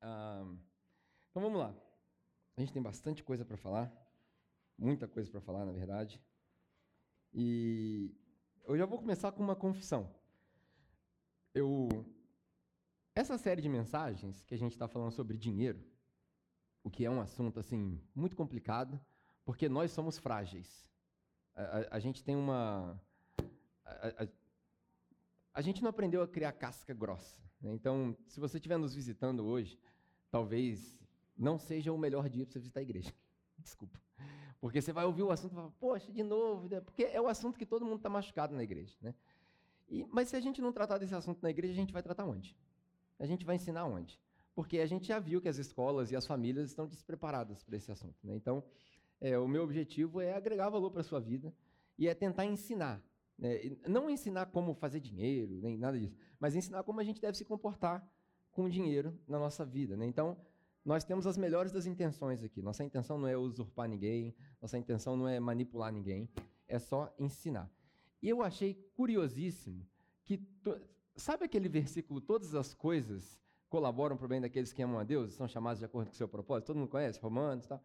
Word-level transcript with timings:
Então 0.00 1.42
vamos 1.42 1.58
lá. 1.58 1.74
A 2.56 2.60
gente 2.60 2.72
tem 2.72 2.82
bastante 2.82 3.22
coisa 3.22 3.44
para 3.44 3.56
falar, 3.56 3.92
muita 4.76 5.06
coisa 5.06 5.30
para 5.30 5.40
falar, 5.40 5.64
na 5.64 5.72
verdade. 5.72 6.20
E 7.32 8.14
eu 8.64 8.76
já 8.76 8.86
vou 8.86 8.98
começar 8.98 9.32
com 9.32 9.42
uma 9.42 9.56
confissão. 9.56 10.12
Eu 11.54 11.88
essa 13.14 13.36
série 13.36 13.60
de 13.60 13.68
mensagens 13.68 14.44
que 14.44 14.54
a 14.54 14.58
gente 14.58 14.72
está 14.72 14.88
falando 14.88 15.12
sobre 15.12 15.36
dinheiro, 15.36 15.84
o 16.82 16.90
que 16.90 17.04
é 17.04 17.10
um 17.10 17.20
assunto 17.20 17.60
assim 17.60 18.00
muito 18.14 18.36
complicado, 18.36 19.00
porque 19.44 19.68
nós 19.68 19.90
somos 19.90 20.16
frágeis. 20.18 20.88
A, 21.54 21.62
a, 21.62 21.96
a 21.96 21.98
gente 21.98 22.24
tem 22.24 22.36
uma 22.36 23.00
a, 23.84 24.28
a, 25.52 25.60
gente 25.60 25.82
não 25.82 25.90
aprendeu 25.90 26.22
a 26.22 26.28
criar 26.28 26.52
casca 26.52 26.94
grossa. 26.94 27.40
Né? 27.60 27.72
Então, 27.72 28.16
se 28.26 28.40
você 28.40 28.58
estiver 28.58 28.78
nos 28.78 28.94
visitando 28.94 29.44
hoje, 29.44 29.78
talvez 30.30 30.98
não 31.36 31.58
seja 31.58 31.92
o 31.92 31.98
melhor 31.98 32.28
dia 32.28 32.44
para 32.44 32.52
você 32.52 32.58
visitar 32.58 32.80
a 32.80 32.82
igreja. 32.82 33.12
Desculpa. 33.58 34.00
Porque 34.60 34.80
você 34.80 34.92
vai 34.92 35.04
ouvir 35.04 35.22
o 35.22 35.30
assunto 35.30 35.52
e 35.52 35.54
falar, 35.54 35.70
poxa, 35.72 36.12
de 36.12 36.22
novo, 36.22 36.68
né? 36.68 36.80
porque 36.80 37.04
é 37.04 37.20
o 37.20 37.28
assunto 37.28 37.58
que 37.58 37.64
todo 37.64 37.84
mundo 37.84 37.96
está 37.96 38.10
machucado 38.10 38.54
na 38.54 38.62
igreja. 38.62 38.94
Né? 39.00 39.14
E, 39.88 40.04
mas 40.10 40.28
se 40.28 40.36
a 40.36 40.40
gente 40.40 40.60
não 40.60 40.72
tratar 40.72 40.98
desse 40.98 41.14
assunto 41.14 41.42
na 41.42 41.50
igreja, 41.50 41.72
a 41.72 41.76
gente 41.76 41.92
vai 41.92 42.02
tratar 42.02 42.24
onde? 42.24 42.56
A 43.18 43.26
gente 43.26 43.44
vai 43.44 43.56
ensinar 43.56 43.86
onde? 43.86 44.20
Porque 44.54 44.78
a 44.78 44.86
gente 44.86 45.06
já 45.06 45.18
viu 45.18 45.40
que 45.40 45.48
as 45.48 45.56
escolas 45.56 46.10
e 46.10 46.16
as 46.16 46.26
famílias 46.26 46.68
estão 46.68 46.86
despreparadas 46.86 47.62
para 47.62 47.76
esse 47.76 47.90
assunto. 47.90 48.16
Né? 48.22 48.34
Então, 48.34 48.62
é, 49.20 49.38
o 49.38 49.48
meu 49.48 49.62
objetivo 49.62 50.20
é 50.20 50.34
agregar 50.34 50.68
valor 50.68 50.90
para 50.90 51.00
a 51.00 51.04
sua 51.04 51.20
vida 51.20 51.54
e 51.98 52.08
é 52.08 52.14
tentar 52.14 52.46
ensinar. 52.46 53.02
Né? 53.40 53.76
Não 53.88 54.10
ensinar 54.10 54.46
como 54.46 54.74
fazer 54.74 55.00
dinheiro, 55.00 55.58
nem 55.62 55.76
nada 55.76 55.98
disso, 55.98 56.14
mas 56.38 56.54
ensinar 56.54 56.82
como 56.84 57.00
a 57.00 57.04
gente 57.04 57.20
deve 57.20 57.36
se 57.36 57.44
comportar 57.44 58.06
com 58.52 58.64
o 58.64 58.70
dinheiro 58.70 59.18
na 59.26 59.38
nossa 59.38 59.64
vida. 59.64 59.96
Né? 59.96 60.04
Então, 60.04 60.36
nós 60.84 61.04
temos 61.04 61.26
as 61.26 61.38
melhores 61.38 61.72
das 61.72 61.86
intenções 61.86 62.44
aqui. 62.44 62.60
Nossa 62.60 62.84
intenção 62.84 63.18
não 63.18 63.26
é 63.26 63.36
usurpar 63.36 63.88
ninguém, 63.88 64.34
nossa 64.60 64.76
intenção 64.76 65.16
não 65.16 65.26
é 65.26 65.40
manipular 65.40 65.90
ninguém, 65.90 66.28
é 66.68 66.78
só 66.78 67.12
ensinar. 67.18 67.70
E 68.22 68.28
eu 68.28 68.42
achei 68.42 68.74
curiosíssimo 68.94 69.86
que. 70.24 70.36
To... 70.36 70.78
Sabe 71.16 71.44
aquele 71.44 71.68
versículo, 71.68 72.20
todas 72.20 72.54
as 72.54 72.72
coisas 72.72 73.38
colaboram 73.68 74.16
para 74.16 74.24
o 74.24 74.28
bem 74.28 74.40
daqueles 74.40 74.72
que 74.72 74.80
amam 74.82 74.98
a 74.98 75.04
Deus, 75.04 75.34
são 75.34 75.46
chamados 75.46 75.78
de 75.78 75.84
acordo 75.84 76.08
com 76.08 76.14
o 76.14 76.16
seu 76.16 76.28
propósito? 76.28 76.68
Todo 76.68 76.78
mundo 76.78 76.88
conhece? 76.88 77.20
Romanos 77.20 77.66
e 77.66 77.68
tal. 77.68 77.84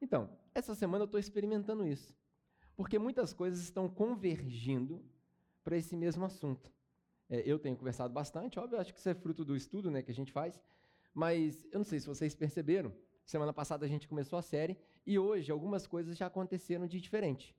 Então, 0.00 0.30
essa 0.54 0.74
semana 0.74 1.02
eu 1.02 1.06
estou 1.06 1.20
experimentando 1.20 1.86
isso. 1.86 2.16
Porque 2.80 2.98
muitas 2.98 3.34
coisas 3.34 3.60
estão 3.60 3.90
convergindo 3.90 5.04
para 5.62 5.76
esse 5.76 5.94
mesmo 5.94 6.24
assunto. 6.24 6.72
É, 7.28 7.42
eu 7.44 7.58
tenho 7.58 7.76
conversado 7.76 8.10
bastante, 8.10 8.58
óbvio, 8.58 8.80
acho 8.80 8.94
que 8.94 8.98
isso 8.98 9.08
é 9.10 9.14
fruto 9.14 9.44
do 9.44 9.54
estudo 9.54 9.90
né, 9.90 10.00
que 10.00 10.10
a 10.10 10.14
gente 10.14 10.32
faz, 10.32 10.58
mas 11.12 11.68
eu 11.70 11.80
não 11.80 11.84
sei 11.84 12.00
se 12.00 12.06
vocês 12.06 12.34
perceberam, 12.34 12.90
semana 13.22 13.52
passada 13.52 13.84
a 13.84 13.88
gente 13.88 14.08
começou 14.08 14.38
a 14.38 14.40
série 14.40 14.78
e 15.06 15.18
hoje 15.18 15.52
algumas 15.52 15.86
coisas 15.86 16.16
já 16.16 16.24
aconteceram 16.24 16.86
de 16.86 17.02
diferente. 17.02 17.54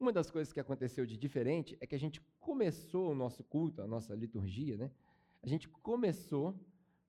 Uma 0.00 0.12
das 0.12 0.28
coisas 0.28 0.52
que 0.52 0.58
aconteceu 0.58 1.06
de 1.06 1.16
diferente 1.16 1.78
é 1.80 1.86
que 1.86 1.94
a 1.94 2.00
gente 2.00 2.20
começou 2.40 3.12
o 3.12 3.14
nosso 3.14 3.44
culto, 3.44 3.80
a 3.80 3.86
nossa 3.86 4.12
liturgia, 4.12 4.76
né? 4.76 4.90
A 5.40 5.46
gente 5.46 5.68
começou 5.68 6.52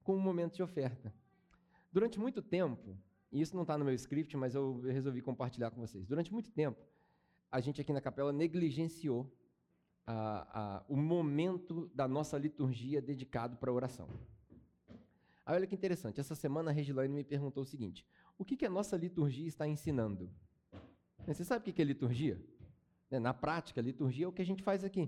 com 0.04 0.16
um 0.16 0.22
momento 0.22 0.54
de 0.54 0.62
oferta. 0.62 1.12
Durante 1.92 2.20
muito 2.20 2.44
tempo, 2.44 2.96
e 3.32 3.42
isso 3.42 3.56
não 3.56 3.64
está 3.64 3.76
no 3.76 3.84
meu 3.84 3.96
script, 3.96 4.38
mas 4.38 4.54
eu 4.54 4.82
resolvi 4.82 5.20
compartilhar 5.20 5.72
com 5.72 5.82
vocês. 5.82 6.06
Durante 6.06 6.32
muito 6.32 6.52
tempo, 6.52 6.93
a 7.54 7.62
gente 7.62 7.80
aqui 7.80 7.94
na 7.94 8.02
capela 8.02 8.34
negligenciou 8.34 9.32
a, 10.08 10.78
a, 10.78 10.84
o 10.90 10.98
momento 10.98 11.88
da 11.94 12.08
nossa 12.08 12.36
liturgia 12.36 13.00
dedicado 13.00 13.56
para 13.58 13.70
a 13.70 13.74
oração. 13.74 14.10
Aí 15.46 15.56
olha 15.56 15.68
que 15.68 15.76
interessante, 15.76 16.20
essa 16.20 16.34
semana 16.34 16.72
a 16.72 16.74
Regilane 16.74 17.14
me 17.14 17.24
perguntou 17.24 17.62
o 17.62 17.66
seguinte: 17.66 18.04
o 18.40 18.44
que, 18.44 18.58
que 18.58 18.66
a 18.66 18.72
nossa 18.72 18.98
liturgia 18.98 19.48
está 19.48 19.68
ensinando? 19.68 20.32
Você 21.28 21.46
sabe 21.46 21.70
o 21.70 21.74
que 21.74 21.80
é 21.80 21.86
liturgia? 21.86 22.44
Né, 23.12 23.20
na 23.20 23.36
prática, 23.36 23.80
liturgia 23.82 24.26
é 24.26 24.28
o 24.28 24.34
que 24.34 24.42
a 24.42 24.46
gente 24.46 24.64
faz 24.64 24.84
aqui. 24.84 25.08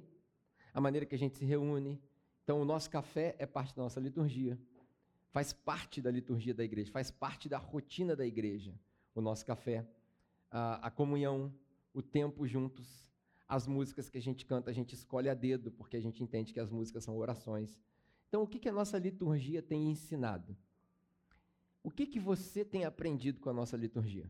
A 0.71 0.79
maneira 0.79 1.03
que 1.03 1.15
a 1.15 1.17
gente 1.17 1.39
se 1.39 1.45
reúne. 1.45 1.99
Então, 2.43 2.61
o 2.61 2.65
nosso 2.65 2.91
café 2.91 3.35
é 3.39 3.47
parte 3.47 3.75
da 3.75 3.81
nossa 3.81 3.99
liturgia. 3.99 4.55
Faz 5.31 5.51
parte 5.51 5.99
da 5.99 6.11
liturgia 6.11 6.53
da 6.53 6.63
igreja, 6.63 6.91
faz 6.91 7.09
parte 7.09 7.49
da 7.49 7.57
rotina 7.57 8.15
da 8.15 8.25
igreja. 8.25 8.79
O 9.15 9.21
nosso 9.21 9.43
café, 9.43 9.83
a, 10.51 10.87
a 10.87 10.91
comunhão, 10.91 11.51
o 11.95 12.01
tempo 12.01 12.45
juntos, 12.45 13.09
as 13.47 13.65
músicas 13.65 14.09
que 14.09 14.17
a 14.17 14.21
gente 14.21 14.45
canta, 14.45 14.69
a 14.69 14.73
gente 14.73 14.93
escolhe 14.93 15.29
a 15.29 15.33
dedo, 15.33 15.71
porque 15.71 15.95
a 15.95 16.01
gente 16.01 16.21
entende 16.21 16.53
que 16.53 16.59
as 16.59 16.69
músicas 16.69 17.05
são 17.05 17.17
orações. 17.17 17.79
Então, 18.27 18.43
o 18.43 18.47
que, 18.47 18.59
que 18.59 18.67
a 18.67 18.73
nossa 18.73 18.97
liturgia 18.97 19.61
tem 19.61 19.89
ensinado? 19.89 20.57
O 21.81 21.89
que, 21.89 22.05
que 22.05 22.19
você 22.19 22.65
tem 22.65 22.83
aprendido 22.83 23.39
com 23.39 23.49
a 23.49 23.53
nossa 23.53 23.77
liturgia? 23.77 24.29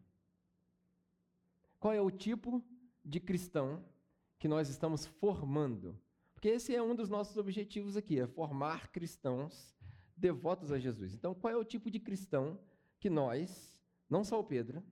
Qual 1.80 1.92
é 1.92 2.00
o 2.00 2.12
tipo 2.12 2.64
de 3.04 3.20
cristão 3.20 3.84
que 4.38 4.48
nós 4.48 4.70
estamos 4.70 5.08
formando? 5.08 5.98
Porque 6.34 6.50
esse 6.50 6.76
é 6.76 6.84
um 6.84 6.94
dos 6.94 7.10
nossos 7.10 7.36
objetivos 7.38 7.98
aqui, 7.98 8.20
é 8.20 8.28
formar 8.28 8.92
cristãos 8.92 9.76
devotos 10.16 10.72
a 10.72 10.78
Jesus. 10.78 11.16
Então, 11.16 11.34
qual 11.34 11.52
é 11.52 11.58
o 11.58 11.64
tipo 11.64 11.90
de 11.90 12.00
cristão 12.00 12.60
que 13.00 13.10
nós, 13.10 13.82
não 14.08 14.24
só 14.24 14.40
o 14.40 14.44
Pedro, 14.44 14.84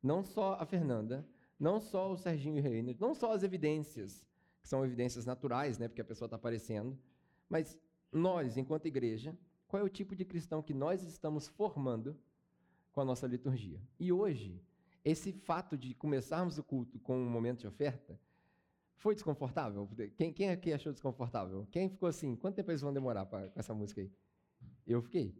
não 0.00 0.22
só 0.22 0.54
a 0.60 0.66
Fernanda, 0.66 1.26
não 1.58 1.80
só 1.80 2.12
o 2.12 2.16
Serginho 2.16 2.62
Reino, 2.62 2.94
não 2.98 3.14
só 3.14 3.32
as 3.32 3.42
evidências, 3.42 4.24
que 4.60 4.68
são 4.68 4.84
evidências 4.84 5.24
naturais, 5.24 5.78
né, 5.78 5.88
porque 5.88 6.00
a 6.00 6.04
pessoa 6.04 6.26
está 6.26 6.36
aparecendo, 6.36 6.98
mas 7.48 7.78
nós, 8.10 8.56
enquanto 8.56 8.86
igreja, 8.86 9.36
qual 9.66 9.82
é 9.82 9.84
o 9.84 9.88
tipo 9.88 10.14
de 10.14 10.24
cristão 10.24 10.62
que 10.62 10.72
nós 10.72 11.02
estamos 11.02 11.48
formando 11.48 12.16
com 12.92 13.00
a 13.00 13.04
nossa 13.04 13.26
liturgia? 13.26 13.80
E 13.98 14.12
hoje, 14.12 14.62
esse 15.04 15.32
fato 15.32 15.76
de 15.76 15.94
começarmos 15.94 16.58
o 16.58 16.62
culto 16.62 16.98
com 17.00 17.16
um 17.16 17.28
momento 17.28 17.60
de 17.60 17.66
oferta 17.66 18.18
foi 18.96 19.14
desconfortável? 19.14 19.88
Quem, 20.16 20.32
quem 20.32 20.50
aqui 20.50 20.72
achou 20.72 20.92
desconfortável? 20.92 21.66
Quem 21.70 21.88
ficou 21.88 22.08
assim? 22.08 22.36
Quanto 22.36 22.54
tempo 22.54 22.70
eles 22.70 22.80
vão 22.80 22.92
demorar 22.92 23.26
pra, 23.26 23.48
com 23.48 23.60
essa 23.60 23.74
música 23.74 24.00
aí? 24.00 24.10
Eu 24.86 25.02
fiquei. 25.02 25.34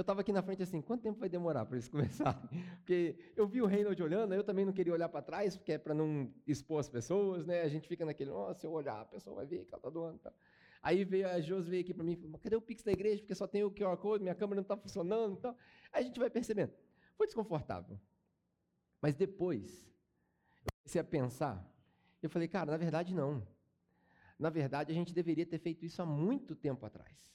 Eu 0.00 0.02
estava 0.02 0.22
aqui 0.22 0.32
na 0.32 0.40
frente 0.40 0.62
assim, 0.62 0.80
quanto 0.80 1.02
tempo 1.02 1.20
vai 1.20 1.28
demorar 1.28 1.66
para 1.66 1.76
eles 1.76 1.86
começarem? 1.90 2.48
Porque 2.76 3.18
eu 3.36 3.46
vi 3.46 3.60
o 3.60 3.66
Reynold 3.66 4.02
olhando, 4.02 4.32
eu 4.32 4.42
também 4.42 4.64
não 4.64 4.72
queria 4.72 4.94
olhar 4.94 5.10
para 5.10 5.20
trás, 5.20 5.58
porque 5.58 5.72
é 5.72 5.78
para 5.78 5.92
não 5.92 6.32
expor 6.46 6.80
as 6.80 6.88
pessoas, 6.88 7.44
né? 7.44 7.60
A 7.60 7.68
gente 7.68 7.86
fica 7.86 8.06
naquele, 8.06 8.30
nossa, 8.30 8.60
se 8.60 8.66
eu 8.66 8.72
olhar, 8.72 8.98
a 8.98 9.04
pessoa 9.04 9.36
vai 9.36 9.44
ver 9.44 9.66
que 9.66 9.74
ela 9.74 9.76
está 9.76 9.90
doando. 9.90 10.18
Tá. 10.20 10.32
Aí 10.82 11.04
veio 11.04 11.28
a 11.28 11.38
Jos 11.42 11.68
veio 11.68 11.82
aqui 11.82 11.92
para 11.92 12.02
mim 12.02 12.12
e 12.12 12.16
falou, 12.16 12.38
cadê 12.38 12.56
o 12.56 12.62
Pix 12.62 12.82
da 12.82 12.92
igreja? 12.92 13.18
Porque 13.18 13.34
só 13.34 13.46
tem 13.46 13.62
o 13.62 13.70
QR 13.70 13.98
Code, 13.98 14.22
minha 14.22 14.34
câmera 14.34 14.56
não 14.56 14.62
está 14.62 14.74
funcionando. 14.74 15.34
Então, 15.34 15.54
aí 15.92 16.02
a 16.02 16.06
gente 16.06 16.18
vai 16.18 16.30
percebendo. 16.30 16.72
Foi 17.18 17.26
desconfortável. 17.26 18.00
Mas 19.02 19.14
depois, 19.14 19.86
eu 20.64 20.72
comecei 20.78 20.98
a 20.98 21.04
pensar, 21.04 21.70
eu 22.22 22.30
falei, 22.30 22.48
cara, 22.48 22.70
na 22.70 22.78
verdade 22.78 23.14
não. 23.14 23.46
Na 24.38 24.48
verdade, 24.48 24.92
a 24.92 24.94
gente 24.94 25.12
deveria 25.12 25.44
ter 25.44 25.58
feito 25.58 25.84
isso 25.84 26.00
há 26.00 26.06
muito 26.06 26.56
tempo 26.56 26.86
atrás. 26.86 27.30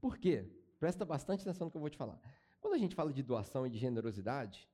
Por 0.00 0.16
quê? 0.16 0.48
Presta 0.78 1.04
bastante 1.04 1.42
atenção 1.42 1.66
no 1.66 1.70
que 1.70 1.76
eu 1.76 1.80
vou 1.80 1.90
te 1.90 1.96
falar. 1.96 2.20
Quando 2.60 2.74
a 2.74 2.78
gente 2.78 2.94
fala 2.94 3.12
de 3.12 3.22
doação 3.22 3.66
e 3.66 3.70
de 3.70 3.78
generosidade, 3.78 4.68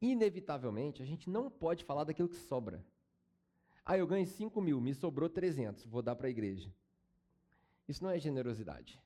inevitavelmente 0.00 1.02
a 1.02 1.06
gente 1.06 1.28
não 1.28 1.50
pode 1.50 1.84
falar 1.84 2.04
daquilo 2.04 2.28
que 2.28 2.36
sobra. 2.36 2.84
Ah, 3.84 3.96
eu 3.96 4.06
ganhei 4.06 4.26
5 4.26 4.60
mil, 4.60 4.80
me 4.80 4.94
sobrou 4.94 5.28
300, 5.28 5.84
vou 5.84 6.02
dar 6.02 6.16
para 6.16 6.26
a 6.26 6.30
igreja. 6.30 6.72
Isso 7.88 8.02
não 8.02 8.10
é 8.10 8.18
generosidade. 8.18 9.00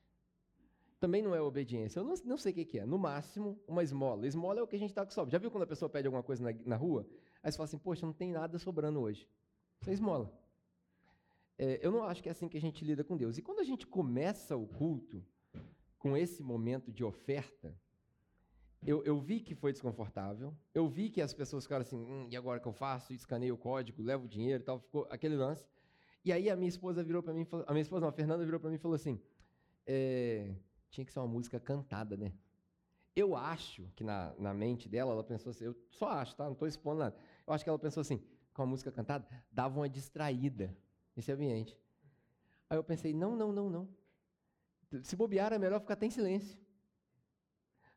Também 0.99 1.21
não 1.21 1.35
é 1.35 1.41
obediência. 1.41 1.99
Eu 1.99 2.03
não, 2.03 2.13
não 2.25 2.37
sei 2.37 2.51
o 2.51 2.55
que, 2.55 2.65
que, 2.65 2.79
é. 2.79 2.85
No 2.85 2.97
máximo, 2.97 3.59
uma 3.67 3.83
esmola. 3.83 4.27
Esmola 4.27 4.59
é 4.59 4.63
o 4.63 4.67
que 4.67 4.75
a 4.75 4.79
gente 4.79 4.91
está 4.91 5.05
com 5.05 5.11
sobra. 5.11 5.31
Já 5.31 5.37
viu 5.37 5.51
quando 5.51 5.63
a 5.63 5.67
pessoa 5.67 5.89
pede 5.89 6.07
alguma 6.07 6.23
coisa 6.23 6.43
na, 6.43 6.51
na, 6.65 6.75
rua? 6.75 7.07
Aí 7.43 7.51
você 7.51 7.57
fala 7.57 7.65
assim, 7.65 7.77
poxa, 7.77 8.05
não 8.05 8.13
tem 8.13 8.31
nada 8.31 8.57
sobrando 8.59 8.99
hoje. 8.99 9.27
Isso 9.79 9.89
é 9.89 9.93
esmola. 9.93 10.31
É, 11.57 11.79
eu 11.81 11.91
não 11.91 12.03
acho 12.03 12.21
que 12.21 12.29
é 12.29 12.31
assim 12.31 12.47
que 12.47 12.57
a 12.57 12.61
gente 12.61 12.85
lida 12.85 13.03
com 13.03 13.17
Deus. 13.17 13.37
E 13.37 13.41
quando 13.41 13.59
a 13.59 13.63
gente 13.63 13.85
começa 13.87 14.55
o 14.55 14.67
culto, 14.67 15.23
com 16.01 16.17
esse 16.17 16.41
momento 16.41 16.91
de 16.91 17.03
oferta, 17.03 17.79
eu, 18.83 19.03
eu, 19.03 19.19
vi 19.19 19.39
que 19.39 19.53
foi 19.53 19.71
desconfortável, 19.71 20.51
eu 20.73 20.89
vi 20.89 21.11
que 21.11 21.21
as 21.21 21.31
pessoas 21.31 21.63
ficaram 21.63 21.83
assim, 21.83 21.95
hum, 21.95 22.27
e 22.27 22.35
agora 22.35 22.59
que 22.59 22.67
eu 22.67 22.73
faço? 22.73 23.13
Escaneio 23.13 23.53
o 23.53 23.57
código, 23.57 24.01
levo 24.01 24.25
o 24.25 24.27
dinheiro 24.27 24.63
e 24.63 24.65
tal, 24.65 24.79
ficou 24.79 25.07
aquele 25.11 25.35
lance. 25.35 25.63
E 26.25 26.33
aí 26.33 26.49
a 26.49 26.55
minha 26.55 26.67
esposa 26.67 27.03
virou 27.03 27.21
para 27.21 27.35
mim, 27.35 27.45
a 27.67 27.71
minha 27.71 27.83
esposa 27.83 28.01
não, 28.01 28.09
a 28.09 28.11
Fernanda 28.11 28.43
virou 28.43 28.59
para 28.59 28.71
mim 28.71 28.77
e 28.77 28.79
falou 28.79 28.95
assim, 28.95 29.21
é, 29.85 30.55
tinha 30.89 31.05
que 31.05 31.13
ser 31.13 31.19
uma 31.19 31.27
música 31.27 31.59
cantada, 31.59 32.17
né? 32.17 32.33
Eu 33.15 33.35
acho 33.35 33.87
que 33.95 34.03
na, 34.03 34.33
na 34.39 34.55
mente 34.55 34.89
dela, 34.89 35.11
ela 35.11 35.23
pensou 35.23 35.51
assim, 35.51 35.65
eu 35.65 35.75
só 35.91 36.09
acho, 36.09 36.35
tá? 36.35 36.45
Não 36.45 36.53
estou 36.53 36.67
expondo 36.67 37.01
nada. 37.01 37.15
Eu 37.45 37.53
acho 37.53 37.63
que 37.63 37.69
ela 37.69 37.77
pensou 37.77 38.01
assim, 38.01 38.23
com 38.55 38.63
a 38.63 38.65
música 38.65 38.91
cantada, 38.91 39.27
dava 39.51 39.79
uma 39.79 39.87
distraída 39.87 40.75
nesse 41.15 41.31
ambiente. 41.31 41.77
Aí 42.67 42.75
eu 42.75 42.83
pensei, 42.83 43.13
não, 43.13 43.35
não, 43.35 43.51
não, 43.51 43.69
não. 43.69 44.00
Se 45.03 45.15
bobear, 45.15 45.53
é 45.53 45.57
melhor 45.57 45.79
ficar 45.79 45.93
até 45.93 46.05
em 46.05 46.11
silêncio. 46.11 46.59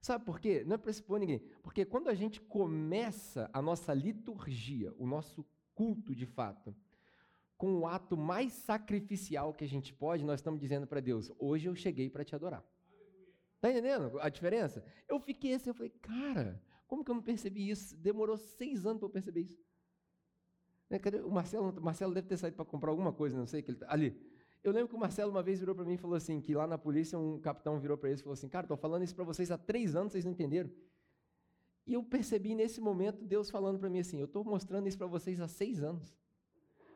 Sabe 0.00 0.25
por 0.25 0.38
quê? 0.38 0.62
Não 0.67 0.75
é 0.75 0.79
para 0.79 0.91
expor 0.91 1.19
ninguém. 1.19 1.41
Porque 1.62 1.85
quando 1.85 2.08
a 2.08 2.14
gente 2.14 2.41
começa 2.41 3.49
a 3.52 3.62
nossa 3.62 3.94
liturgia, 3.94 4.93
o 4.99 5.06
nosso 5.06 5.44
culto 5.75 6.14
de 6.14 6.26
fato, 6.26 6.75
com 7.56 7.79
o 7.79 7.87
ato 7.87 8.17
mais 8.17 8.52
sacrificial 8.52 9.55
que 9.55 9.64
a 9.64 9.69
gente 9.69 9.94
pode, 9.94 10.25
nós 10.25 10.41
estamos 10.41 10.61
dizendo 10.61 10.87
para 10.87 11.00
Deus: 11.00 11.32
hoje 11.38 11.69
eu 11.69 11.75
cheguei 11.75 12.11
para 12.11 12.25
te 12.25 12.35
adorar. 12.35 12.62
Tá 13.61 13.70
entendendo 13.70 14.20
a 14.20 14.29
diferença? 14.29 14.85
Eu 15.08 15.19
fiquei 15.19 15.55
assim, 15.55 15.70
eu 15.70 15.75
falei, 15.75 15.91
cara, 15.91 16.62
como 16.87 17.02
que 17.02 17.11
eu 17.11 17.14
não 17.14 17.23
percebi 17.23 17.70
isso? 17.70 17.96
Demorou 17.96 18.37
seis 18.37 18.85
anos 18.85 18.99
para 18.99 19.06
eu 19.06 19.12
perceber 19.12 19.41
isso. 19.41 19.64
Né? 20.91 21.00
O 21.25 21.31
Marcelo, 21.31 21.70
o 21.70 21.82
Marcelo 21.82 22.12
deve 22.12 22.29
ter 22.29 22.37
saído 22.37 22.56
para 22.56 22.64
comprar 22.67 22.91
alguma 22.91 23.12
coisa, 23.12 23.38
não 23.38 23.46
sei, 23.46 23.62
que 23.62 23.70
ele 23.70 23.79
tá, 23.79 23.87
ali. 23.88 24.14
Eu 24.65 24.73
lembro 24.73 24.89
que 24.89 24.95
o 24.95 24.99
Marcelo 24.99 25.31
uma 25.31 25.43
vez 25.43 25.61
virou 25.61 25.75
para 25.75 25.85
mim 25.85 25.93
e 25.93 25.99
falou 25.99 26.17
assim, 26.17 26.41
que 26.41 26.55
lá 26.55 26.67
na 26.67 26.79
polícia 26.79 27.19
um 27.19 27.39
capitão 27.39 27.79
virou 27.79 27.99
para 27.99 28.09
eles 28.09 28.21
e 28.21 28.23
falou 28.23 28.33
assim, 28.33 28.49
cara, 28.49 28.65
estou 28.65 28.79
falando 28.79 29.03
isso 29.03 29.15
para 29.15 29.23
vocês 29.23 29.51
há 29.51 29.59
três 29.59 29.95
anos, 29.95 30.13
vocês 30.13 30.25
não 30.25 30.33
entenderam? 30.33 30.71
E 31.87 31.93
eu 31.93 32.03
percebi 32.03 32.55
nesse 32.55 32.81
momento 32.81 33.27
Deus 33.27 33.51
falando 33.51 33.79
para 33.79 33.91
mim 33.91 33.99
assim, 33.99 34.19
eu 34.19 34.25
estou 34.25 34.43
mostrando 34.43 34.89
isso 34.89 34.97
para 34.97 35.07
vocês 35.07 35.39
há 35.39 35.47
seis 35.47 35.83
anos. 35.83 36.17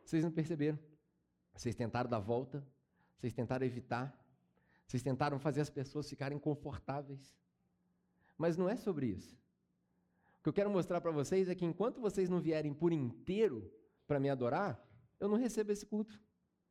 Vocês 0.03 0.25
não 0.25 0.31
perceberam. 0.31 0.79
Vocês 1.55 1.75
tentaram 1.75 2.09
dar 2.09 2.20
volta, 2.20 2.67
vocês 3.19 3.35
tentaram 3.35 3.67
evitar, 3.67 4.19
vocês 4.87 5.03
tentaram 5.03 5.38
fazer 5.38 5.61
as 5.61 5.69
pessoas 5.69 6.09
ficarem 6.09 6.38
confortáveis. 6.38 7.37
Mas 8.38 8.56
não 8.56 8.67
é 8.67 8.76
sobre 8.76 9.09
isso. 9.09 9.37
O 10.41 10.43
que 10.44 10.49
eu 10.49 10.55
quero 10.55 10.70
mostrar 10.70 11.03
para 11.03 11.11
vocês 11.11 11.50
é 11.50 11.55
que 11.55 11.67
enquanto 11.67 12.00
vocês 12.00 12.31
não 12.31 12.41
vierem 12.41 12.73
por 12.73 12.94
inteiro 12.94 13.70
para 14.06 14.19
me 14.19 14.31
adorar, 14.31 14.82
eu 15.20 15.29
não 15.29 15.37
recebo 15.37 15.70
esse 15.70 15.85
culto 15.85 16.19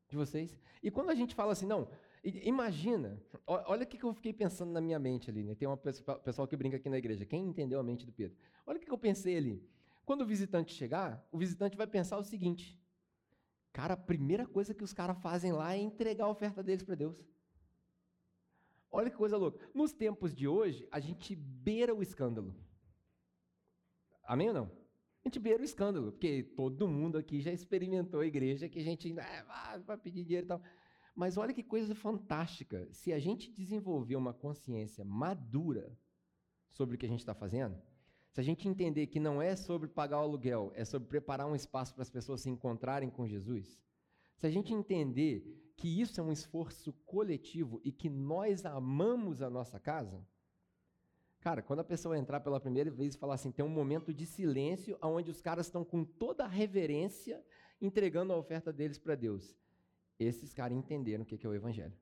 de 0.07 0.15
vocês. 0.15 0.57
E 0.81 0.89
quando 0.89 1.09
a 1.09 1.15
gente 1.15 1.36
fala 1.36 1.51
assim, 1.51 1.65
não, 1.65 1.89
imagina, 2.24 3.21
olha 3.45 3.83
o 3.83 3.88
que 3.88 4.04
eu 4.04 4.13
fiquei 4.13 4.33
pensando 4.33 4.71
na 4.71 4.81
minha 4.81 5.00
mente 5.00 5.30
ali, 5.30 5.44
né? 5.44 5.56
Tem 5.56 5.68
um 5.68 5.77
pessoal 6.24 6.48
que 6.48 6.56
brinca 6.56 6.77
aqui 6.77 6.89
na 6.89 6.98
igreja, 6.98 7.25
quem 7.25 7.45
entendeu 7.45 7.80
a 7.80 7.83
mente 7.83 8.06
do 8.06 8.12
Pedro? 8.12 8.38
Olha 8.65 8.77
o 8.77 8.81
que 8.81 8.92
eu 8.92 8.98
pensei 8.98 9.38
ali. 9.38 9.63
Quando 10.06 10.21
o 10.21 10.25
visitante 10.25 10.74
chegar, 10.74 11.27
o 11.31 11.38
visitante 11.38 11.75
vai 11.75 11.86
pensar 11.86 12.18
o 12.18 12.24
seguinte: 12.24 12.80
cara, 13.74 13.94
a 13.94 13.98
primeira 13.98 14.45
coisa 14.48 14.74
que 14.74 14.83
os 14.83 14.94
caras 14.94 15.18
fazem 15.21 15.51
lá 15.51 15.74
é 15.74 15.80
entregar 15.80 16.25
a 16.25 16.30
oferta 16.30 16.63
deles 16.63 16.83
para 16.83 16.95
Deus. 16.95 17.25
Olha 18.89 19.10
que 19.10 19.18
coisa 19.18 19.36
louca. 19.36 19.60
Nos 19.74 19.92
tempos 19.92 20.33
de 20.33 20.48
hoje, 20.48 20.88
a 20.89 21.00
gente 21.00 21.36
beira 21.36 21.94
o 21.94 22.01
escândalo. 22.01 22.56
Amém 24.24 24.48
ou 24.48 24.53
não? 24.53 24.71
A 25.24 25.30
gente 25.30 25.40
beira 25.40 25.62
o 25.62 25.66
escândalo, 25.66 26.12
porque 26.12 26.44
todo 26.56 26.88
mundo 26.88 27.18
aqui 27.18 27.42
já 27.42 27.52
experimentou 27.52 28.22
a 28.22 28.25
igreja 28.25 28.69
que 28.69 28.80
a 28.80 28.84
gente 28.84 29.14
ah, 29.19 29.78
vai 29.86 29.98
pedir 29.98 30.24
dinheiro 30.24 30.46
e 30.46 30.48
tal. 30.48 30.62
Mas 31.16 31.36
olha 31.38 31.54
que 31.54 31.64
coisa 31.64 31.94
fantástica. 31.96 32.88
Se 32.92 33.12
a 33.12 33.19
gente 33.19 33.52
desenvolver 33.52 34.16
uma 34.16 34.34
consciência 34.34 35.04
madura 35.04 35.98
sobre 36.69 36.96
o 36.96 36.98
que 36.98 37.06
a 37.06 37.10
gente 37.10 37.19
está 37.19 37.34
fazendo, 37.34 37.75
se 38.31 38.40
a 38.40 38.44
gente 38.44 38.68
entender 38.68 39.08
que 39.08 39.19
não 39.19 39.42
é 39.42 39.56
sobre 39.56 39.90
pagar 39.90 40.19
o 40.19 40.22
aluguel, 40.22 40.72
é 40.75 40.86
sobre 40.86 41.10
preparar 41.10 41.48
um 41.48 41.56
espaço 41.56 41.94
para 41.94 42.04
as 42.04 42.10
pessoas 42.10 42.42
se 42.42 42.50
encontrarem 42.50 43.10
com 43.10 43.28
Jesus, 43.28 43.81
se 44.38 44.46
a 44.46 44.52
gente 44.52 44.72
entender 44.72 45.74
que 45.75 46.00
isso 46.00 46.22
é 46.22 46.24
um 46.24 46.31
esforço 46.31 46.94
coletivo 47.06 47.81
e 47.84 47.92
que 47.92 48.10
nós 48.10 48.66
amamos 48.66 49.42
a 49.42 49.50
nossa 49.50 49.80
casa, 49.80 50.24
Cara, 51.48 51.62
quando 51.62 51.80
a 51.80 51.84
pessoa 51.86 52.18
entrar 52.18 52.42
pela 52.42 52.60
primeira 52.60 52.92
vez 52.92 53.16
e 53.16 53.18
falar 53.18 53.36
assim, 53.36 53.54
tem 53.54 53.64
um 53.64 53.70
momento 53.70 54.14
de 54.14 54.26
silêncio 54.26 54.98
onde 55.02 55.32
os 55.32 55.40
caras 55.40 55.68
estão 55.68 55.82
com 55.82 56.04
toda 56.04 56.44
a 56.44 56.48
reverência 56.48 57.42
entregando 57.82 58.34
a 58.34 58.36
oferta 58.36 58.74
deles 58.74 58.98
para 58.98 59.16
Deus. 59.16 59.56
Esses 60.20 60.54
caras 60.54 60.78
entenderam 60.78 61.24
o 61.24 61.26
que 61.26 61.46
é 61.46 61.50
o 61.50 61.54
Evangelho. 61.54 61.98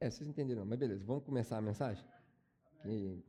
É, 0.00 0.10
vocês 0.10 0.28
entenderam, 0.28 0.66
mas 0.66 0.76
beleza, 0.76 1.04
vamos 1.04 1.22
começar 1.22 1.56
a 1.56 1.60
mensagem? 1.60 2.04
Que, 2.82 3.24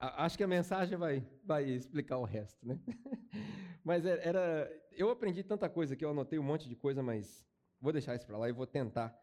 acho 0.00 0.36
que 0.36 0.42
a 0.42 0.48
mensagem 0.48 0.98
vai, 0.98 1.24
vai 1.44 1.62
explicar 1.62 2.18
o 2.18 2.24
resto, 2.24 2.66
né? 2.66 2.80
mas 3.84 4.04
era, 4.04 4.20
era, 4.22 4.82
eu 4.90 5.08
aprendi 5.08 5.44
tanta 5.44 5.68
coisa 5.68 5.94
que 5.94 6.04
eu 6.04 6.10
anotei 6.10 6.36
um 6.36 6.42
monte 6.42 6.68
de 6.68 6.74
coisa, 6.74 7.00
mas 7.00 7.46
vou 7.80 7.92
deixar 7.92 8.16
isso 8.16 8.26
para 8.26 8.38
lá 8.38 8.48
e 8.48 8.52
vou 8.52 8.66
tentar 8.66 9.16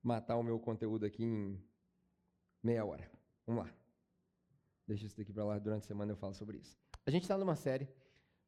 matar 0.00 0.36
o 0.36 0.42
meu 0.44 0.60
conteúdo 0.60 1.04
aqui 1.04 1.24
em 1.24 1.71
meia 2.62 2.84
hora. 2.84 3.10
Vamos 3.46 3.64
lá. 3.64 3.74
Deixa 4.86 5.06
isso 5.06 5.16
daqui 5.16 5.32
para 5.32 5.44
lá, 5.44 5.58
durante 5.58 5.84
a 5.84 5.86
semana 5.86 6.12
eu 6.12 6.16
falo 6.16 6.34
sobre 6.34 6.58
isso. 6.58 6.78
A 7.06 7.10
gente 7.10 7.22
está 7.22 7.36
numa 7.36 7.56
série 7.56 7.88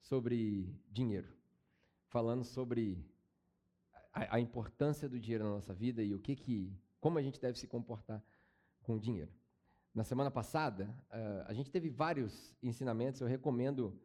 sobre 0.00 0.78
dinheiro, 0.90 1.28
falando 2.08 2.44
sobre 2.44 3.04
a, 4.12 4.36
a, 4.36 4.40
importância 4.40 5.08
do 5.08 5.18
dinheiro 5.18 5.44
na 5.44 5.50
nossa 5.50 5.72
vida 5.74 6.02
e 6.02 6.14
o 6.14 6.20
que 6.20 6.36
que, 6.36 6.78
como 7.00 7.18
a 7.18 7.22
gente 7.22 7.40
deve 7.40 7.58
se 7.58 7.66
comportar 7.66 8.22
com 8.82 8.96
o 8.96 9.00
dinheiro. 9.00 9.32
Na 9.94 10.04
semana 10.04 10.30
passada, 10.30 10.94
uh, 11.10 11.44
a 11.46 11.54
gente 11.54 11.70
teve 11.70 11.88
vários 11.88 12.54
ensinamentos. 12.62 13.20
Eu 13.20 13.28
recomendo, 13.28 13.98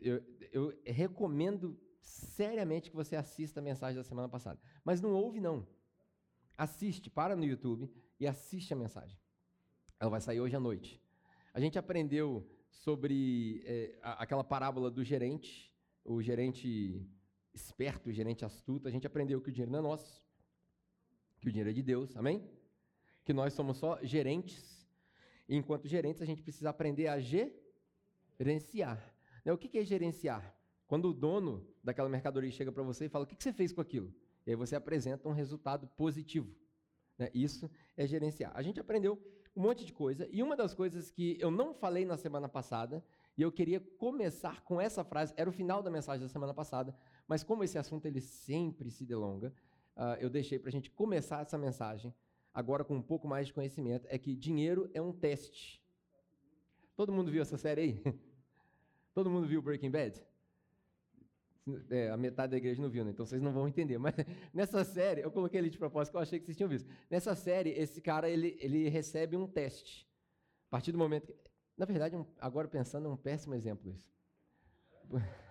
eu, 0.00 0.22
eu 0.52 0.78
recomendo 0.84 1.78
seriamente 2.00 2.90
que 2.90 2.96
você 2.96 3.16
assista 3.16 3.60
a 3.60 3.62
mensagem 3.62 3.96
da 3.96 4.04
semana 4.04 4.28
passada. 4.28 4.60
Mas 4.84 5.00
não 5.00 5.12
ouve 5.14 5.40
não. 5.40 5.66
Assiste, 6.56 7.10
para 7.10 7.34
no 7.34 7.44
YouTube 7.44 7.90
e 8.20 8.26
assiste 8.26 8.72
a 8.72 8.76
mensagem. 8.76 9.18
Ela 9.98 10.10
vai 10.10 10.20
sair 10.20 10.40
hoje 10.40 10.56
à 10.56 10.60
noite. 10.60 11.00
A 11.52 11.60
gente 11.60 11.78
aprendeu 11.78 12.46
sobre 12.68 13.62
é, 13.64 13.98
aquela 14.02 14.42
parábola 14.42 14.90
do 14.90 15.04
gerente, 15.04 15.72
o 16.04 16.20
gerente 16.20 17.06
esperto, 17.54 18.10
o 18.10 18.12
gerente 18.12 18.44
astuto. 18.44 18.88
A 18.88 18.90
gente 18.90 19.06
aprendeu 19.06 19.40
que 19.40 19.48
o 19.48 19.52
dinheiro 19.52 19.72
não 19.72 19.78
é 19.78 19.82
nosso, 19.82 20.22
que 21.40 21.48
o 21.48 21.50
dinheiro 21.50 21.70
é 21.70 21.72
de 21.72 21.82
Deus, 21.82 22.16
amém? 22.16 22.42
Que 23.24 23.32
nós 23.32 23.52
somos 23.52 23.76
só 23.76 23.98
gerentes. 24.02 24.86
E 25.48 25.56
enquanto 25.56 25.86
gerentes, 25.86 26.20
a 26.22 26.26
gente 26.26 26.42
precisa 26.42 26.70
aprender 26.70 27.06
a 27.06 27.18
gerenciar. 27.20 29.14
Né, 29.44 29.52
o 29.52 29.58
que 29.58 29.78
é 29.78 29.84
gerenciar? 29.84 30.54
Quando 30.86 31.08
o 31.10 31.14
dono 31.14 31.66
daquela 31.82 32.08
mercadoria 32.08 32.50
chega 32.50 32.72
para 32.72 32.82
você 32.82 33.06
e 33.06 33.08
fala: 33.08 33.24
O 33.24 33.26
que 33.26 33.36
você 33.38 33.52
fez 33.52 33.72
com 33.72 33.80
aquilo? 33.80 34.12
E 34.46 34.50
aí 34.50 34.56
você 34.56 34.76
apresenta 34.76 35.28
um 35.28 35.32
resultado 35.32 35.86
positivo. 35.86 36.54
Né? 37.18 37.30
Isso 37.32 37.70
é 37.96 38.06
gerenciar. 38.06 38.52
A 38.54 38.62
gente 38.62 38.80
aprendeu 38.80 39.18
um 39.56 39.62
monte 39.62 39.84
de 39.84 39.92
coisa. 39.92 40.28
E 40.30 40.42
uma 40.42 40.56
das 40.56 40.74
coisas 40.74 41.10
que 41.10 41.36
eu 41.40 41.50
não 41.50 41.72
falei 41.74 42.04
na 42.04 42.16
semana 42.16 42.48
passada, 42.48 43.04
e 43.36 43.42
eu 43.42 43.52
queria 43.52 43.80
começar 43.98 44.62
com 44.62 44.80
essa 44.80 45.04
frase, 45.04 45.32
era 45.36 45.48
o 45.48 45.52
final 45.52 45.82
da 45.82 45.90
mensagem 45.90 46.22
da 46.26 46.32
semana 46.32 46.52
passada, 46.52 46.94
mas 47.26 47.42
como 47.42 47.64
esse 47.64 47.78
assunto 47.78 48.06
ele 48.06 48.20
sempre 48.20 48.90
se 48.90 49.04
delonga, 49.04 49.52
uh, 49.96 50.18
eu 50.20 50.28
deixei 50.28 50.58
para 50.58 50.68
a 50.68 50.72
gente 50.72 50.90
começar 50.90 51.42
essa 51.42 51.58
mensagem 51.58 52.14
agora 52.52 52.84
com 52.84 52.94
um 52.94 53.02
pouco 53.02 53.26
mais 53.26 53.48
de 53.48 53.52
conhecimento, 53.52 54.06
é 54.08 54.16
que 54.16 54.36
dinheiro 54.36 54.88
é 54.94 55.02
um 55.02 55.12
teste. 55.12 55.82
Todo 56.94 57.12
mundo 57.12 57.30
viu 57.30 57.42
essa 57.42 57.58
série 57.58 57.80
aí? 57.80 58.02
Todo 59.12 59.28
mundo 59.28 59.46
viu 59.46 59.60
Breaking 59.60 59.90
Bad? 59.90 60.22
É, 61.88 62.10
a 62.10 62.16
metade 62.16 62.50
da 62.50 62.58
igreja 62.58 62.82
não 62.82 62.90
viu, 62.90 63.02
né? 63.04 63.10
então 63.10 63.24
vocês 63.24 63.40
não 63.40 63.52
vão 63.52 63.66
entender. 63.66 63.96
Mas 63.96 64.14
nessa 64.52 64.84
série, 64.84 65.22
eu 65.22 65.30
coloquei 65.30 65.58
ali 65.58 65.70
de 65.70 65.78
propósito 65.78 66.12
que 66.12 66.16
eu 66.18 66.20
achei 66.20 66.38
que 66.38 66.44
vocês 66.44 66.56
tinham 66.56 66.68
visto. 66.68 66.86
Nessa 67.10 67.34
série, 67.34 67.70
esse 67.70 68.02
cara 68.02 68.28
ele, 68.28 68.58
ele 68.60 68.88
recebe 68.88 69.36
um 69.36 69.46
teste. 69.46 70.06
A 70.68 70.70
partir 70.70 70.92
do 70.92 70.98
momento 70.98 71.26
que. 71.26 71.34
Na 71.76 71.86
verdade, 71.86 72.14
um, 72.14 72.26
agora 72.38 72.68
pensando, 72.68 73.08
é 73.08 73.10
um 73.10 73.16
péssimo 73.16 73.54
exemplo 73.54 73.90
isso. 73.90 74.12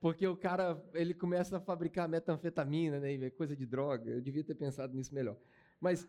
Porque 0.00 0.26
o 0.26 0.36
cara 0.36 0.84
ele 0.92 1.14
começa 1.14 1.56
a 1.56 1.60
fabricar 1.60 2.08
metanfetamina, 2.08 2.98
né? 3.00 3.30
Coisa 3.30 3.56
de 3.56 3.64
droga. 3.64 4.10
Eu 4.10 4.20
devia 4.20 4.44
ter 4.44 4.54
pensado 4.54 4.94
nisso 4.94 5.14
melhor. 5.14 5.38
Mas 5.80 6.06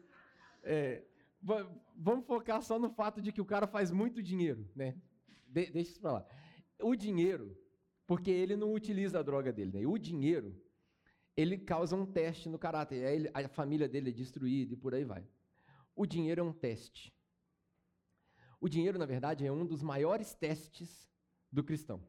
é, 0.63 1.03
vamos 1.95 2.25
focar 2.25 2.61
só 2.61 2.79
no 2.79 2.89
fato 2.89 3.21
de 3.21 3.31
que 3.31 3.41
o 3.41 3.45
cara 3.45 3.67
faz 3.67 3.91
muito 3.91 4.21
dinheiro, 4.21 4.67
né? 4.75 4.95
De, 5.47 5.67
deixa 5.67 5.91
isso 5.91 6.01
para 6.01 6.13
lá. 6.13 6.25
O 6.81 6.95
dinheiro 6.95 7.57
porque 8.07 8.31
ele 8.31 8.55
não 8.55 8.73
utiliza 8.73 9.19
a 9.19 9.21
droga 9.21 9.51
dele. 9.51 9.79
Né? 9.79 9.85
O 9.85 9.97
dinheiro, 9.97 10.55
ele 11.35 11.57
causa 11.57 11.95
um 11.95 12.05
teste 12.05 12.47
no 12.47 12.57
caráter. 12.57 13.05
Aí 13.33 13.45
a 13.45 13.49
família 13.49 13.87
dele 13.87 14.09
é 14.09 14.13
destruída 14.13 14.73
e 14.73 14.77
por 14.77 14.95
aí 14.95 15.03
vai. 15.03 15.27
O 15.93 16.05
dinheiro 16.05 16.39
é 16.39 16.43
um 16.43 16.53
teste. 16.53 17.13
O 18.61 18.69
dinheiro, 18.69 18.97
na 18.97 19.05
verdade, 19.05 19.45
é 19.45 19.51
um 19.51 19.65
dos 19.65 19.83
maiores 19.83 20.33
testes 20.33 21.07
do 21.51 21.63
cristão. 21.63 22.01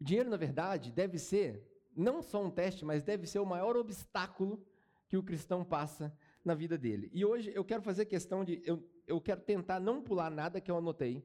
O 0.00 0.04
dinheiro, 0.04 0.28
na 0.28 0.36
verdade, 0.36 0.90
deve 0.90 1.18
ser 1.18 1.64
não 1.94 2.20
só 2.20 2.44
um 2.44 2.50
teste, 2.50 2.84
mas 2.84 3.04
deve 3.04 3.26
ser 3.26 3.38
o 3.38 3.46
maior 3.46 3.76
obstáculo 3.76 4.66
que 5.08 5.16
o 5.16 5.22
cristão 5.22 5.64
passa 5.64 6.12
na 6.44 6.54
vida 6.54 6.76
dele. 6.76 7.08
E 7.12 7.24
hoje 7.24 7.52
eu 7.54 7.64
quero 7.64 7.82
fazer 7.82 8.06
questão 8.06 8.44
de. 8.44 8.60
Eu, 8.64 8.82
eu 9.06 9.20
quero 9.20 9.40
tentar 9.40 9.78
não 9.78 10.02
pular 10.02 10.30
nada 10.30 10.60
que 10.60 10.70
eu 10.70 10.76
anotei 10.76 11.24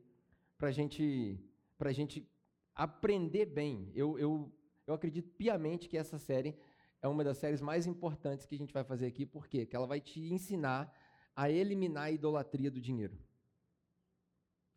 para 0.58 0.72
gente, 0.72 1.40
a 1.80 1.92
gente 1.92 2.30
aprender 2.78 3.48
bem. 3.48 3.92
Eu, 3.96 4.20
eu, 4.20 4.54
eu 4.86 4.94
acredito 4.94 5.30
piamente 5.32 5.90
que 5.90 5.98
essa 5.98 6.20
série 6.20 6.56
é 7.02 7.08
uma 7.08 7.24
das 7.24 7.38
séries 7.40 7.60
mais 7.60 7.88
importantes 7.88 8.46
que 8.46 8.54
a 8.54 8.58
gente 8.58 8.74
vai 8.74 8.84
fazer 8.84 9.08
aqui, 9.08 9.26
por 9.26 9.48
quê? 9.48 9.62
Porque 9.62 9.76
ela 9.76 9.88
vai 9.88 10.00
te 10.00 10.22
ensinar 10.32 10.94
a 11.36 11.50
eliminar 11.50 12.06
a 12.06 12.12
idolatria 12.12 12.70
do 12.70 12.80
dinheiro. 12.80 13.18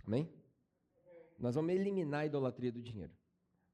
Amém? 0.07 0.33
Nós 1.39 1.55
vamos 1.55 1.73
eliminar 1.75 2.23
a 2.23 2.27
idolatria 2.27 2.73
do 2.73 2.83
dinheiro. 2.83 3.13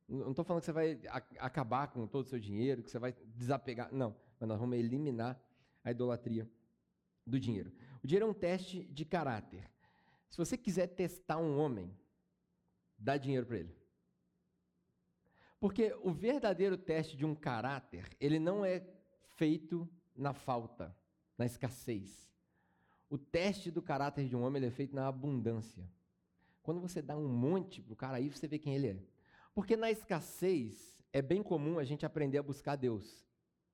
Não 0.09 0.30
estou 0.30 0.45
falando 0.45 0.61
que 0.61 0.66
você 0.66 0.73
vai 0.73 1.00
acabar 1.38 1.88
com 1.88 2.06
todo 2.06 2.25
o 2.25 2.28
seu 2.28 2.38
dinheiro, 2.38 2.83
que 2.83 2.90
você 2.90 2.99
vai 2.99 3.12
desapegar. 3.35 3.92
Não, 3.92 4.14
mas 4.38 4.49
nós 4.49 4.59
vamos 4.59 4.76
eliminar 4.76 5.40
a 5.83 5.90
idolatria 5.90 6.49
do 7.25 7.40
dinheiro. 7.40 7.73
O 8.02 8.06
dinheiro 8.06 8.26
é 8.26 8.30
um 8.30 8.35
teste 8.35 8.85
de 8.85 9.04
caráter. 9.04 9.68
Se 10.28 10.37
você 10.37 10.56
quiser 10.56 10.88
testar 10.88 11.38
um 11.38 11.59
homem, 11.59 11.92
dá 12.99 13.16
dinheiro 13.16 13.47
para 13.47 13.59
ele. 13.59 13.86
Porque 15.59 15.95
o 16.03 16.13
verdadeiro 16.13 16.77
teste 16.77 17.17
de 17.17 17.25
um 17.25 17.35
caráter, 17.35 18.09
ele 18.21 18.39
não 18.39 18.65
é 18.65 18.87
feito 19.37 19.89
na 20.15 20.33
falta. 20.33 20.95
na 21.39 21.45
escassez. 21.45 22.27
O 23.11 23.19
teste 23.19 23.71
do 23.71 23.83
caráter 23.83 24.27
de 24.27 24.35
um 24.35 24.43
homem 24.43 24.65
é 24.65 24.71
feito 24.71 24.95
na 24.95 25.07
abundância. 25.07 25.87
Quando 26.63 26.81
você 26.81 27.01
dá 27.03 27.17
um 27.17 27.29
monte 27.29 27.83
para 27.83 27.93
o 27.93 27.97
cara 27.97 28.17
aí, 28.17 28.29
você 28.29 28.49
vê 28.49 28.59
quem 28.59 28.75
ele 28.75 28.89
é. 28.89 28.97
Porque 29.55 29.77
na 29.77 29.91
escassez 29.91 30.99
é 31.13 31.23
bem 31.23 31.43
comum 31.43 31.79
a 31.79 31.85
gente 31.85 32.05
aprender 32.05 32.39
a 32.39 32.43
buscar 32.43 32.77
Deus. 32.77 33.25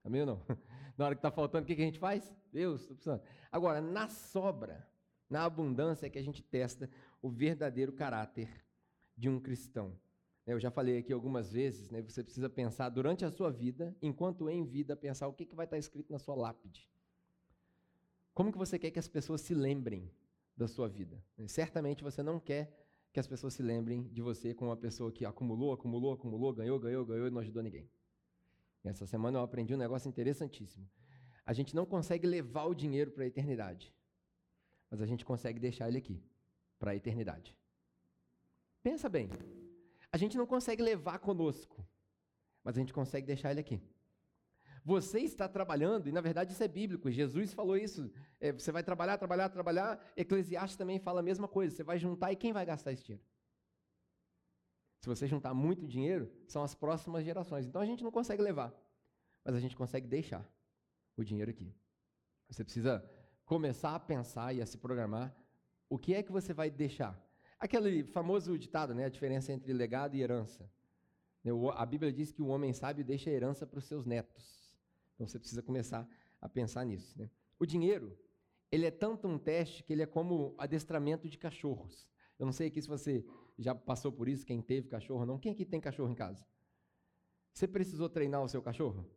Amém 0.04 0.20
ou 0.20 0.26
não? 0.26 0.42
Na 0.98 1.06
hora 1.06 1.14
que 1.14 1.20
está 1.20 1.30
faltando, 1.30 1.64
o 1.64 1.66
que, 1.66 1.74
que 1.74 1.82
a 1.82 1.86
gente 1.86 1.98
faz? 1.98 2.34
Deus, 2.52 2.82
estou 2.82 2.96
precisando. 2.96 3.22
Agora, 3.50 3.80
na 3.80 4.08
sobra, 4.08 4.86
na 5.28 5.44
abundância, 5.44 6.06
é 6.06 6.10
que 6.10 6.18
a 6.18 6.22
gente 6.22 6.42
testa 6.42 6.90
o 7.22 7.30
verdadeiro 7.30 7.92
caráter 7.92 8.48
de 9.16 9.28
um 9.28 9.40
cristão. 9.40 9.98
Eu 10.46 10.58
já 10.58 10.70
falei 10.70 10.98
aqui 10.98 11.12
algumas 11.12 11.52
vezes, 11.52 11.90
né, 11.90 12.02
você 12.02 12.22
precisa 12.22 12.50
pensar 12.50 12.88
durante 12.88 13.24
a 13.24 13.30
sua 13.30 13.50
vida, 13.50 13.96
enquanto 14.02 14.50
em 14.50 14.64
vida, 14.64 14.96
pensar 14.96 15.28
o 15.28 15.32
que, 15.32 15.46
que 15.46 15.54
vai 15.54 15.66
estar 15.66 15.78
escrito 15.78 16.12
na 16.12 16.18
sua 16.18 16.34
lápide. 16.34 16.88
Como 18.34 18.50
que 18.50 18.58
você 18.58 18.78
quer 18.78 18.90
que 18.90 18.98
as 18.98 19.06
pessoas 19.06 19.40
se 19.40 19.54
lembrem 19.54 20.10
da 20.56 20.66
sua 20.66 20.88
vida? 20.88 21.22
Certamente 21.46 22.02
você 22.02 22.22
não 22.22 22.40
quer 22.40 22.72
que 23.12 23.20
as 23.20 23.26
pessoas 23.26 23.54
se 23.54 23.62
lembrem 23.62 24.08
de 24.08 24.22
você 24.22 24.54
como 24.54 24.70
uma 24.70 24.76
pessoa 24.76 25.12
que 25.12 25.24
acumulou, 25.24 25.72
acumulou, 25.72 26.14
acumulou, 26.14 26.52
ganhou, 26.52 26.78
ganhou, 26.80 27.04
ganhou 27.04 27.28
e 27.28 27.30
não 27.30 27.40
ajudou 27.40 27.62
ninguém. 27.62 27.88
Essa 28.82 29.06
semana 29.06 29.38
eu 29.38 29.42
aprendi 29.42 29.74
um 29.74 29.78
negócio 29.78 30.08
interessantíssimo. 30.08 30.88
A 31.44 31.52
gente 31.52 31.74
não 31.74 31.84
consegue 31.84 32.26
levar 32.26 32.64
o 32.64 32.74
dinheiro 32.74 33.10
para 33.12 33.24
a 33.24 33.26
eternidade, 33.26 33.94
mas 34.90 35.00
a 35.00 35.06
gente 35.06 35.24
consegue 35.24 35.60
deixar 35.60 35.88
ele 35.88 35.98
aqui, 35.98 36.22
para 36.78 36.92
a 36.92 36.96
eternidade. 36.96 37.56
Pensa 38.82 39.08
bem. 39.08 39.28
A 40.12 40.18
gente 40.18 40.36
não 40.36 40.46
consegue 40.46 40.82
levar 40.82 41.18
conosco, 41.18 41.84
mas 42.62 42.76
a 42.76 42.80
gente 42.80 42.92
consegue 42.92 43.26
deixar 43.26 43.50
ele 43.50 43.60
aqui. 43.60 43.80
Você 44.84 45.20
está 45.20 45.48
trabalhando, 45.48 46.08
e 46.08 46.12
na 46.12 46.20
verdade 46.20 46.52
isso 46.52 46.62
é 46.62 46.68
bíblico, 46.68 47.10
Jesus 47.10 47.54
falou 47.54 47.76
isso. 47.76 48.10
É, 48.40 48.52
você 48.52 48.70
vai 48.70 48.82
trabalhar, 48.82 49.16
trabalhar, 49.16 49.48
trabalhar. 49.48 50.12
Eclesiastes 50.16 50.76
também 50.76 50.98
fala 50.98 51.20
a 51.20 51.22
mesma 51.22 51.48
coisa. 51.48 51.74
Você 51.74 51.84
vai 51.84 51.98
juntar 51.98 52.32
e 52.32 52.36
quem 52.36 52.52
vai 52.52 52.66
gastar 52.66 52.92
esse 52.92 53.04
dinheiro? 53.04 53.24
Se 55.00 55.08
você 55.08 55.26
juntar 55.26 55.54
muito 55.54 55.86
dinheiro, 55.86 56.30
são 56.46 56.62
as 56.62 56.74
próximas 56.74 57.24
gerações. 57.24 57.66
Então 57.66 57.80
a 57.80 57.86
gente 57.86 58.04
não 58.04 58.10
consegue 58.10 58.42
levar, 58.42 58.72
mas 59.44 59.54
a 59.54 59.60
gente 59.60 59.76
consegue 59.76 60.06
deixar 60.06 60.48
o 61.16 61.24
dinheiro 61.24 61.50
aqui. 61.50 61.74
Você 62.48 62.62
precisa 62.62 63.08
começar 63.44 63.94
a 63.94 64.00
pensar 64.00 64.52
e 64.54 64.60
a 64.60 64.66
se 64.66 64.78
programar 64.78 65.34
o 65.88 65.98
que 65.98 66.14
é 66.14 66.22
que 66.22 66.32
você 66.32 66.52
vai 66.52 66.70
deixar. 66.70 67.18
Aquele 67.62 68.02
famoso 68.02 68.58
ditado, 68.58 68.92
né, 68.92 69.04
a 69.04 69.08
diferença 69.08 69.52
entre 69.52 69.72
legado 69.72 70.16
e 70.16 70.20
herança. 70.20 70.68
A 71.76 71.86
Bíblia 71.86 72.12
diz 72.12 72.32
que 72.32 72.42
o 72.42 72.48
homem 72.48 72.72
sábio 72.72 73.04
deixa 73.04 73.30
a 73.30 73.32
herança 73.32 73.64
para 73.64 73.78
os 73.78 73.84
seus 73.84 74.04
netos. 74.04 74.76
Então 75.14 75.28
você 75.28 75.38
precisa 75.38 75.62
começar 75.62 76.04
a 76.40 76.48
pensar 76.48 76.84
nisso. 76.84 77.16
Né? 77.16 77.30
O 77.60 77.64
dinheiro, 77.64 78.18
ele 78.68 78.84
é 78.84 78.90
tanto 78.90 79.28
um 79.28 79.38
teste 79.38 79.84
que 79.84 79.92
ele 79.92 80.02
é 80.02 80.06
como 80.06 80.56
adestramento 80.58 81.28
de 81.28 81.38
cachorros. 81.38 82.08
Eu 82.36 82.46
não 82.46 82.52
sei 82.52 82.66
aqui 82.66 82.82
se 82.82 82.88
você 82.88 83.24
já 83.56 83.76
passou 83.76 84.10
por 84.10 84.28
isso, 84.28 84.44
quem 84.44 84.60
teve 84.60 84.88
cachorro 84.88 85.20
ou 85.20 85.26
não. 85.26 85.38
Quem 85.38 85.52
aqui 85.52 85.64
tem 85.64 85.80
cachorro 85.80 86.10
em 86.10 86.16
casa? 86.16 86.44
Você 87.52 87.68
precisou 87.68 88.08
treinar 88.08 88.42
o 88.42 88.48
seu 88.48 88.60
cachorro? 88.60 89.08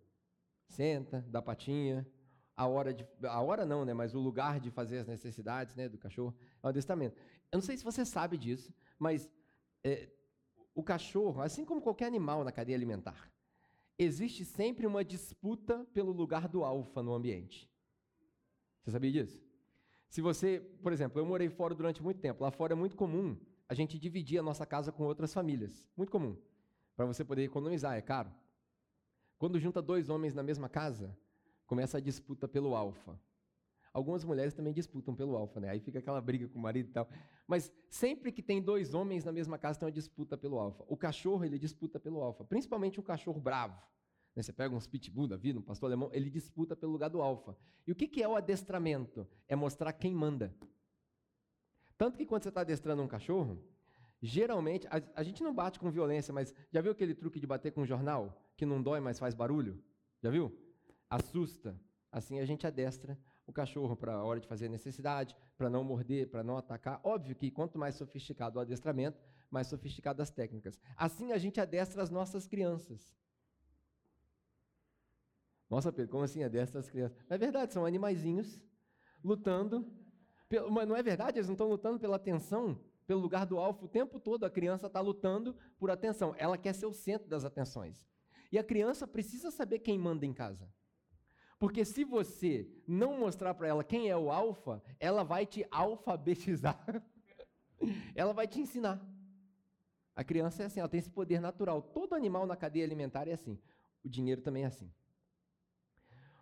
Senta, 0.67 1.25
dá 1.29 1.41
patinha. 1.41 2.07
A 2.55 2.67
hora 2.67 2.93
de. 2.93 3.07
A 3.23 3.41
hora 3.41 3.65
não, 3.65 3.83
né? 3.83 3.93
Mas 3.93 4.13
o 4.13 4.19
lugar 4.19 4.59
de 4.59 4.69
fazer 4.71 4.99
as 4.99 5.07
necessidades 5.07 5.75
né, 5.75 5.89
do 5.89 5.97
cachorro 5.97 6.33
é 6.61 6.67
o 6.67 6.69
adestramento. 6.69 7.17
Eu 7.55 7.59
não 7.59 7.63
sei 7.63 7.77
se 7.77 7.85
você 7.85 8.03
sabe 8.03 8.37
disso, 8.37 8.73
mas 8.99 9.29
é, 9.81 10.09
o 10.73 10.83
cachorro, 10.83 11.41
assim 11.41 11.63
como 11.63 11.81
qualquer 11.81 12.05
animal 12.05 12.43
na 12.43 12.51
cadeia 12.51 12.75
alimentar, 12.75 13.31
existe 13.97 14.43
sempre 14.43 14.85
uma 14.85 15.05
disputa 15.05 15.87
pelo 15.93 16.11
lugar 16.11 16.49
do 16.49 16.65
alfa 16.65 17.01
no 17.01 17.13
ambiente. 17.13 17.71
Você 18.83 18.91
sabia 18.91 19.09
disso? 19.09 19.41
Se 20.09 20.19
você, 20.19 20.59
por 20.83 20.91
exemplo, 20.91 21.17
eu 21.17 21.25
morei 21.25 21.47
fora 21.47 21.73
durante 21.73 22.03
muito 22.03 22.19
tempo. 22.19 22.43
Lá 22.43 22.51
fora 22.51 22.73
é 22.73 22.75
muito 22.75 22.97
comum 22.97 23.39
a 23.69 23.73
gente 23.73 23.97
dividir 23.97 24.37
a 24.37 24.43
nossa 24.43 24.65
casa 24.65 24.91
com 24.91 25.05
outras 25.05 25.33
famílias. 25.33 25.87
Muito 25.95 26.11
comum. 26.11 26.37
Para 26.93 27.05
você 27.05 27.23
poder 27.23 27.45
economizar, 27.45 27.95
é 27.95 28.01
caro. 28.01 28.33
Quando 29.37 29.61
junta 29.61 29.81
dois 29.81 30.09
homens 30.09 30.35
na 30.35 30.43
mesma 30.43 30.67
casa, 30.67 31.17
começa 31.65 31.99
a 31.99 32.01
disputa 32.01 32.49
pelo 32.49 32.75
alfa. 32.75 33.17
Algumas 33.95 34.25
mulheres 34.25 34.53
também 34.53 34.73
disputam 34.73 35.15
pelo 35.15 35.37
alfa, 35.37 35.57
né? 35.57 35.69
Aí 35.69 35.79
fica 35.79 35.99
aquela 35.99 36.19
briga 36.19 36.49
com 36.49 36.59
o 36.59 36.61
marido 36.61 36.89
e 36.89 36.91
tal. 36.91 37.07
Mas 37.47 37.71
sempre 37.89 38.29
que 38.29 38.43
tem 38.43 38.61
dois 38.61 38.93
homens 38.93 39.23
na 39.23 39.31
mesma 39.31 39.57
casa, 39.57 39.79
tem 39.79 39.85
uma 39.85 39.91
disputa 39.91 40.37
pelo 40.37 40.59
alfa. 40.59 40.83
O 40.89 40.97
cachorro, 40.97 41.45
ele 41.45 41.57
disputa 41.57 41.97
pelo 41.97 42.21
alfa. 42.21 42.43
Principalmente 42.43 42.99
um 42.99 43.03
cachorro 43.03 43.39
bravo. 43.39 43.81
Né? 44.35 44.43
Você 44.43 44.51
pega 44.51 44.75
uns 44.75 44.85
pitbull 44.85 45.27
da 45.27 45.37
vida, 45.37 45.59
um 45.59 45.61
pastor 45.61 45.87
alemão, 45.87 46.09
ele 46.11 46.29
disputa 46.29 46.75
pelo 46.75 46.91
lugar 46.91 47.09
do 47.09 47.21
alfa. 47.21 47.55
E 47.87 47.91
o 47.93 47.95
que, 47.95 48.05
que 48.05 48.21
é 48.21 48.27
o 48.27 48.35
adestramento? 48.35 49.25
É 49.47 49.55
mostrar 49.55 49.93
quem 49.93 50.13
manda. 50.13 50.53
Tanto 51.97 52.17
que 52.17 52.25
quando 52.25 52.43
você 52.43 52.49
está 52.49 52.59
adestrando 52.59 53.01
um 53.01 53.07
cachorro, 53.07 53.63
geralmente, 54.21 54.85
a, 54.87 55.01
a, 55.15 55.23
gente 55.23 55.41
não 55.41 55.55
bate 55.55 55.79
com 55.79 55.89
violência, 55.89 56.33
mas 56.33 56.53
já 56.69 56.81
viu 56.81 56.91
aquele 56.91 57.15
truque 57.15 57.39
de 57.39 57.47
bater 57.47 57.71
com 57.71 57.83
um 57.83 57.85
jornal? 57.85 58.45
Que 58.57 58.65
não 58.65 58.83
dói, 58.83 58.99
mas 58.99 59.17
faz 59.17 59.33
barulho? 59.33 59.81
Já 60.21 60.29
viu? 60.29 60.53
Assusta. 61.09 61.79
Assim 62.11 62.39
a 62.39 62.45
gente 62.45 62.67
adestra 62.67 63.17
o 63.47 63.53
cachorro 63.53 63.95
para 63.95 64.13
a 64.13 64.23
hora 64.23 64.39
de 64.39 64.47
fazer 64.47 64.69
necessidade, 64.69 65.35
para 65.57 65.69
não 65.69 65.83
morder, 65.83 66.29
para 66.29 66.43
não 66.43 66.57
atacar. 66.57 66.99
Óbvio 67.03 67.35
que 67.35 67.51
quanto 67.51 67.77
mais 67.77 67.95
sofisticado 67.95 68.57
o 68.57 68.61
adestramento, 68.61 69.21
mais 69.49 69.67
sofisticadas 69.67 70.29
as 70.29 70.33
técnicas. 70.33 70.79
Assim 70.97 71.31
a 71.31 71.37
gente 71.37 71.59
adestra 71.59 72.01
as 72.01 72.09
nossas 72.09 72.47
crianças. 72.47 73.13
Nossa, 75.69 75.91
Pedro, 75.91 76.11
como 76.11 76.23
assim 76.23 76.43
adestra 76.43 76.79
as 76.79 76.89
crianças? 76.89 77.17
É 77.29 77.37
verdade, 77.37 77.73
são 77.73 77.85
animaizinhos 77.85 78.63
lutando. 79.23 79.91
Mas 80.71 80.87
não 80.87 80.95
é 80.95 81.01
verdade? 81.01 81.37
Eles 81.37 81.47
não 81.47 81.55
estão 81.55 81.67
lutando 81.67 81.99
pela 81.99 82.15
atenção, 82.17 82.79
pelo 83.07 83.19
lugar 83.19 83.45
do 83.45 83.57
alvo 83.57 83.85
o 83.85 83.89
tempo 83.89 84.19
todo. 84.19 84.43
A 84.45 84.49
criança 84.49 84.87
está 84.87 85.01
lutando 85.01 85.55
por 85.77 85.89
atenção. 85.89 86.35
Ela 86.37 86.57
quer 86.57 86.73
ser 86.73 86.85
o 86.85 86.93
centro 86.93 87.27
das 87.27 87.43
atenções. 87.43 88.05
E 88.51 88.59
a 88.59 88.63
criança 88.63 89.07
precisa 89.07 89.49
saber 89.49 89.79
quem 89.79 89.97
manda 89.97 90.25
em 90.25 90.33
casa. 90.33 90.69
Porque 91.65 91.83
se 91.83 92.03
você 92.03 92.69
não 92.87 93.17
mostrar 93.17 93.55
para 93.55 93.67
ela 93.67 93.83
quem 93.83 94.07
é 94.07 94.15
o 94.15 94.29
alfa, 94.29 94.83
ela 94.99 95.23
vai 95.23 95.47
te 95.47 95.65
alfabetizar. 95.71 96.79
ela 98.13 98.33
vai 98.33 98.47
te 98.47 98.59
ensinar. 98.59 99.03
A 100.15 100.23
criança 100.23 100.61
é 100.61 100.67
assim, 100.67 100.79
ela 100.79 100.87
tem 100.87 100.99
esse 100.99 101.09
poder 101.09 101.41
natural. 101.41 101.81
Todo 101.81 102.13
animal 102.13 102.45
na 102.45 102.55
cadeia 102.55 102.85
alimentar 102.85 103.27
é 103.27 103.33
assim. 103.33 103.59
O 104.03 104.07
dinheiro 104.07 104.43
também 104.43 104.61
é 104.61 104.67
assim. 104.67 104.93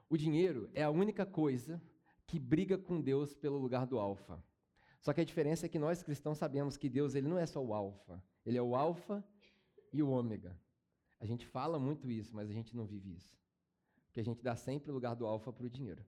O 0.09 0.17
dinheiro 0.17 0.69
é 0.73 0.83
a 0.83 0.89
única 0.89 1.25
coisa 1.25 1.81
que 2.27 2.37
briga 2.37 2.77
com 2.77 2.99
Deus 2.99 3.33
pelo 3.33 3.57
lugar 3.57 3.87
do 3.87 3.99
alfa. 3.99 4.43
Só 4.99 5.13
que 5.13 5.21
a 5.21 5.25
diferença 5.25 5.67
é 5.67 5.69
que 5.69 5.79
nós 5.79 6.03
cristãos 6.03 6.37
sabemos 6.37 6.75
que 6.75 6.89
Deus 6.89 7.15
ele 7.15 7.29
não 7.29 7.39
é 7.39 7.45
só 7.45 7.63
o 7.63 7.73
alfa, 7.73 8.21
ele 8.45 8.57
é 8.57 8.61
o 8.61 8.75
alfa 8.75 9.23
e 9.93 10.03
o 10.03 10.09
ômega. 10.09 10.59
A 11.17 11.25
gente 11.25 11.47
fala 11.47 11.79
muito 11.79 12.11
isso, 12.11 12.35
mas 12.35 12.49
a 12.49 12.53
gente 12.53 12.75
não 12.75 12.85
vive 12.85 13.15
isso 13.15 13.41
que 14.13 14.19
a 14.19 14.23
gente 14.23 14.41
dá 14.43 14.55
sempre 14.55 14.91
o 14.91 14.93
lugar 14.93 15.15
do 15.15 15.25
alfa 15.25 15.51
para 15.51 15.65
o 15.65 15.69
dinheiro. 15.69 16.05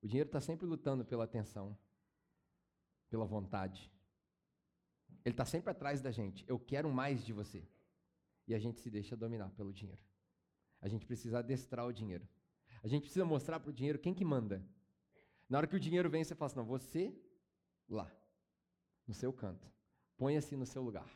O 0.00 0.06
dinheiro 0.06 0.28
está 0.28 0.40
sempre 0.40 0.66
lutando 0.66 1.04
pela 1.04 1.24
atenção, 1.24 1.76
pela 3.10 3.24
vontade. 3.24 3.90
Ele 5.24 5.32
está 5.32 5.44
sempre 5.44 5.70
atrás 5.70 6.00
da 6.00 6.10
gente. 6.10 6.44
Eu 6.46 6.58
quero 6.58 6.90
mais 6.90 7.24
de 7.24 7.32
você. 7.32 7.66
E 8.46 8.54
a 8.54 8.58
gente 8.58 8.80
se 8.80 8.90
deixa 8.90 9.16
dominar 9.16 9.50
pelo 9.50 9.72
dinheiro. 9.72 10.00
A 10.80 10.88
gente 10.88 11.06
precisa 11.06 11.38
adestrar 11.38 11.86
o 11.86 11.92
dinheiro. 11.92 12.28
A 12.82 12.88
gente 12.88 13.02
precisa 13.02 13.24
mostrar 13.24 13.58
para 13.58 13.70
o 13.70 13.72
dinheiro 13.72 13.98
quem 13.98 14.14
que 14.14 14.24
manda. 14.24 14.64
Na 15.48 15.58
hora 15.58 15.66
que 15.66 15.76
o 15.76 15.80
dinheiro 15.80 16.10
vem, 16.10 16.22
você 16.22 16.34
fala 16.34 16.46
assim: 16.46 16.58
não, 16.58 16.66
você 16.66 17.14
lá, 17.88 18.14
no 19.06 19.14
seu 19.14 19.32
canto. 19.32 19.66
Ponha-se 20.16 20.56
no 20.56 20.66
seu 20.66 20.82
lugar. 20.82 21.08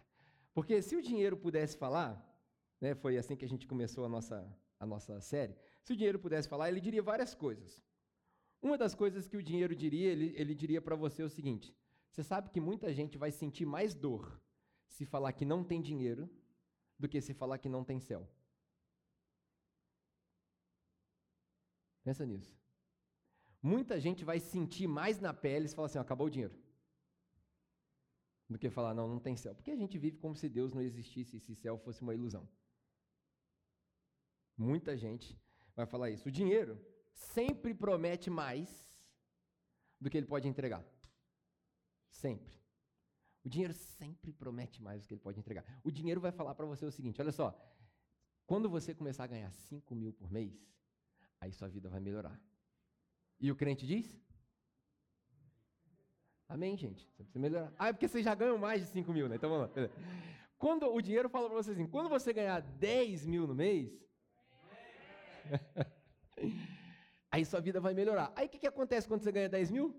Porque 0.54 0.80
se 0.82 0.96
o 0.96 1.02
dinheiro 1.02 1.36
pudesse 1.36 1.76
falar, 1.76 2.24
né, 2.80 2.94
foi 2.94 3.18
assim 3.18 3.36
que 3.36 3.44
a 3.44 3.48
gente 3.48 3.66
começou 3.66 4.04
a 4.04 4.08
nossa, 4.08 4.50
a 4.80 4.86
nossa 4.86 5.20
série, 5.20 5.54
se 5.88 5.94
o 5.94 5.96
dinheiro 5.96 6.18
pudesse 6.18 6.46
falar, 6.46 6.68
ele 6.68 6.82
diria 6.82 7.02
várias 7.02 7.34
coisas. 7.34 7.82
Uma 8.60 8.76
das 8.76 8.94
coisas 8.94 9.26
que 9.26 9.38
o 9.38 9.42
dinheiro 9.42 9.74
diria, 9.74 10.10
ele, 10.12 10.34
ele 10.36 10.54
diria 10.54 10.82
para 10.82 10.94
você 10.94 11.22
o 11.22 11.30
seguinte: 11.30 11.74
você 12.10 12.22
sabe 12.22 12.50
que 12.50 12.60
muita 12.60 12.92
gente 12.92 13.16
vai 13.16 13.30
sentir 13.32 13.64
mais 13.64 13.94
dor 13.94 14.38
se 14.86 15.06
falar 15.06 15.32
que 15.32 15.46
não 15.46 15.64
tem 15.64 15.80
dinheiro 15.80 16.28
do 16.98 17.08
que 17.08 17.22
se 17.22 17.32
falar 17.32 17.56
que 17.56 17.70
não 17.70 17.82
tem 17.84 17.98
céu. 18.00 18.28
Pensa 22.04 22.26
nisso. 22.26 22.54
Muita 23.62 23.98
gente 23.98 24.26
vai 24.26 24.38
sentir 24.40 24.86
mais 24.86 25.18
na 25.18 25.32
pele 25.32 25.68
se 25.68 25.74
falar 25.74 25.86
assim: 25.86 25.98
acabou 25.98 26.26
o 26.26 26.30
dinheiro. 26.30 26.54
Do 28.46 28.58
que 28.58 28.68
falar, 28.68 28.92
não, 28.92 29.08
não 29.08 29.18
tem 29.18 29.38
céu. 29.38 29.54
Porque 29.54 29.70
a 29.70 29.76
gente 29.76 29.96
vive 29.96 30.18
como 30.18 30.36
se 30.36 30.50
Deus 30.50 30.74
não 30.74 30.82
existisse 30.82 31.38
e 31.38 31.40
se 31.40 31.54
céu 31.54 31.78
fosse 31.78 32.02
uma 32.02 32.12
ilusão. 32.12 32.46
Muita 34.54 34.94
gente 34.94 35.38
vai 35.78 35.86
falar 35.86 36.10
isso. 36.10 36.28
O 36.28 36.32
dinheiro 36.32 36.76
sempre 37.12 37.72
promete 37.72 38.28
mais 38.28 38.68
do 40.00 40.10
que 40.10 40.16
ele 40.16 40.26
pode 40.26 40.48
entregar. 40.48 40.84
Sempre. 42.10 42.58
O 43.44 43.48
dinheiro 43.48 43.72
sempre 43.72 44.32
promete 44.32 44.82
mais 44.82 45.02
do 45.02 45.08
que 45.08 45.14
ele 45.14 45.20
pode 45.20 45.38
entregar. 45.38 45.64
O 45.84 45.90
dinheiro 45.90 46.20
vai 46.20 46.32
falar 46.32 46.54
para 46.54 46.66
você 46.66 46.84
o 46.84 46.90
seguinte: 46.90 47.22
olha 47.22 47.30
só, 47.30 47.56
quando 48.44 48.68
você 48.68 48.92
começar 48.92 49.24
a 49.24 49.28
ganhar 49.28 49.52
5 49.52 49.94
mil 49.94 50.12
por 50.12 50.30
mês, 50.30 50.52
aí 51.40 51.52
sua 51.52 51.68
vida 51.68 51.88
vai 51.88 52.00
melhorar. 52.00 52.38
E 53.38 53.52
o 53.52 53.56
crente 53.56 53.86
diz? 53.86 54.20
Amém, 56.48 56.76
gente. 56.76 57.04
Você 57.10 57.22
precisa 57.22 57.38
melhorar. 57.38 57.72
Ah, 57.78 57.88
é 57.88 57.92
porque 57.92 58.08
vocês 58.08 58.24
já 58.24 58.34
ganham 58.34 58.58
mais 58.58 58.80
de 58.80 58.88
5 58.88 59.12
mil, 59.12 59.28
né? 59.28 59.36
Então 59.36 59.48
vamos 59.48 59.68
lá. 59.68 59.90
Quando 60.56 60.92
o 60.92 61.00
dinheiro 61.00 61.28
fala 61.28 61.48
para 61.48 61.62
você 61.62 61.70
assim, 61.70 61.86
quando 61.86 62.08
você 62.08 62.32
ganhar 62.32 62.60
10 62.60 63.26
mil 63.26 63.46
no 63.46 63.54
mês, 63.54 64.07
aí 67.30 67.44
sua 67.44 67.60
vida 67.60 67.80
vai 67.80 67.94
melhorar. 67.94 68.32
Aí 68.36 68.46
o 68.46 68.48
que, 68.48 68.58
que 68.58 68.66
acontece 68.66 69.06
quando 69.06 69.22
você 69.22 69.32
ganha 69.32 69.48
10 69.48 69.70
mil? 69.70 69.94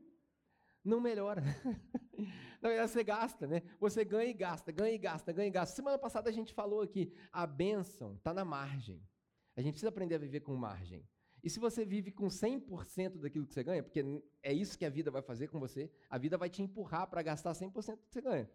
Não 0.84 1.00
melhora. 1.00 1.42
Na 2.62 2.70
verdade, 2.70 2.92
você 2.92 3.04
gasta, 3.04 3.48
né? 3.48 3.62
Você 3.80 4.04
ganha 4.04 4.30
e 4.30 4.34
gasta, 4.34 4.72
ganha 4.72 4.94
e 4.94 4.98
gasta, 4.98 5.32
ganha 5.32 5.48
e 5.48 5.52
gasta. 5.52 5.76
Semana 5.76 5.98
passada 5.98 6.30
a 6.30 6.34
gente 6.34 6.54
falou 6.54 6.82
aqui, 6.82 7.14
a 7.32 7.46
bênção 7.46 8.16
está 8.16 8.34
na 8.34 8.44
margem. 8.44 9.02
A 9.56 9.62
gente 9.62 9.74
precisa 9.74 9.90
aprender 9.90 10.16
a 10.16 10.20
viver 10.20 10.42
com 10.42 10.56
margem. 10.56 11.08
E 11.44 11.50
se 11.50 11.60
você 11.60 11.86
vive 11.86 12.12
com 12.12 12.28
100% 12.28 13.20
daquilo 13.20 13.46
que 13.46 13.54
você 13.54 13.64
ganha, 13.64 13.82
porque 13.82 14.04
é 14.44 14.54
isso 14.54 14.78
que 14.78 14.86
a 14.86 14.90
vida 14.90 15.10
vai 15.10 15.22
fazer 15.22 15.48
com 15.48 15.60
você, 15.60 15.90
a 16.10 16.18
vida 16.18 16.38
vai 16.38 16.50
te 16.50 16.62
empurrar 16.62 17.08
para 17.08 17.22
gastar 17.22 17.54
100% 17.54 17.96
do 17.96 18.06
que 18.06 18.12
você 18.12 18.22
ganha. 18.22 18.50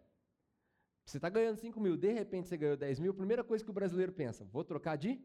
Você 1.05 1.17
está 1.17 1.29
ganhando 1.29 1.57
5 1.57 1.79
mil, 1.79 1.95
de 1.95 2.11
repente 2.11 2.47
você 2.47 2.57
ganhou 2.57 2.77
10 2.77 2.99
mil, 2.99 3.11
a 3.11 3.15
primeira 3.15 3.43
coisa 3.43 3.63
que 3.63 3.69
o 3.69 3.73
brasileiro 3.73 4.11
pensa, 4.11 4.43
vou 4.45 4.63
trocar 4.63 4.97
de 4.97 5.21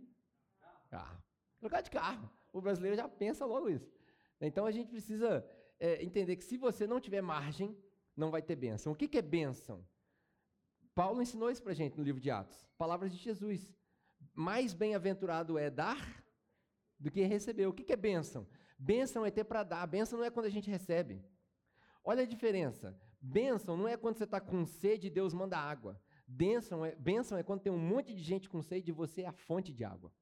carro. 0.90 1.22
Trocar 1.60 1.82
de 1.82 1.90
carro. 1.90 2.28
O 2.52 2.60
brasileiro 2.60 2.96
já 2.96 3.08
pensa 3.08 3.44
logo 3.44 3.68
isso. 3.68 3.92
Então 4.40 4.66
a 4.66 4.70
gente 4.70 4.88
precisa 4.88 5.46
é, 5.78 6.02
entender 6.02 6.36
que 6.36 6.44
se 6.44 6.56
você 6.56 6.86
não 6.86 6.98
tiver 6.98 7.20
margem, 7.20 7.76
não 8.16 8.30
vai 8.30 8.42
ter 8.42 8.56
bênção. 8.56 8.92
O 8.92 8.96
que, 8.96 9.06
que 9.06 9.18
é 9.18 9.22
bênção? 9.22 9.86
Paulo 10.94 11.22
ensinou 11.22 11.50
isso 11.50 11.62
para 11.62 11.74
gente 11.74 11.96
no 11.96 12.02
livro 12.02 12.20
de 12.20 12.30
Atos. 12.30 12.66
Palavras 12.76 13.12
de 13.12 13.18
Jesus. 13.18 13.72
Mais 14.34 14.72
bem-aventurado 14.72 15.58
é 15.58 15.70
dar 15.70 16.24
do 16.98 17.10
que 17.10 17.22
receber. 17.22 17.66
O 17.66 17.72
que, 17.72 17.84
que 17.84 17.92
é 17.92 17.96
bênção? 17.96 18.46
Bênção 18.78 19.24
é 19.24 19.30
ter 19.30 19.44
para 19.44 19.62
dar. 19.62 19.86
Bênção 19.86 20.18
não 20.18 20.24
é 20.24 20.30
quando 20.30 20.46
a 20.46 20.50
gente 20.50 20.70
recebe. 20.70 21.22
Olha 22.02 22.22
a 22.22 22.26
diferença. 22.26 22.98
Bênção 23.20 23.76
não 23.76 23.86
é 23.86 23.96
quando 23.96 24.16
você 24.16 24.24
está 24.24 24.40
com 24.40 24.64
sede 24.64 25.06
e 25.06 25.10
Deus 25.10 25.34
manda 25.34 25.58
água. 25.58 26.00
Bênção 26.26 26.84
é, 26.84 26.94
bênção 26.94 27.36
é 27.36 27.42
quando 27.42 27.60
tem 27.60 27.72
um 27.72 27.78
monte 27.78 28.14
de 28.14 28.22
gente 28.22 28.48
com 28.48 28.62
sede 28.62 28.90
e 28.90 28.94
você 28.94 29.22
é 29.22 29.26
a 29.26 29.32
fonte 29.32 29.72
de 29.72 29.84
água. 29.84 30.12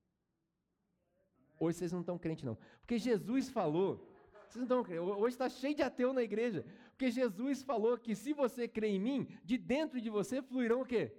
Hoje 1.58 1.78
vocês 1.78 1.92
não 1.92 2.00
estão 2.00 2.18
crentes, 2.18 2.44
não. 2.44 2.56
Porque 2.80 2.98
Jesus 2.98 3.48
falou. 3.48 4.06
Vocês 4.48 4.66
não 4.66 4.80
estão 4.82 4.98
Hoje 5.18 5.34
está 5.34 5.48
cheio 5.48 5.74
de 5.74 5.82
ateu 5.82 6.12
na 6.12 6.22
igreja. 6.22 6.64
Porque 6.90 7.10
Jesus 7.10 7.62
falou 7.62 7.98
que 7.98 8.14
se 8.14 8.32
você 8.32 8.66
crê 8.66 8.88
em 8.88 9.00
mim, 9.00 9.28
de 9.44 9.58
dentro 9.58 10.00
de 10.00 10.08
você 10.08 10.40
fluirão 10.40 10.82
o 10.82 10.86
quê? 10.86 11.12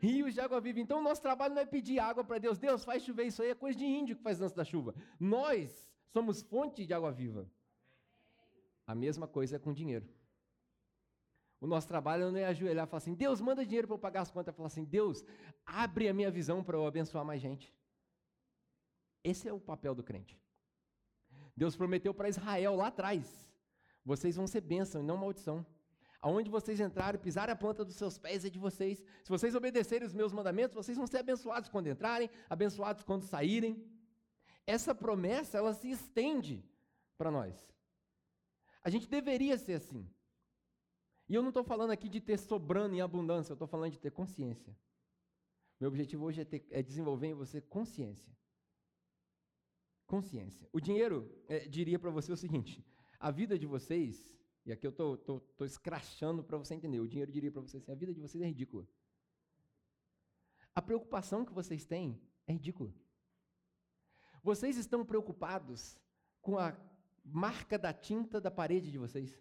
Rios 0.00 0.34
de 0.34 0.40
água 0.40 0.60
viva. 0.60 0.80
Então 0.80 1.02
nosso 1.02 1.22
trabalho 1.22 1.54
não 1.54 1.62
é 1.62 1.66
pedir 1.66 1.98
água 1.98 2.24
para 2.24 2.38
Deus. 2.38 2.58
Deus 2.58 2.84
faz 2.84 3.02
chover. 3.02 3.26
Isso 3.26 3.42
aí 3.42 3.50
é 3.50 3.54
coisa 3.54 3.78
de 3.78 3.84
índio 3.84 4.16
que 4.16 4.22
faz 4.22 4.40
antes 4.40 4.54
da 4.54 4.64
chuva. 4.64 4.94
Nós 5.18 5.88
somos 6.12 6.42
fonte 6.42 6.86
de 6.86 6.92
água 6.94 7.12
viva. 7.12 7.50
A 8.86 8.94
mesma 8.94 9.28
coisa 9.28 9.56
é 9.56 9.58
com 9.58 9.72
dinheiro. 9.72 10.08
O 11.60 11.66
nosso 11.66 11.88
trabalho 11.88 12.30
não 12.30 12.38
é 12.38 12.46
ajoelhar 12.46 12.86
e 12.86 12.90
falar 12.90 12.98
assim: 12.98 13.14
Deus, 13.14 13.40
manda 13.40 13.64
dinheiro 13.64 13.88
para 13.88 13.94
eu 13.94 13.98
pagar 13.98 14.22
as 14.22 14.30
contas. 14.30 14.54
Falar 14.54 14.68
assim: 14.68 14.84
Deus, 14.84 15.24
abre 15.66 16.08
a 16.08 16.14
minha 16.14 16.30
visão 16.30 16.62
para 16.62 16.76
eu 16.76 16.86
abençoar 16.86 17.24
mais 17.24 17.40
gente. 17.40 17.74
Esse 19.22 19.48
é 19.48 19.52
o 19.52 19.60
papel 19.60 19.94
do 19.94 20.02
crente. 20.02 20.40
Deus 21.56 21.76
prometeu 21.76 22.14
para 22.14 22.28
Israel 22.28 22.76
lá 22.76 22.86
atrás: 22.86 23.50
vocês 24.04 24.36
vão 24.36 24.46
ser 24.46 24.60
bênção 24.60 25.02
e 25.02 25.04
não 25.04 25.16
maldição. 25.16 25.66
Aonde 26.20 26.50
vocês 26.50 26.80
entrarem, 26.80 27.20
pisarem 27.20 27.52
a 27.52 27.56
planta 27.56 27.84
dos 27.84 27.94
seus 27.94 28.18
pés 28.18 28.44
é 28.44 28.50
de 28.50 28.58
vocês. 28.58 29.02
Se 29.22 29.30
vocês 29.30 29.54
obedecerem 29.54 30.06
os 30.06 30.14
meus 30.14 30.32
mandamentos, 30.32 30.74
vocês 30.74 30.96
vão 30.96 31.06
ser 31.06 31.18
abençoados 31.18 31.68
quando 31.68 31.86
entrarem, 31.86 32.28
abençoados 32.50 33.04
quando 33.04 33.22
saírem. 33.22 33.84
Essa 34.66 34.94
promessa, 34.94 35.58
ela 35.58 35.72
se 35.72 35.88
estende 35.90 36.64
para 37.16 37.30
nós. 37.30 37.54
A 38.82 38.90
gente 38.90 39.08
deveria 39.08 39.56
ser 39.58 39.74
assim. 39.74 40.08
E 41.28 41.34
eu 41.34 41.42
não 41.42 41.50
estou 41.50 41.62
falando 41.62 41.90
aqui 41.90 42.08
de 42.08 42.20
ter 42.20 42.38
sobrando 42.38 42.94
em 42.94 43.00
abundância, 43.00 43.52
eu 43.52 43.54
estou 43.54 43.68
falando 43.68 43.92
de 43.92 44.00
ter 44.00 44.10
consciência. 44.10 44.76
Meu 45.78 45.88
objetivo 45.88 46.24
hoje 46.24 46.40
é, 46.40 46.44
ter, 46.44 46.66
é 46.70 46.82
desenvolver 46.82 47.28
em 47.28 47.34
você 47.34 47.60
consciência 47.60 48.32
consciência. 50.08 50.68
O 50.72 50.80
dinheiro 50.80 51.30
é, 51.46 51.68
diria 51.68 51.98
para 51.98 52.10
você 52.10 52.32
o 52.32 52.36
seguinte: 52.36 52.84
a 53.20 53.30
vida 53.30 53.56
de 53.56 53.66
vocês, 53.66 54.34
e 54.66 54.72
aqui 54.72 54.84
eu 54.84 54.90
estou 54.90 55.16
tô, 55.16 55.38
tô, 55.38 55.46
tô 55.58 55.64
escrachando 55.64 56.42
para 56.42 56.58
você 56.58 56.74
entender, 56.74 56.98
o 56.98 57.06
dinheiro 57.06 57.30
diria 57.30 57.52
para 57.52 57.62
você 57.62 57.76
assim: 57.76 57.92
a 57.92 57.94
vida 57.94 58.12
de 58.12 58.20
vocês 58.20 58.42
é 58.42 58.46
ridícula. 58.46 58.88
A 60.74 60.82
preocupação 60.82 61.44
que 61.44 61.52
vocês 61.52 61.84
têm 61.84 62.20
é 62.46 62.52
ridícula. 62.52 62.92
Vocês 64.42 64.76
estão 64.76 65.04
preocupados 65.04 65.98
com 66.40 66.56
a 66.56 66.76
marca 67.24 67.78
da 67.78 67.92
tinta 67.92 68.40
da 68.40 68.50
parede 68.50 68.90
de 68.90 68.98
vocês. 68.98 69.38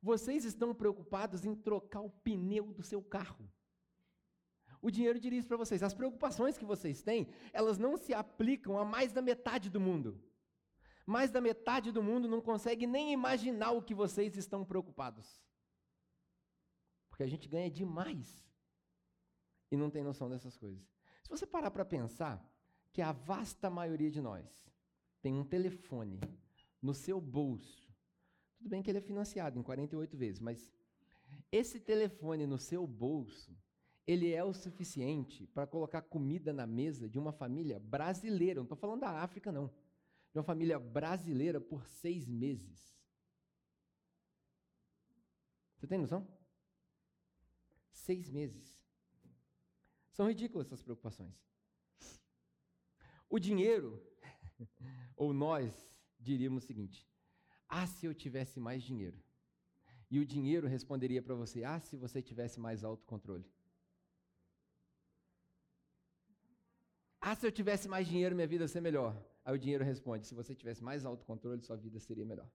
Vocês 0.00 0.44
estão 0.44 0.74
preocupados 0.74 1.44
em 1.46 1.54
trocar 1.54 2.02
o 2.02 2.10
pneu 2.10 2.72
do 2.72 2.82
seu 2.82 3.02
carro. 3.02 3.50
O 4.84 4.90
dinheiro 4.90 5.18
diria 5.18 5.38
isso 5.38 5.48
para 5.48 5.56
vocês. 5.56 5.82
As 5.82 5.94
preocupações 5.94 6.58
que 6.58 6.64
vocês 6.72 7.00
têm, 7.00 7.26
elas 7.54 7.78
não 7.78 7.96
se 7.96 8.12
aplicam 8.12 8.76
a 8.78 8.84
mais 8.84 9.12
da 9.14 9.22
metade 9.22 9.70
do 9.70 9.80
mundo. 9.80 10.22
Mais 11.06 11.30
da 11.30 11.40
metade 11.40 11.90
do 11.90 12.02
mundo 12.02 12.28
não 12.28 12.42
consegue 12.42 12.86
nem 12.86 13.10
imaginar 13.10 13.70
o 13.70 13.80
que 13.80 13.94
vocês 13.94 14.36
estão 14.36 14.62
preocupados. 14.62 15.42
Porque 17.08 17.22
a 17.22 17.26
gente 17.26 17.48
ganha 17.48 17.70
demais 17.70 18.46
e 19.70 19.76
não 19.76 19.88
tem 19.88 20.04
noção 20.04 20.28
dessas 20.28 20.54
coisas. 20.54 20.84
Se 21.22 21.30
você 21.30 21.46
parar 21.46 21.70
para 21.70 21.86
pensar 21.86 22.46
que 22.92 23.00
a 23.00 23.12
vasta 23.12 23.70
maioria 23.70 24.10
de 24.10 24.20
nós 24.20 24.70
tem 25.22 25.32
um 25.32 25.46
telefone 25.46 26.20
no 26.82 26.92
seu 26.92 27.18
bolso, 27.22 27.90
tudo 28.58 28.68
bem 28.68 28.82
que 28.82 28.90
ele 28.90 28.98
é 28.98 29.08
financiado 29.10 29.58
em 29.58 29.62
48 29.62 30.14
vezes, 30.14 30.40
mas 30.42 30.70
esse 31.50 31.80
telefone 31.80 32.46
no 32.46 32.58
seu 32.58 32.86
bolso 32.86 33.63
ele 34.06 34.32
é 34.32 34.44
o 34.44 34.52
suficiente 34.52 35.46
para 35.48 35.66
colocar 35.66 36.02
comida 36.02 36.52
na 36.52 36.66
mesa 36.66 37.08
de 37.08 37.18
uma 37.18 37.32
família 37.32 37.78
brasileira, 37.78 38.56
não 38.56 38.64
estou 38.64 38.76
falando 38.76 39.00
da 39.00 39.22
África, 39.22 39.50
não, 39.50 39.68
de 40.32 40.38
uma 40.38 40.44
família 40.44 40.78
brasileira 40.78 41.60
por 41.60 41.86
seis 41.86 42.28
meses. 42.28 42.94
Você 45.76 45.86
tem 45.86 45.98
noção? 45.98 46.26
Seis 47.90 48.28
meses. 48.28 48.82
São 50.12 50.28
ridículas 50.28 50.66
essas 50.66 50.82
preocupações. 50.82 51.34
O 53.28 53.38
dinheiro, 53.38 54.00
ou 55.16 55.32
nós 55.32 55.74
diríamos 56.20 56.64
o 56.64 56.66
seguinte: 56.66 57.08
ah, 57.68 57.86
se 57.86 58.06
eu 58.06 58.14
tivesse 58.14 58.60
mais 58.60 58.82
dinheiro. 58.82 59.18
E 60.10 60.18
o 60.18 60.26
dinheiro 60.26 60.68
responderia 60.68 61.22
para 61.22 61.34
você: 61.34 61.64
ah, 61.64 61.80
se 61.80 61.96
você 61.96 62.22
tivesse 62.22 62.60
mais 62.60 62.84
autocontrole. 62.84 63.44
Ah, 67.26 67.34
se 67.34 67.46
eu 67.46 67.50
tivesse 67.58 67.88
mais 67.88 68.06
dinheiro, 68.06 68.34
minha 68.34 68.46
vida 68.46 68.68
seria 68.68 68.82
melhor. 68.82 69.12
Aí 69.46 69.54
o 69.54 69.58
dinheiro 69.58 69.82
responde: 69.82 70.26
se 70.26 70.34
você 70.34 70.54
tivesse 70.54 70.84
mais 70.84 71.06
autocontrole, 71.06 71.62
sua 71.62 71.74
vida 71.74 71.98
seria 71.98 72.26
melhor. 72.32 72.46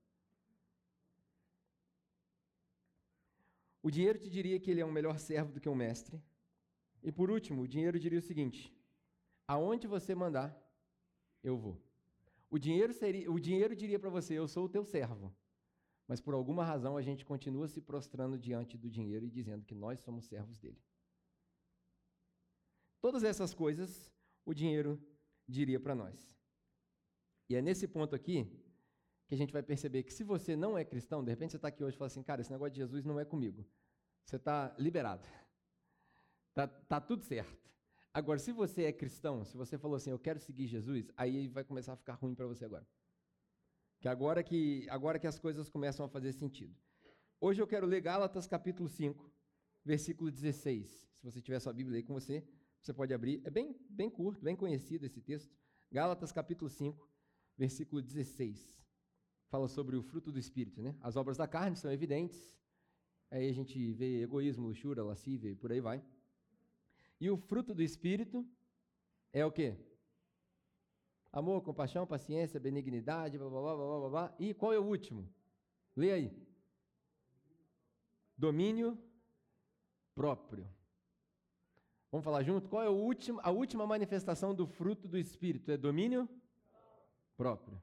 O 3.81 3.89
dinheiro 3.89 4.19
te 4.19 4.29
diria 4.29 4.59
que 4.59 4.69
ele 4.69 4.81
é 4.81 4.85
um 4.85 4.91
melhor 4.91 5.17
servo 5.17 5.51
do 5.51 5.59
que 5.59 5.67
um 5.67 5.73
mestre. 5.73 6.21
E 7.01 7.11
por 7.11 7.31
último, 7.31 7.63
o 7.63 7.67
dinheiro 7.67 7.97
diria 7.99 8.19
o 8.19 8.21
seguinte: 8.21 8.71
aonde 9.47 9.87
você 9.87 10.13
mandar, 10.13 10.55
eu 11.43 11.57
vou. 11.57 11.75
O 12.47 12.59
dinheiro, 12.59 12.93
seria, 12.93 13.31
o 13.31 13.39
dinheiro 13.39 13.75
diria 13.75 13.97
para 13.97 14.11
você: 14.11 14.35
eu 14.35 14.47
sou 14.47 14.65
o 14.65 14.69
teu 14.69 14.85
servo. 14.85 15.35
Mas 16.07 16.21
por 16.21 16.35
alguma 16.35 16.63
razão 16.63 16.95
a 16.95 17.01
gente 17.01 17.25
continua 17.25 17.67
se 17.67 17.81
prostrando 17.81 18.37
diante 18.37 18.77
do 18.77 18.87
dinheiro 18.87 19.25
e 19.25 19.31
dizendo 19.31 19.65
que 19.65 19.73
nós 19.73 19.99
somos 19.99 20.25
servos 20.25 20.59
dele. 20.59 20.79
Todas 23.01 23.23
essas 23.23 23.51
coisas 23.51 24.11
o 24.49 24.53
dinheiro 24.53 24.99
diria 25.47 25.79
para 25.79 25.93
nós. 25.93 26.35
E 27.47 27.55
é 27.55 27.61
nesse 27.61 27.87
ponto 27.87 28.15
aqui 28.15 28.37
que 29.27 29.35
a 29.35 29.37
gente 29.37 29.53
vai 29.53 29.61
perceber 29.61 30.01
que 30.01 30.11
se 30.11 30.23
você 30.23 30.55
não 30.55 30.75
é 30.75 30.83
cristão, 30.83 31.23
de 31.23 31.29
repente 31.29 31.51
você 31.51 31.57
está 31.57 31.67
aqui 31.67 31.83
hoje 31.83 31.95
e 31.95 31.99
fala 31.99 32.07
assim, 32.07 32.23
cara, 32.23 32.41
esse 32.41 32.51
negócio 32.51 32.73
de 32.73 32.79
Jesus 32.79 33.05
não 33.05 33.19
é 33.19 33.25
comigo. 33.25 33.63
Você 34.25 34.37
está 34.37 34.75
liberado. 34.77 35.27
Tá, 36.51 36.67
tá 36.67 36.99
tudo 36.99 37.23
certo. 37.23 37.71
Agora, 38.11 38.37
se 38.37 38.51
você 38.51 38.83
é 38.83 38.91
cristão, 38.91 39.45
se 39.45 39.55
você 39.55 39.77
falou 39.77 39.95
assim, 39.95 40.09
eu 40.09 40.19
quero 40.19 40.39
seguir 40.39 40.67
Jesus, 40.67 41.09
aí 41.15 41.47
vai 41.47 41.63
começar 41.63 41.93
a 41.93 41.95
ficar 41.95 42.15
ruim 42.15 42.35
para 42.35 42.47
você 42.47 42.65
agora. 42.65 42.85
Que 44.01 44.09
agora 44.09 44.43
que 44.43 44.85
agora 44.89 45.19
que 45.19 45.27
as 45.27 45.39
coisas 45.39 45.69
começam 45.69 46.05
a 46.05 46.09
fazer 46.09 46.33
sentido. 46.33 46.75
Hoje 47.39 47.61
eu 47.61 47.67
quero 47.67 47.85
ler 47.85 48.01
Gálatas 48.01 48.45
capítulo 48.45 48.89
5, 48.89 49.31
versículo 49.85 50.29
16. 50.29 50.89
Se 50.89 51.23
você 51.23 51.39
tiver 51.39 51.59
sua 51.59 51.71
Bíblia 51.71 51.97
aí 51.97 52.03
com 52.03 52.13
você, 52.15 52.43
você 52.81 52.93
pode 52.93 53.13
abrir, 53.13 53.41
é 53.45 53.49
bem, 53.49 53.75
bem 53.89 54.09
curto, 54.09 54.43
bem 54.43 54.55
conhecido 54.55 55.05
esse 55.05 55.21
texto. 55.21 55.53
Gálatas 55.91 56.31
capítulo 56.31 56.69
5, 56.69 57.09
versículo 57.57 58.01
16. 58.01 58.79
Fala 59.49 59.67
sobre 59.67 59.95
o 59.95 60.03
fruto 60.03 60.31
do 60.31 60.39
Espírito, 60.39 60.81
né? 60.81 60.95
As 61.01 61.15
obras 61.15 61.37
da 61.37 61.47
carne 61.47 61.75
são 61.75 61.91
evidentes. 61.91 62.57
Aí 63.31 63.49
a 63.49 63.53
gente 63.53 63.93
vê 63.93 64.21
egoísmo, 64.21 64.67
luxúria, 64.67 65.03
lascívia 65.03 65.49
e 65.49 65.55
por 65.55 65.71
aí 65.71 65.81
vai. 65.81 66.03
E 67.19 67.29
o 67.29 67.37
fruto 67.37 67.73
do 67.73 67.83
Espírito 67.83 68.47
é 69.33 69.45
o 69.45 69.51
quê? 69.51 69.75
Amor, 71.31 71.61
compaixão, 71.61 72.07
paciência, 72.07 72.59
benignidade, 72.59 73.37
blá, 73.37 73.49
blá, 73.49 73.61
blá, 73.61 73.75
blá, 73.75 73.99
blá, 73.99 74.09
blá. 74.09 74.35
E 74.39 74.53
qual 74.53 74.73
é 74.73 74.79
o 74.79 74.85
último? 74.85 75.31
Lê 75.95 76.11
aí. 76.11 76.47
Domínio 78.37 78.97
próprio. 80.15 80.67
Vamos 82.11 82.25
falar 82.25 82.43
junto? 82.43 82.67
Qual 82.67 82.81
é 82.81 82.87
a 82.87 83.51
última, 83.51 83.85
manifestação 83.85 84.53
do 84.53 84.65
fruto 84.65 85.07
do 85.07 85.17
Espírito? 85.17 85.71
É 85.71 85.77
domínio 85.77 86.27
próprio. 87.37 87.81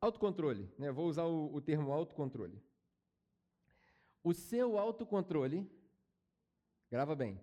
Autocontrole, 0.00 0.70
né? 0.78 0.92
vou 0.92 1.06
usar 1.06 1.24
o, 1.24 1.54
o 1.54 1.60
termo 1.60 1.90
autocontrole. 1.90 2.62
O 4.22 4.34
seu 4.34 4.78
autocontrole, 4.78 5.70
grava 6.90 7.14
bem, 7.14 7.40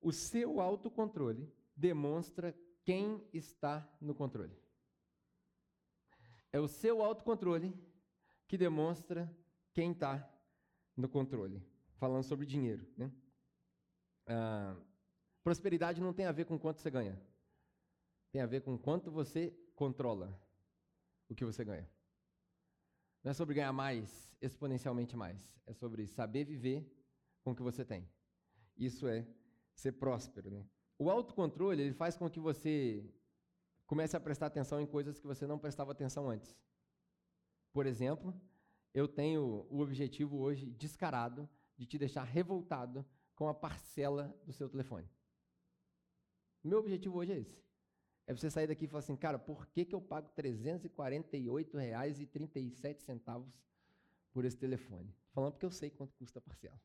o 0.00 0.12
seu 0.12 0.60
autocontrole 0.60 1.50
demonstra 1.74 2.54
quem 2.84 3.26
está 3.32 3.88
no 4.00 4.14
controle. 4.14 4.56
É 6.52 6.60
o 6.60 6.68
seu 6.68 7.02
autocontrole 7.02 7.74
que 8.46 8.58
demonstra 8.58 9.34
quem 9.72 9.92
está 9.92 10.28
no 10.94 11.08
controle. 11.08 11.62
Falando 11.96 12.24
sobre 12.24 12.44
dinheiro. 12.44 12.86
Né? 12.96 13.10
Ah, 14.26 14.76
prosperidade 15.42 16.00
não 16.00 16.12
tem 16.12 16.26
a 16.26 16.32
ver 16.32 16.44
com 16.44 16.58
quanto 16.58 16.80
você 16.80 16.90
ganha. 16.90 17.20
Tem 18.32 18.40
a 18.40 18.46
ver 18.46 18.62
com 18.62 18.78
quanto 18.78 19.10
você 19.10 19.54
controla 19.74 20.38
o 21.28 21.34
que 21.34 21.44
você 21.44 21.64
ganha. 21.64 21.88
Não 23.22 23.30
é 23.30 23.34
sobre 23.34 23.54
ganhar 23.54 23.72
mais, 23.72 24.36
exponencialmente 24.40 25.16
mais. 25.16 25.60
É 25.66 25.72
sobre 25.72 26.06
saber 26.06 26.44
viver 26.44 26.84
com 27.44 27.52
o 27.52 27.54
que 27.54 27.62
você 27.62 27.84
tem. 27.84 28.08
Isso 28.76 29.06
é 29.06 29.26
ser 29.74 29.92
próspero. 29.92 30.50
Né? 30.50 30.66
O 30.98 31.10
autocontrole 31.10 31.82
ele 31.82 31.92
faz 31.92 32.16
com 32.16 32.28
que 32.28 32.40
você 32.40 33.04
comece 33.86 34.16
a 34.16 34.20
prestar 34.20 34.46
atenção 34.46 34.80
em 34.80 34.86
coisas 34.86 35.20
que 35.20 35.26
você 35.26 35.46
não 35.46 35.58
prestava 35.58 35.92
atenção 35.92 36.28
antes. 36.28 36.56
Por 37.72 37.86
exemplo, 37.86 38.34
eu 38.94 39.08
tenho 39.08 39.66
o 39.70 39.80
objetivo 39.80 40.38
hoje 40.38 40.70
descarado 40.70 41.48
de 41.76 41.86
te 41.86 41.98
deixar 41.98 42.24
revoltado 42.24 43.04
com 43.42 43.48
a 43.48 43.54
parcela 43.54 44.32
do 44.46 44.52
seu 44.52 44.68
telefone. 44.68 45.10
Meu 46.62 46.78
objetivo 46.78 47.18
hoje 47.18 47.32
é 47.32 47.40
esse. 47.40 47.60
É 48.24 48.32
você 48.32 48.48
sair 48.48 48.68
daqui 48.68 48.84
e 48.84 48.86
falar 48.86 49.00
assim, 49.00 49.16
cara, 49.16 49.36
por 49.36 49.66
que, 49.66 49.84
que 49.84 49.92
eu 49.92 50.00
pago 50.00 50.30
R$ 50.36 50.42
348,37 50.44 53.44
por 54.32 54.44
esse 54.44 54.56
telefone? 54.56 55.12
Falando 55.32 55.54
porque 55.54 55.66
eu 55.66 55.72
sei 55.72 55.90
quanto 55.90 56.14
custa 56.14 56.38
a 56.38 56.42
parcela. 56.42 56.80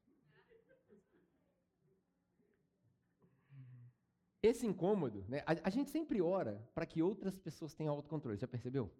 Esse 4.41 4.65
incômodo, 4.65 5.23
né, 5.29 5.43
a, 5.45 5.67
a 5.67 5.69
gente 5.69 5.91
sempre 5.91 6.23
ora 6.23 6.67
para 6.73 6.87
que 6.87 7.03
outras 7.03 7.37
pessoas 7.37 7.75
tenham 7.75 7.93
autocontrole, 7.93 8.39
já 8.39 8.47
percebeu? 8.47 8.91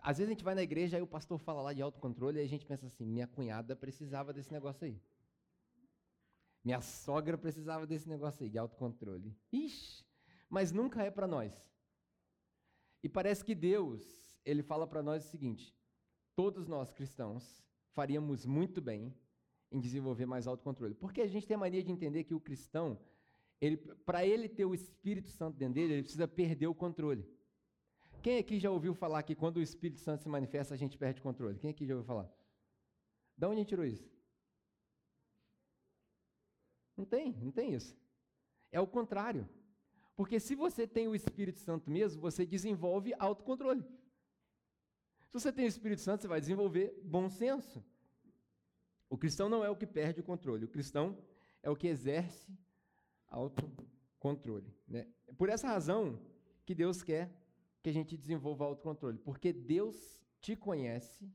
Às 0.00 0.16
vezes 0.16 0.30
a 0.30 0.32
gente 0.32 0.44
vai 0.44 0.54
na 0.54 0.62
igreja 0.62 0.98
e 0.98 1.02
o 1.02 1.06
pastor 1.06 1.38
fala 1.38 1.60
lá 1.60 1.74
de 1.74 1.82
autocontrole 1.82 2.38
e 2.38 2.42
a 2.42 2.48
gente 2.48 2.64
pensa 2.64 2.86
assim: 2.86 3.04
minha 3.04 3.26
cunhada 3.26 3.76
precisava 3.76 4.32
desse 4.32 4.50
negócio 4.50 4.86
aí. 4.86 4.98
Minha 6.64 6.80
sogra 6.80 7.38
precisava 7.38 7.86
desse 7.86 8.08
negócio 8.08 8.44
aí, 8.44 8.50
de 8.50 8.58
autocontrole. 8.58 9.36
Ixi, 9.52 10.04
mas 10.48 10.72
nunca 10.72 11.02
é 11.02 11.10
para 11.10 11.26
nós. 11.26 11.52
E 13.02 13.08
parece 13.08 13.44
que 13.44 13.54
Deus, 13.54 14.38
ele 14.44 14.62
fala 14.62 14.86
para 14.86 15.02
nós 15.02 15.24
o 15.24 15.28
seguinte: 15.28 15.74
todos 16.36 16.68
nós 16.68 16.92
cristãos 16.92 17.64
faríamos 17.92 18.44
muito 18.44 18.80
bem 18.80 19.14
em 19.72 19.80
desenvolver 19.80 20.26
mais 20.26 20.46
autocontrole. 20.46 20.94
Porque 20.94 21.20
a 21.20 21.26
gente 21.26 21.46
tem 21.46 21.54
a 21.54 21.58
mania 21.58 21.82
de 21.82 21.92
entender 21.92 22.24
que 22.24 22.34
o 22.34 22.40
cristão, 22.40 23.00
ele, 23.60 23.76
para 23.76 24.26
ele 24.26 24.48
ter 24.48 24.64
o 24.64 24.74
Espírito 24.74 25.30
Santo 25.30 25.56
dentro 25.56 25.74
dele, 25.74 25.94
ele 25.94 26.02
precisa 26.02 26.28
perder 26.28 26.66
o 26.66 26.74
controle. 26.74 27.26
Quem 28.22 28.38
aqui 28.38 28.58
já 28.58 28.70
ouviu 28.70 28.92
falar 28.92 29.22
que 29.22 29.34
quando 29.34 29.56
o 29.56 29.62
Espírito 29.62 30.00
Santo 30.00 30.22
se 30.22 30.28
manifesta, 30.28 30.74
a 30.74 30.76
gente 30.76 30.98
perde 30.98 31.20
o 31.20 31.22
controle? 31.22 31.58
Quem 31.58 31.70
aqui 31.70 31.86
já 31.86 31.94
ouviu 31.94 32.06
falar? 32.06 32.30
De 33.36 33.46
onde 33.46 33.54
a 33.54 33.58
gente 33.58 33.68
tirou 33.68 33.86
isso? 33.86 34.19
Não 37.00 37.06
tem, 37.06 37.32
não 37.40 37.50
tem 37.50 37.72
isso. 37.72 37.96
É 38.70 38.78
o 38.78 38.86
contrário. 38.86 39.48
Porque 40.14 40.38
se 40.38 40.54
você 40.54 40.86
tem 40.86 41.08
o 41.08 41.14
Espírito 41.14 41.58
Santo 41.58 41.90
mesmo, 41.90 42.20
você 42.20 42.44
desenvolve 42.44 43.14
autocontrole. 43.18 43.82
Se 45.30 45.32
você 45.32 45.50
tem 45.50 45.64
o 45.64 45.68
Espírito 45.68 46.02
Santo, 46.02 46.20
você 46.20 46.28
vai 46.28 46.40
desenvolver 46.40 47.00
bom 47.02 47.30
senso. 47.30 47.82
O 49.08 49.16
cristão 49.16 49.48
não 49.48 49.64
é 49.64 49.70
o 49.70 49.76
que 49.76 49.86
perde 49.86 50.20
o 50.20 50.22
controle, 50.22 50.66
o 50.66 50.68
cristão 50.68 51.16
é 51.62 51.70
o 51.70 51.76
que 51.76 51.88
exerce 51.88 52.54
autocontrole. 53.28 54.70
Né? 54.86 55.08
Por 55.38 55.48
essa 55.48 55.68
razão 55.68 56.20
que 56.66 56.74
Deus 56.74 57.02
quer 57.02 57.34
que 57.82 57.88
a 57.88 57.92
gente 57.94 58.14
desenvolva 58.14 58.66
autocontrole, 58.66 59.18
porque 59.18 59.54
Deus 59.54 60.22
te 60.38 60.54
conhece 60.54 61.32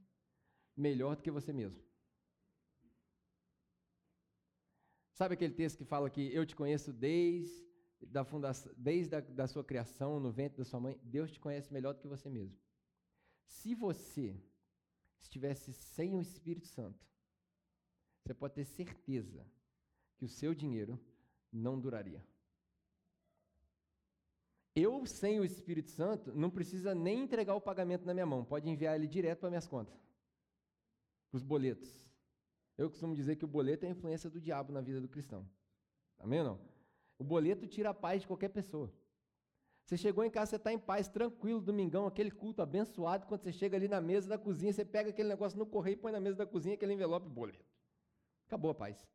melhor 0.77 1.15
do 1.15 1.23
que 1.23 1.31
você 1.31 1.51
mesmo. 1.51 1.84
Sabe 5.15 5.33
aquele 5.33 5.53
texto 5.53 5.77
que 5.77 5.85
fala 5.85 6.09
que 6.09 6.33
eu 6.33 6.45
te 6.45 6.53
conheço 6.53 6.91
desde 6.91 7.65
da 8.01 8.25
fundação, 8.25 8.69
desde 8.75 9.15
a 9.15 9.21
da 9.21 9.47
sua 9.47 9.63
criação 9.63 10.19
no 10.19 10.29
ventre 10.29 10.57
da 10.57 10.65
sua 10.65 10.77
mãe? 10.77 10.99
Deus 11.01 11.31
te 11.31 11.39
conhece 11.39 11.71
melhor 11.71 11.93
do 11.93 12.01
que 12.01 12.07
você 12.07 12.29
mesmo. 12.29 12.59
Se 13.45 13.73
você 13.73 14.35
estivesse 15.21 15.71
sem 15.71 16.13
o 16.13 16.21
Espírito 16.21 16.67
Santo, 16.67 17.07
você 18.21 18.33
pode 18.33 18.55
ter 18.55 18.65
certeza 18.65 19.47
que 20.17 20.25
o 20.25 20.27
seu 20.27 20.53
dinheiro 20.53 20.99
não 21.49 21.79
duraria. 21.79 22.21
Eu, 24.75 25.05
sem 25.05 25.39
o 25.39 25.45
Espírito 25.45 25.91
Santo, 25.91 26.35
não 26.35 26.49
precisa 26.49 26.93
nem 26.93 27.21
entregar 27.21 27.55
o 27.55 27.61
pagamento 27.61 28.05
na 28.05 28.13
minha 28.13 28.25
mão, 28.25 28.43
pode 28.43 28.69
enviar 28.69 28.95
ele 28.97 29.07
direto 29.07 29.39
para 29.39 29.49
minhas 29.49 29.65
contas, 29.65 29.97
para 31.31 31.37
os 31.37 31.43
boletos. 31.43 32.04
Eu 32.77 32.89
costumo 32.89 33.15
dizer 33.15 33.35
que 33.37 33.45
o 33.45 33.47
boleto 33.47 33.85
é 33.85 33.89
a 33.89 33.91
influência 33.91 34.29
do 34.29 34.39
diabo 34.39 34.73
na 34.73 34.81
vida 34.81 34.99
do 34.99 35.07
cristão. 35.07 35.47
Ou 36.17 36.27
não? 36.27 36.59
O 37.17 37.23
boleto 37.23 37.67
tira 37.67 37.89
a 37.91 37.93
paz 37.93 38.21
de 38.21 38.27
qualquer 38.27 38.49
pessoa. 38.49 38.93
Você 39.85 39.97
chegou 39.97 40.23
em 40.23 40.31
casa, 40.31 40.49
você 40.49 40.55
está 40.55 40.73
em 40.73 40.79
paz, 40.79 41.07
tranquilo, 41.07 41.61
domingão, 41.61 42.07
aquele 42.07 42.31
culto 42.31 42.61
abençoado. 42.61 43.27
Quando 43.27 43.43
você 43.43 43.53
chega 43.53 43.77
ali 43.77 43.87
na 43.87 44.01
mesa 44.01 44.27
da 44.27 44.37
cozinha, 44.37 44.73
você 44.73 44.83
pega 44.83 45.11
aquele 45.11 45.29
negócio 45.29 45.57
no 45.59 45.65
correio 45.65 45.93
e 45.93 45.97
põe 45.97 46.11
na 46.11 46.19
mesa 46.19 46.37
da 46.37 46.45
cozinha 46.45 46.73
aquele 46.73 46.93
envelope 46.93 47.29
boleto. 47.29 47.63
Acabou 48.47 48.71
a 48.71 48.75
paz. 48.75 49.07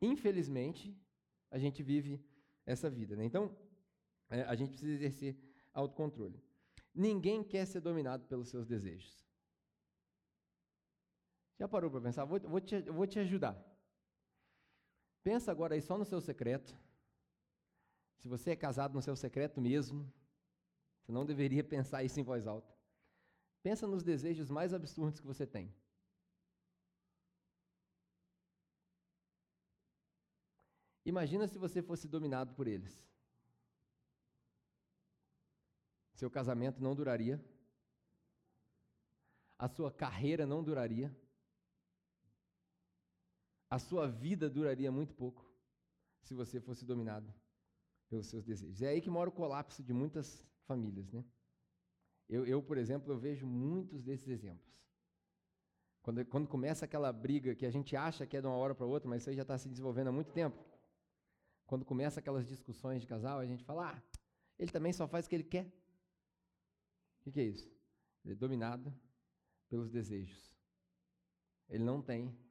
Infelizmente, 0.00 0.96
a 1.50 1.58
gente 1.58 1.82
vive 1.82 2.24
essa 2.64 2.88
vida. 2.88 3.16
Né? 3.16 3.24
Então, 3.24 3.56
é, 4.30 4.42
a 4.42 4.54
gente 4.54 4.70
precisa 4.70 4.92
exercer 4.92 5.36
autocontrole. 5.72 6.40
Ninguém 6.94 7.42
quer 7.42 7.66
ser 7.66 7.80
dominado 7.80 8.24
pelos 8.26 8.48
seus 8.48 8.66
desejos. 8.66 9.23
Já 11.58 11.68
parou 11.68 11.90
para 11.90 12.00
pensar? 12.00 12.24
Vou, 12.24 12.40
vou, 12.40 12.60
te, 12.60 12.80
vou 12.82 13.06
te 13.06 13.18
ajudar. 13.18 13.56
Pensa 15.22 15.50
agora 15.50 15.74
aí 15.74 15.80
só 15.80 15.96
no 15.96 16.04
seu 16.04 16.20
secreto. 16.20 16.76
Se 18.18 18.28
você 18.28 18.50
é 18.50 18.56
casado 18.56 18.94
no 18.94 19.02
seu 19.02 19.16
secreto 19.16 19.60
mesmo, 19.60 20.12
você 21.00 21.12
não 21.12 21.24
deveria 21.24 21.62
pensar 21.64 22.02
isso 22.02 22.18
em 22.18 22.24
voz 22.24 22.46
alta. 22.46 22.74
Pensa 23.62 23.86
nos 23.86 24.02
desejos 24.02 24.50
mais 24.50 24.74
absurdos 24.74 25.20
que 25.20 25.26
você 25.26 25.46
tem. 25.46 25.74
Imagina 31.04 31.46
se 31.46 31.58
você 31.58 31.82
fosse 31.82 32.08
dominado 32.08 32.54
por 32.54 32.66
eles. 32.66 33.02
Seu 36.14 36.30
casamento 36.30 36.82
não 36.82 36.94
duraria. 36.94 37.42
A 39.58 39.68
sua 39.68 39.92
carreira 39.92 40.46
não 40.46 40.62
duraria 40.62 41.14
a 43.74 43.78
sua 43.78 44.06
vida 44.06 44.48
duraria 44.48 44.92
muito 44.92 45.12
pouco 45.14 45.44
se 46.22 46.32
você 46.32 46.60
fosse 46.60 46.84
dominado 46.84 47.34
pelos 48.08 48.26
seus 48.28 48.44
desejos. 48.44 48.80
É 48.80 48.88
aí 48.90 49.00
que 49.00 49.10
mora 49.10 49.28
o 49.28 49.32
colapso 49.32 49.82
de 49.82 49.92
muitas 49.92 50.46
famílias, 50.64 51.10
né? 51.12 51.24
Eu, 52.28 52.46
eu 52.46 52.62
por 52.62 52.78
exemplo, 52.78 53.12
eu 53.12 53.18
vejo 53.18 53.44
muitos 53.46 54.04
desses 54.04 54.28
exemplos. 54.28 54.72
Quando, 56.02 56.24
quando 56.26 56.46
começa 56.46 56.84
aquela 56.84 57.12
briga 57.12 57.54
que 57.56 57.66
a 57.66 57.70
gente 57.70 57.96
acha 57.96 58.24
que 58.24 58.36
é 58.36 58.40
de 58.40 58.46
uma 58.46 58.56
hora 58.56 58.76
para 58.76 58.86
outra, 58.86 59.08
mas 59.08 59.22
isso 59.22 59.30
aí 59.30 59.36
já 59.36 59.42
está 59.42 59.58
se 59.58 59.68
desenvolvendo 59.68 60.08
há 60.08 60.12
muito 60.12 60.32
tempo. 60.32 60.56
Quando 61.66 61.84
começa 61.84 62.20
aquelas 62.20 62.46
discussões 62.46 63.00
de 63.00 63.08
casal, 63.08 63.40
a 63.40 63.46
gente 63.46 63.64
fala, 63.64 63.90
ah, 63.90 64.02
ele 64.56 64.70
também 64.70 64.92
só 64.92 65.08
faz 65.08 65.26
o 65.26 65.28
que 65.28 65.34
ele 65.34 65.44
quer. 65.44 65.66
O 65.66 67.24
que, 67.24 67.32
que 67.32 67.40
é 67.40 67.44
isso? 67.44 67.68
Ele 68.24 68.34
é 68.34 68.36
dominado 68.36 68.94
pelos 69.68 69.90
desejos. 69.90 70.54
Ele 71.68 71.82
não 71.82 72.00
tem 72.00 72.43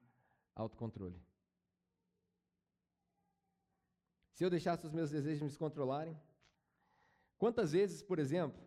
autocontrole. 0.55 1.21
Se 4.33 4.43
eu 4.43 4.49
deixasse 4.49 4.85
os 4.85 4.91
meus 4.91 5.11
desejos 5.11 5.51
me 5.51 5.57
controlarem, 5.57 6.19
quantas 7.37 7.71
vezes, 7.71 8.01
por 8.01 8.17
exemplo, 8.19 8.59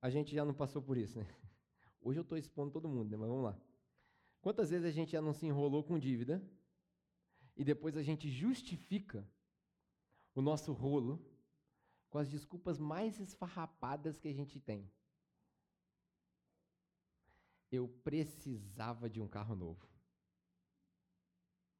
a 0.00 0.10
gente 0.10 0.34
já 0.34 0.44
não 0.44 0.54
passou 0.54 0.82
por 0.82 0.96
isso, 0.96 1.18
né? 1.18 1.26
Hoje 2.00 2.18
eu 2.18 2.22
estou 2.22 2.36
expondo 2.36 2.70
todo 2.70 2.88
mundo, 2.88 3.10
né? 3.10 3.16
mas 3.16 3.28
vamos 3.28 3.44
lá. 3.44 3.58
Quantas 4.40 4.70
vezes 4.70 4.86
a 4.86 4.90
gente 4.90 5.12
já 5.12 5.20
não 5.20 5.32
se 5.32 5.46
enrolou 5.46 5.82
com 5.82 5.98
dívida 5.98 6.42
e 7.56 7.64
depois 7.64 7.96
a 7.96 8.02
gente 8.02 8.30
justifica 8.30 9.28
o 10.34 10.42
nosso 10.42 10.72
rolo 10.72 11.24
com 12.10 12.18
as 12.18 12.30
desculpas 12.30 12.78
mais 12.78 13.18
esfarrapadas 13.18 14.18
que 14.18 14.28
a 14.28 14.32
gente 14.32 14.60
tem. 14.60 14.90
Eu 17.72 17.88
precisava 17.88 19.10
de 19.10 19.20
um 19.20 19.26
carro 19.26 19.56
novo. 19.56 19.95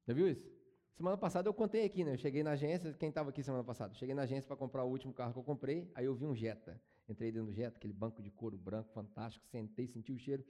Já 0.07 0.15
viu 0.15 0.29
isso? 0.29 0.49
Semana 0.95 1.17
passada 1.17 1.49
eu 1.49 1.53
contei 1.53 1.85
aqui, 1.85 2.05
né? 2.05 2.15
Eu 2.15 2.17
cheguei 2.17 2.43
na 2.43 2.53
agência, 2.53 2.93
quem 2.95 3.09
estava 3.09 3.31
aqui 3.31 3.43
semana 3.43 3.65
passada? 3.65 3.93
Cheguei 3.95 4.15
na 4.15 4.23
agência 4.23 4.47
para 4.47 4.57
comprar 4.57 4.85
o 4.85 4.89
último 4.89 5.13
carro 5.13 5.33
que 5.33 5.39
eu 5.39 5.45
comprei, 5.45 5.91
aí 5.95 6.07
eu 6.07 6.15
vi 6.15 6.25
um 6.25 6.35
Jetta. 6.35 6.81
Entrei 7.09 7.31
dentro 7.31 7.49
do 7.49 7.53
Jetta, 7.53 7.77
aquele 7.77 7.93
banco 7.93 8.23
de 8.23 8.31
couro 8.31 8.57
branco 8.57 8.91
fantástico, 8.93 9.45
sentei, 9.47 9.87
senti 9.87 10.13
o 10.13 10.19
cheiro. 10.19 10.45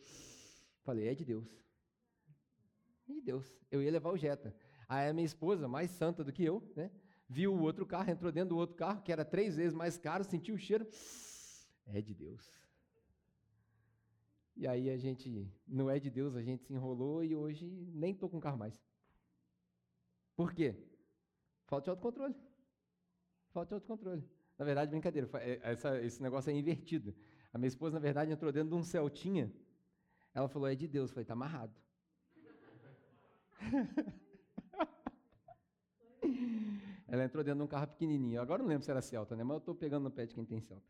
Falei, 0.84 1.08
é 1.08 1.14
de 1.14 1.24
Deus. 1.24 1.48
É 3.08 3.12
de 3.12 3.20
Deus. 3.20 3.58
Eu 3.70 3.82
ia 3.82 3.90
levar 3.90 4.10
o 4.10 4.16
Jetta. 4.16 4.54
Aí 4.88 5.08
a 5.08 5.12
minha 5.12 5.26
esposa, 5.26 5.66
mais 5.66 5.90
santa 5.90 6.22
do 6.22 6.32
que 6.32 6.44
eu, 6.44 6.62
né? 6.76 6.90
Viu 7.28 7.52
o 7.52 7.60
outro 7.62 7.84
carro, 7.84 8.08
entrou 8.08 8.30
dentro 8.30 8.50
do 8.50 8.56
outro 8.56 8.76
carro, 8.76 9.02
que 9.02 9.10
era 9.10 9.24
três 9.24 9.56
vezes 9.56 9.74
mais 9.74 9.98
caro, 9.98 10.22
sentiu 10.22 10.54
o 10.54 10.58
cheiro. 10.58 10.86
É 11.86 12.00
de 12.00 12.14
Deus. 12.14 12.44
E 14.54 14.66
aí 14.66 14.88
a 14.90 14.96
gente, 14.96 15.50
não 15.66 15.90
é 15.90 15.98
de 15.98 16.08
Deus, 16.08 16.36
a 16.36 16.42
gente 16.42 16.62
se 16.62 16.72
enrolou 16.72 17.24
e 17.24 17.34
hoje 17.34 17.66
nem 17.92 18.12
estou 18.12 18.30
com 18.30 18.38
carro 18.38 18.56
mais. 18.56 18.85
Por 20.36 20.52
quê? 20.52 20.76
Falta 21.64 21.84
de 21.84 21.90
autocontrole. 21.90 22.36
Falta 23.48 23.68
de 23.68 23.74
autocontrole. 23.74 24.22
Na 24.58 24.64
verdade, 24.64 24.90
brincadeira, 24.90 25.28
é, 25.40 25.60
essa, 25.62 26.00
esse 26.00 26.22
negócio 26.22 26.50
é 26.50 26.52
invertido. 26.54 27.14
A 27.52 27.58
minha 27.58 27.68
esposa, 27.68 27.94
na 27.94 28.00
verdade, 28.00 28.30
entrou 28.30 28.52
dentro 28.52 28.68
de 28.68 28.74
um 28.74 28.82
Celtinha. 28.82 29.52
Ela 30.34 30.48
falou, 30.48 30.68
é 30.68 30.74
de 30.74 30.86
Deus. 30.86 31.10
Eu 31.10 31.14
falei, 31.14 31.22
está 31.24 31.32
amarrado. 31.32 31.74
Ela 37.08 37.24
entrou 37.24 37.42
dentro 37.42 37.60
de 37.60 37.64
um 37.64 37.68
carro 37.68 37.86
pequenininho. 37.86 38.40
Agora 38.40 38.62
não 38.62 38.68
lembro 38.68 38.84
se 38.84 38.90
era 38.90 39.00
Celta, 39.00 39.34
né? 39.36 39.42
Mas 39.42 39.54
eu 39.54 39.58
estou 39.58 39.74
pegando 39.74 40.04
no 40.04 40.10
pé 40.10 40.26
de 40.26 40.34
quem 40.34 40.44
tem 40.44 40.60
Celta. 40.60 40.86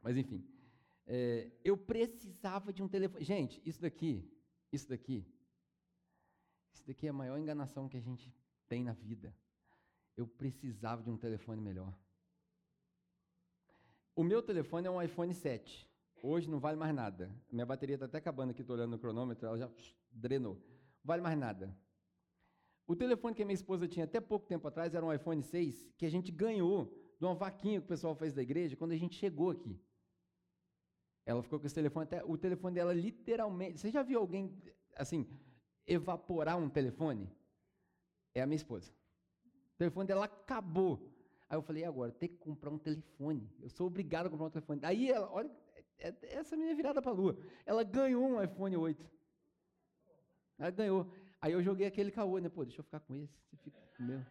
Mas 0.00 0.16
enfim, 0.16 0.46
é, 1.06 1.50
eu 1.64 1.76
precisava 1.76 2.72
de 2.72 2.82
um 2.82 2.88
telefone. 2.88 3.24
Gente, 3.24 3.60
isso 3.64 3.80
daqui, 3.80 4.30
isso 4.70 4.88
daqui, 4.88 5.26
isso 6.72 6.86
daqui 6.86 7.06
é 7.06 7.10
a 7.10 7.14
maior 7.14 7.38
enganação 7.38 7.88
que 7.88 7.96
a 7.96 8.00
gente 8.00 8.32
tem 8.72 8.82
na 8.82 8.94
vida. 8.94 9.36
Eu 10.16 10.26
precisava 10.26 11.02
de 11.02 11.10
um 11.10 11.18
telefone 11.18 11.60
melhor. 11.60 11.94
O 14.16 14.24
meu 14.24 14.40
telefone 14.42 14.86
é 14.86 14.90
um 14.90 15.02
iPhone 15.02 15.34
7. 15.34 15.86
Hoje 16.22 16.48
não 16.48 16.58
vale 16.58 16.78
mais 16.78 16.94
nada. 16.94 17.30
Minha 17.50 17.66
bateria 17.66 17.96
está 17.96 18.06
até 18.06 18.16
acabando 18.16 18.52
aqui, 18.52 18.62
estou 18.62 18.74
olhando 18.74 18.92
no 18.92 18.98
cronômetro, 18.98 19.46
ela 19.46 19.58
já 19.58 19.70
drenou. 20.10 20.58
Vale 21.04 21.20
mais 21.20 21.38
nada. 21.38 21.76
O 22.86 22.96
telefone 22.96 23.34
que 23.34 23.42
a 23.42 23.44
minha 23.44 23.54
esposa 23.54 23.86
tinha 23.86 24.06
até 24.06 24.20
pouco 24.22 24.46
tempo 24.46 24.66
atrás 24.66 24.94
era 24.94 25.04
um 25.04 25.12
iPhone 25.12 25.42
6 25.42 25.92
que 25.98 26.06
a 26.06 26.10
gente 26.10 26.32
ganhou 26.32 26.86
de 27.18 27.26
uma 27.26 27.34
vaquinha 27.34 27.78
que 27.78 27.84
o 27.84 27.88
pessoal 27.88 28.14
fez 28.14 28.32
da 28.32 28.40
igreja 28.40 28.74
quando 28.74 28.92
a 28.92 28.96
gente 28.96 29.16
chegou 29.16 29.50
aqui. 29.50 29.78
Ela 31.26 31.42
ficou 31.42 31.60
com 31.60 31.66
esse 31.66 31.74
telefone 31.74 32.04
até. 32.04 32.24
O 32.24 32.38
telefone 32.38 32.74
dela 32.76 32.94
literalmente. 32.94 33.80
Você 33.80 33.90
já 33.90 34.02
viu 34.02 34.18
alguém, 34.18 34.50
assim, 34.96 35.28
evaporar 35.86 36.56
um 36.56 36.70
telefone? 36.70 37.30
É 38.34 38.42
a 38.42 38.46
minha 38.46 38.56
esposa. 38.56 38.92
O 39.74 39.78
telefone 39.78 40.06
dela 40.06 40.24
acabou. 40.24 41.10
Aí 41.48 41.56
eu 41.56 41.62
falei, 41.62 41.84
agora, 41.84 42.10
tem 42.12 42.28
que 42.28 42.38
comprar 42.38 42.70
um 42.70 42.78
telefone. 42.78 43.50
Eu 43.60 43.68
sou 43.68 43.86
obrigado 43.86 44.26
a 44.26 44.30
comprar 44.30 44.46
um 44.46 44.50
telefone. 44.50 44.80
Aí 44.84 45.10
ela, 45.10 45.30
olha, 45.30 45.50
é, 45.98 46.08
é, 46.08 46.34
essa 46.34 46.56
minha 46.56 46.74
virada 46.74 47.00
para 47.02 47.10
a 47.10 47.14
lua. 47.14 47.36
Ela 47.66 47.84
ganhou 47.84 48.24
um 48.24 48.42
iPhone 48.42 48.76
8. 48.76 49.10
Ela 50.58 50.70
ganhou. 50.70 51.12
Aí 51.40 51.52
eu 51.52 51.62
joguei 51.62 51.86
aquele 51.86 52.10
caô, 52.10 52.38
né? 52.38 52.48
Pô, 52.48 52.64
deixa 52.64 52.80
eu 52.80 52.84
ficar 52.84 53.00
com 53.00 53.14
esse. 53.14 53.36
Você 53.50 53.56
fica 53.56 53.78
com 53.96 54.02
meu. 54.02 54.24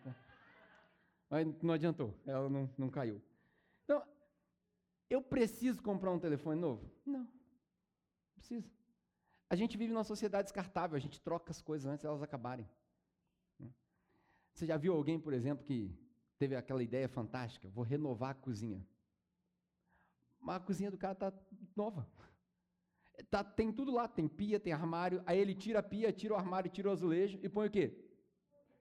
Mas 1.30 1.48
não 1.62 1.74
adiantou. 1.74 2.14
Ela 2.26 2.50
não, 2.50 2.70
não 2.78 2.90
caiu. 2.90 3.22
Então, 3.84 4.04
eu 5.10 5.22
preciso 5.22 5.82
comprar 5.82 6.12
um 6.12 6.20
telefone 6.20 6.60
novo? 6.60 6.90
Não. 7.06 7.28
Preciso. 8.36 8.70
A 9.50 9.56
gente 9.56 9.78
vive 9.78 9.94
numa 9.94 10.04
sociedade 10.04 10.46
descartável. 10.46 10.96
A 10.96 11.00
gente 11.00 11.22
troca 11.22 11.52
as 11.52 11.62
coisas 11.62 11.86
antes 11.86 12.02
de 12.02 12.08
elas 12.08 12.24
acabarem. 12.24 12.68
Você 14.54 14.66
já 14.66 14.78
viu 14.78 14.94
alguém, 14.94 15.20
por 15.20 15.34
exemplo, 15.34 15.66
que 15.66 15.98
teve 16.38 16.56
aquela 16.56 16.84
ideia 16.84 17.08
fantástica? 17.08 17.70
Vou 17.70 17.84
renovar 17.84 18.32
a 18.32 18.36
cozinha. 18.36 18.86
Mas 20.40 20.58
a 20.58 20.60
cozinha 20.60 20.92
do 20.92 20.98
cara 20.98 21.14
está 21.14 21.34
nova. 21.76 22.08
Tá, 23.30 23.44
tem 23.44 23.72
tudo 23.72 23.92
lá, 23.92 24.08
tem 24.08 24.28
pia, 24.28 24.60
tem 24.60 24.74
armário. 24.74 25.22
Aí 25.26 25.38
ele 25.38 25.54
tira 25.54 25.80
a 25.80 25.84
pia, 25.84 26.12
tira 26.12 26.34
o 26.34 26.38
armário, 26.38 26.72
tira 26.72 26.90
o 26.90 26.92
azulejo 26.92 27.40
e 27.42 27.48
põe 27.48 27.68
o 27.68 27.72
quê? 27.72 27.94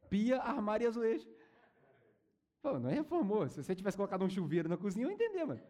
Pia, 0.09 0.41
armário 0.41 0.85
e 0.85 0.89
azulejo. 0.89 1.29
Pô, 2.63 2.79
não 2.79 2.91
reformou. 2.91 3.49
Se 3.49 3.63
você 3.63 3.75
tivesse 3.75 3.97
colocado 3.97 4.25
um 4.25 4.29
chuveiro 4.29 4.69
na 4.69 4.77
cozinha, 4.77 5.07
eu 5.07 5.11
entendia, 5.11 5.47
mano. 5.47 5.63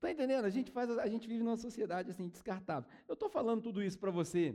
Tá 0.00 0.10
entendendo? 0.10 0.44
A 0.44 0.50
gente 0.50 0.70
faz, 0.70 0.90
a 0.90 1.06
gente 1.06 1.26
vive 1.26 1.42
numa 1.42 1.56
sociedade 1.56 2.10
assim 2.10 2.28
descartável. 2.28 2.88
Eu 3.08 3.14
estou 3.14 3.30
falando 3.30 3.62
tudo 3.62 3.82
isso 3.82 3.98
para 3.98 4.10
você 4.10 4.54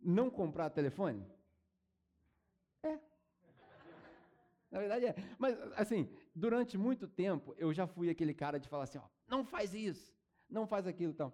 não 0.00 0.28
comprar 0.28 0.70
telefone? 0.70 1.24
É. 2.82 2.98
Na 4.70 4.78
verdade 4.78 5.06
é. 5.06 5.14
Mas, 5.38 5.58
assim, 5.74 6.08
durante 6.34 6.78
muito 6.78 7.08
tempo, 7.08 7.54
eu 7.58 7.72
já 7.72 7.86
fui 7.86 8.08
aquele 8.08 8.32
cara 8.32 8.58
de 8.58 8.68
falar 8.68 8.84
assim: 8.84 8.98
ó, 8.98 9.08
não 9.26 9.44
faz 9.44 9.74
isso, 9.74 10.14
não 10.48 10.66
faz 10.66 10.86
aquilo. 10.86 11.12
Então. 11.12 11.32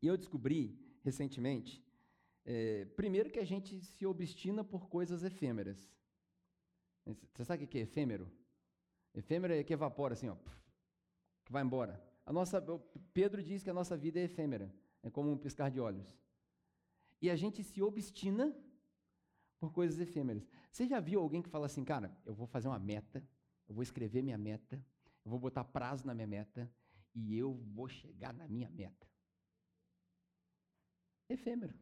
E 0.00 0.06
eu 0.06 0.16
descobri, 0.16 0.78
recentemente, 1.02 1.84
é, 2.44 2.84
primeiro 2.96 3.30
que 3.30 3.38
a 3.38 3.44
gente 3.44 3.80
se 3.80 4.06
obstina 4.06 4.62
por 4.64 4.88
coisas 4.88 5.22
efêmeras. 5.22 5.90
Você 7.34 7.44
sabe 7.44 7.64
o 7.64 7.68
que 7.68 7.78
é 7.78 7.82
efêmero? 7.82 8.30
Efêmero 9.14 9.54
é 9.54 9.62
que 9.62 9.72
evapora, 9.72 10.14
assim, 10.14 10.28
ó, 10.28 10.36
que 11.44 11.52
vai 11.52 11.62
embora. 11.62 12.02
A 12.24 12.32
nossa, 12.32 12.60
Pedro 13.14 13.42
diz 13.42 13.62
que 13.62 13.70
a 13.70 13.74
nossa 13.74 13.96
vida 13.96 14.18
é 14.18 14.24
efêmera, 14.24 14.74
é 15.02 15.10
como 15.10 15.30
um 15.30 15.38
piscar 15.38 15.70
de 15.70 15.80
olhos. 15.80 16.18
E 17.22 17.30
a 17.30 17.36
gente 17.36 17.62
se 17.62 17.80
obstina 17.80 18.54
por 19.58 19.72
coisas 19.72 19.98
efêmeras. 19.98 20.46
Você 20.70 20.86
já 20.86 21.00
viu 21.00 21.20
alguém 21.20 21.42
que 21.42 21.48
fala 21.48 21.66
assim, 21.66 21.84
cara, 21.84 22.16
eu 22.24 22.34
vou 22.34 22.46
fazer 22.46 22.68
uma 22.68 22.78
meta, 22.78 23.26
eu 23.68 23.74
vou 23.74 23.82
escrever 23.82 24.22
minha 24.22 24.38
meta, 24.38 24.76
eu 25.24 25.30
vou 25.30 25.38
botar 25.38 25.64
prazo 25.64 26.06
na 26.06 26.14
minha 26.14 26.26
meta 26.26 26.70
e 27.14 27.36
eu 27.36 27.54
vou 27.54 27.88
chegar 27.88 28.32
na 28.32 28.46
minha 28.46 28.68
meta? 28.70 29.06
Efêmero. 31.28 31.74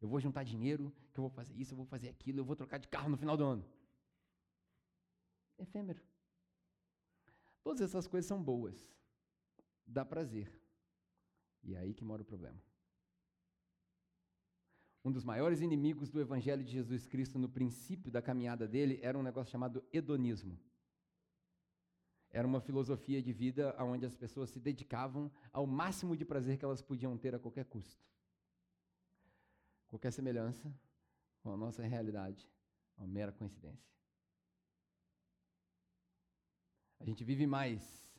Eu 0.00 0.08
vou 0.08 0.20
juntar 0.20 0.44
dinheiro, 0.44 0.94
que 1.12 1.18
eu 1.18 1.22
vou 1.22 1.30
fazer 1.30 1.54
isso, 1.54 1.72
eu 1.72 1.76
vou 1.76 1.86
fazer 1.86 2.08
aquilo, 2.08 2.40
eu 2.40 2.44
vou 2.44 2.54
trocar 2.54 2.78
de 2.78 2.88
carro 2.88 3.08
no 3.08 3.16
final 3.16 3.36
do 3.36 3.44
ano. 3.44 3.64
Efêmero. 5.58 6.02
Todas 7.62 7.80
essas 7.80 8.06
coisas 8.06 8.28
são 8.28 8.42
boas. 8.42 8.94
Dá 9.86 10.04
prazer. 10.04 10.52
E 11.62 11.74
é 11.74 11.78
aí 11.78 11.94
que 11.94 12.04
mora 12.04 12.22
o 12.22 12.24
problema. 12.24 12.62
Um 15.06 15.12
dos 15.12 15.22
maiores 15.22 15.60
inimigos 15.60 16.10
do 16.10 16.20
Evangelho 16.20 16.64
de 16.64 16.72
Jesus 16.72 17.06
Cristo 17.06 17.38
no 17.38 17.48
princípio 17.48 18.10
da 18.10 18.20
caminhada 18.20 18.66
dele 18.66 18.98
era 19.00 19.16
um 19.16 19.22
negócio 19.22 19.52
chamado 19.52 19.86
hedonismo. 19.92 20.58
Era 22.28 22.44
uma 22.44 22.60
filosofia 22.60 23.22
de 23.22 23.32
vida 23.32 23.72
onde 23.78 24.04
as 24.04 24.16
pessoas 24.16 24.50
se 24.50 24.58
dedicavam 24.58 25.30
ao 25.52 25.64
máximo 25.64 26.16
de 26.16 26.24
prazer 26.24 26.58
que 26.58 26.64
elas 26.64 26.82
podiam 26.82 27.16
ter 27.16 27.36
a 27.36 27.38
qualquer 27.38 27.66
custo. 27.66 28.04
Qualquer 29.86 30.12
semelhança 30.12 30.76
com 31.40 31.52
a 31.52 31.56
nossa 31.56 31.84
realidade 31.84 32.50
é 32.98 33.00
uma 33.00 33.06
mera 33.06 33.30
coincidência. 33.30 33.88
A 36.98 37.04
gente 37.04 37.22
vive 37.22 37.46
mais 37.46 38.12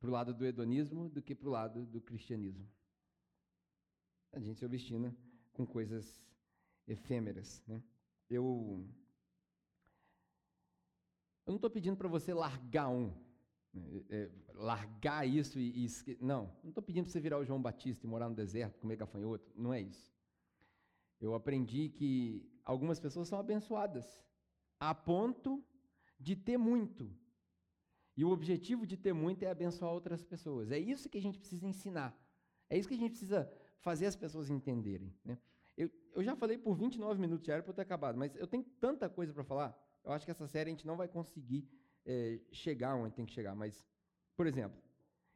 para 0.00 0.08
o 0.08 0.12
lado 0.12 0.34
do 0.34 0.44
hedonismo 0.44 1.08
do 1.08 1.22
que 1.22 1.36
para 1.36 1.48
o 1.48 1.52
lado 1.52 1.86
do 1.86 2.00
cristianismo. 2.00 2.68
A 4.32 4.40
gente 4.40 4.58
se 4.58 4.66
obstina 4.66 5.16
com 5.56 5.66
coisas 5.66 6.22
efêmeras. 6.86 7.62
Né? 7.66 7.82
Eu, 8.28 8.86
eu 11.46 11.50
não 11.50 11.56
estou 11.56 11.70
pedindo 11.70 11.96
para 11.96 12.08
você 12.08 12.34
largar 12.34 12.88
um, 12.88 13.12
né? 13.72 14.04
é, 14.10 14.30
largar 14.54 15.26
isso 15.26 15.58
e, 15.58 15.86
e 15.86 16.18
não, 16.20 16.52
não 16.62 16.68
estou 16.68 16.82
pedindo 16.82 17.04
para 17.04 17.12
você 17.12 17.20
virar 17.20 17.38
o 17.38 17.44
João 17.44 17.60
Batista 17.60 18.06
e 18.06 18.10
morar 18.10 18.28
no 18.28 18.34
deserto, 18.34 18.78
comer 18.78 18.96
gafanhoto, 18.96 19.50
não 19.56 19.72
é 19.72 19.80
isso. 19.80 20.14
Eu 21.18 21.34
aprendi 21.34 21.88
que 21.88 22.46
algumas 22.64 23.00
pessoas 23.00 23.26
são 23.26 23.38
abençoadas 23.38 24.22
a 24.78 24.94
ponto 24.94 25.64
de 26.20 26.36
ter 26.36 26.58
muito. 26.58 27.10
E 28.14 28.24
o 28.24 28.30
objetivo 28.30 28.86
de 28.86 28.96
ter 28.96 29.12
muito 29.12 29.42
é 29.42 29.50
abençoar 29.50 29.92
outras 29.92 30.22
pessoas. 30.22 30.70
É 30.70 30.78
isso 30.78 31.08
que 31.08 31.18
a 31.18 31.22
gente 31.22 31.38
precisa 31.38 31.66
ensinar. 31.66 32.14
É 32.68 32.76
isso 32.76 32.88
que 32.88 32.94
a 32.94 32.98
gente 32.98 33.10
precisa 33.10 33.50
fazer 33.80 34.06
as 34.06 34.16
pessoas 34.16 34.50
entenderem. 34.50 35.14
Né? 35.24 35.38
Eu, 35.76 35.90
eu 36.14 36.22
já 36.22 36.34
falei 36.34 36.56
por 36.56 36.74
29 36.76 37.20
minutos, 37.20 37.46
já 37.46 37.54
era 37.54 37.62
para 37.62 37.70
eu 37.70 37.74
ter 37.74 37.82
acabado, 37.82 38.18
mas 38.18 38.34
eu 38.36 38.46
tenho 38.46 38.64
tanta 38.80 39.08
coisa 39.08 39.32
para 39.32 39.44
falar, 39.44 39.78
eu 40.04 40.12
acho 40.12 40.24
que 40.24 40.30
essa 40.30 40.46
série 40.46 40.70
a 40.70 40.72
gente 40.72 40.86
não 40.86 40.96
vai 40.96 41.08
conseguir 41.08 41.68
é, 42.04 42.40
chegar 42.52 42.94
onde 42.94 43.14
tem 43.14 43.26
que 43.26 43.32
chegar. 43.32 43.54
Mas, 43.54 43.86
por 44.36 44.46
exemplo, 44.46 44.80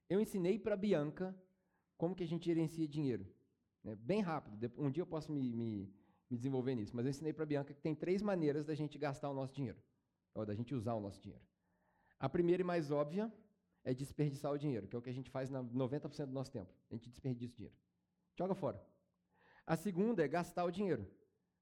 eu 0.09 0.21
ensinei 0.21 0.59
para 0.59 0.75
a 0.75 0.77
Bianca 0.77 1.37
como 1.97 2.15
que 2.15 2.25
a 2.25 2.27
gente 2.27 2.47
gerencia 2.47 2.89
dinheiro. 2.89 3.27
Né? 3.85 3.95
Bem 3.97 4.21
rápido, 4.21 4.73
um 4.79 4.91
dia 4.91 5.03
eu 5.03 5.07
posso 5.07 5.33
me, 5.33 5.53
me, 5.53 5.93
me 6.31 6.37
desenvolver 6.37 6.75
nisso, 6.75 6.95
mas 6.95 7.05
eu 7.05 7.11
ensinei 7.11 7.33
para 7.33 7.43
a 7.43 7.47
Bianca 7.47 7.75
que 7.75 7.81
tem 7.81 7.95
três 7.95 8.23
maneiras 8.23 8.65
da 8.65 8.75
gente 8.75 8.97
gastar 8.99 9.29
o 9.29 9.35
nosso 9.35 9.53
dinheiro, 9.53 9.79
ou 10.35 10.47
da 10.47 10.55
gente 10.55 10.75
usar 10.75 10.95
o 10.95 11.01
nosso 11.01 11.21
dinheiro. 11.21 11.45
A 12.19 12.29
primeira 12.29 12.63
e 12.63 12.65
mais 12.65 12.91
óbvia 12.91 13.33
é 13.83 13.95
desperdiçar 13.95 14.53
o 14.53 14.59
dinheiro, 14.59 14.87
que 14.87 14.95
é 14.95 14.99
o 14.99 15.03
que 15.03 15.11
a 15.11 15.13
gente 15.13 15.31
faz 15.31 15.51
na 15.51 15.63
90% 15.65 16.27
do 16.27 16.33
nosso 16.33 16.51
tempo. 16.51 16.73
A 16.91 16.95
gente 16.95 17.09
desperdiça 17.09 17.55
o 17.55 17.57
dinheiro. 17.57 17.77
Joga 18.41 18.55
fora. 18.55 18.83
A 19.67 19.77
segunda 19.77 20.25
é 20.25 20.27
gastar 20.27 20.65
o 20.65 20.71
dinheiro. 20.71 21.07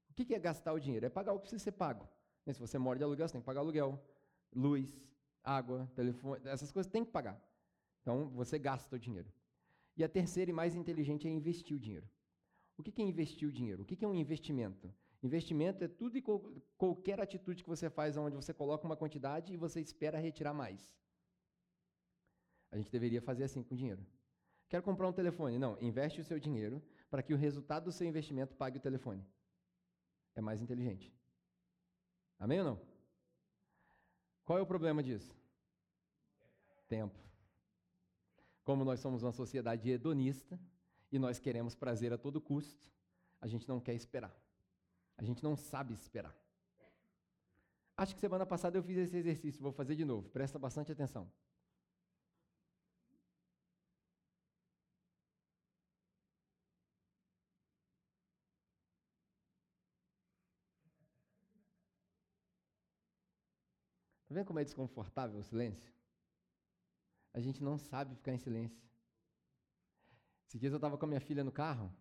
O 0.09 0.13
que 0.13 0.33
é 0.33 0.39
gastar 0.39 0.71
o 0.71 0.79
dinheiro? 0.79 1.05
É 1.05 1.09
pagar 1.09 1.33
o 1.33 1.35
que 1.35 1.41
precisa 1.41 1.61
ser 1.61 1.73
pago. 1.73 2.07
Né, 2.45 2.53
se 2.53 2.59
você 2.61 2.77
mora 2.77 2.97
de 2.97 3.03
aluguel, 3.03 3.27
você 3.27 3.33
tem 3.33 3.41
que 3.41 3.45
pagar 3.45 3.59
aluguel, 3.59 4.01
luz, 4.53 4.97
água, 5.43 5.91
telefone, 5.93 6.41
essas 6.45 6.71
coisas 6.71 6.89
tem 6.89 7.03
que 7.03 7.11
pagar. 7.11 7.37
Então, 8.01 8.29
você 8.29 8.57
gasta 8.57 8.95
o 8.95 8.99
dinheiro. 8.99 9.29
E 9.97 10.05
a 10.05 10.07
terceira 10.07 10.51
e 10.51 10.53
mais 10.53 10.73
inteligente 10.73 11.27
é 11.27 11.29
investir 11.29 11.75
o 11.75 11.79
dinheiro. 11.81 12.07
O 12.77 12.81
que 12.81 13.01
é 13.01 13.03
investir 13.03 13.49
o 13.49 13.51
dinheiro? 13.51 13.83
O 13.83 13.85
que 13.85 14.05
é 14.05 14.07
um 14.07 14.15
investimento? 14.15 14.89
Investimento 15.21 15.83
é 15.83 15.89
tudo 15.89 16.17
e 16.17 16.23
qualquer 16.77 17.19
atitude 17.19 17.61
que 17.61 17.69
você 17.69 17.89
faz 17.89 18.15
onde 18.15 18.37
você 18.37 18.53
coloca 18.53 18.85
uma 18.85 18.95
quantidade 18.95 19.53
e 19.53 19.57
você 19.57 19.81
espera 19.81 20.17
retirar 20.17 20.53
mais. 20.53 20.89
A 22.71 22.77
gente 22.77 22.89
deveria 22.89 23.21
fazer 23.21 23.43
assim 23.43 23.61
com 23.61 23.75
o 23.75 23.77
dinheiro. 23.77 24.01
Quero 24.69 24.83
comprar 24.83 25.07
um 25.07 25.13
telefone. 25.13 25.57
Não, 25.57 25.77
investe 25.81 26.21
o 26.21 26.23
seu 26.23 26.39
dinheiro 26.39 26.81
para 27.09 27.23
que 27.23 27.33
o 27.33 27.37
resultado 27.37 27.85
do 27.85 27.91
seu 27.91 28.07
investimento 28.07 28.55
pague 28.55 28.77
o 28.77 28.81
telefone. 28.81 29.25
É 30.35 30.41
mais 30.41 30.61
inteligente. 30.61 31.11
Amém 32.39 32.59
ou 32.59 32.65
não? 32.65 32.81
Qual 34.45 34.59
é 34.59 34.61
o 34.61 34.65
problema 34.65 35.01
disso? 35.01 35.35
Tempo. 36.87 37.19
Como 38.63 38.85
nós 38.85 38.99
somos 38.99 39.23
uma 39.23 39.31
sociedade 39.31 39.89
hedonista 39.89 40.59
e 41.11 41.17
nós 41.17 41.39
queremos 41.39 41.75
prazer 41.75 42.13
a 42.13 42.17
todo 42.17 42.39
custo, 42.39 42.91
a 43.41 43.47
gente 43.47 43.67
não 43.67 43.79
quer 43.79 43.95
esperar. 43.95 44.35
A 45.17 45.23
gente 45.23 45.43
não 45.43 45.55
sabe 45.55 45.93
esperar. 45.93 46.35
Acho 47.97 48.13
que 48.13 48.21
semana 48.21 48.45
passada 48.45 48.77
eu 48.77 48.83
fiz 48.83 48.97
esse 48.97 49.17
exercício, 49.17 49.61
vou 49.61 49.71
fazer 49.71 49.95
de 49.95 50.05
novo. 50.05 50.29
Presta 50.29 50.57
bastante 50.57 50.91
atenção. 50.91 51.29
Vendo 64.39 64.47
como 64.47 64.59
é 64.59 64.63
desconfortável 64.63 65.39
o 65.39 65.43
silêncio? 65.43 65.93
A 67.33 67.39
gente 67.39 67.61
não 67.61 67.77
sabe 67.77 68.15
ficar 68.15 68.33
em 68.33 68.37
silêncio. 68.37 68.81
Esses 70.47 70.59
dias 70.59 70.71
eu 70.73 70.77
estava 70.77 70.97
com 70.97 71.05
a 71.05 71.07
minha 71.07 71.19
filha 71.19 71.43
no 71.43 71.51
carro 71.51 71.93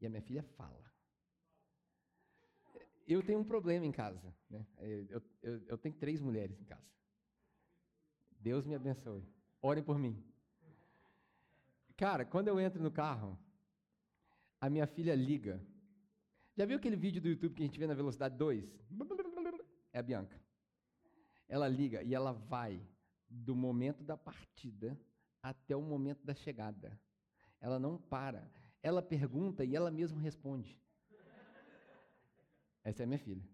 e 0.00 0.06
a 0.06 0.10
minha 0.10 0.22
filha 0.22 0.42
fala. 0.42 0.84
Eu 3.06 3.22
tenho 3.22 3.40
um 3.40 3.44
problema 3.44 3.84
em 3.84 3.90
casa. 3.90 4.32
Né? 4.48 4.64
Eu, 4.78 5.22
eu, 5.42 5.66
eu 5.66 5.78
tenho 5.78 5.94
três 5.96 6.20
mulheres 6.20 6.60
em 6.60 6.64
casa. 6.64 6.88
Deus 8.38 8.64
me 8.64 8.74
abençoe. 8.74 9.26
Orem 9.60 9.82
por 9.82 9.98
mim. 9.98 10.22
Cara, 11.96 12.24
quando 12.24 12.48
eu 12.48 12.60
entro 12.60 12.82
no 12.82 12.90
carro, 12.90 13.38
a 14.60 14.70
minha 14.70 14.86
filha 14.86 15.14
liga. 15.14 15.60
Já 16.56 16.64
viu 16.64 16.76
aquele 16.76 16.96
vídeo 16.96 17.20
do 17.20 17.28
YouTube 17.28 17.54
que 17.54 17.62
a 17.62 17.66
gente 17.66 17.78
vê 17.78 17.86
na 17.86 17.94
velocidade 17.94 18.36
2? 18.36 18.78
É 19.92 19.98
a 19.98 20.02
Bianca 20.02 20.49
ela 21.50 21.66
liga 21.66 22.00
e 22.04 22.14
ela 22.14 22.32
vai 22.32 22.80
do 23.28 23.56
momento 23.56 24.04
da 24.04 24.16
partida 24.16 24.96
até 25.42 25.74
o 25.74 25.82
momento 25.82 26.24
da 26.24 26.32
chegada. 26.32 26.98
Ela 27.60 27.78
não 27.78 27.98
para. 27.98 28.48
Ela 28.80 29.02
pergunta 29.02 29.64
e 29.64 29.74
ela 29.74 29.90
mesma 29.90 30.20
responde. 30.20 30.80
Essa 32.84 33.02
é 33.02 33.06
minha 33.06 33.18
filha. 33.18 33.44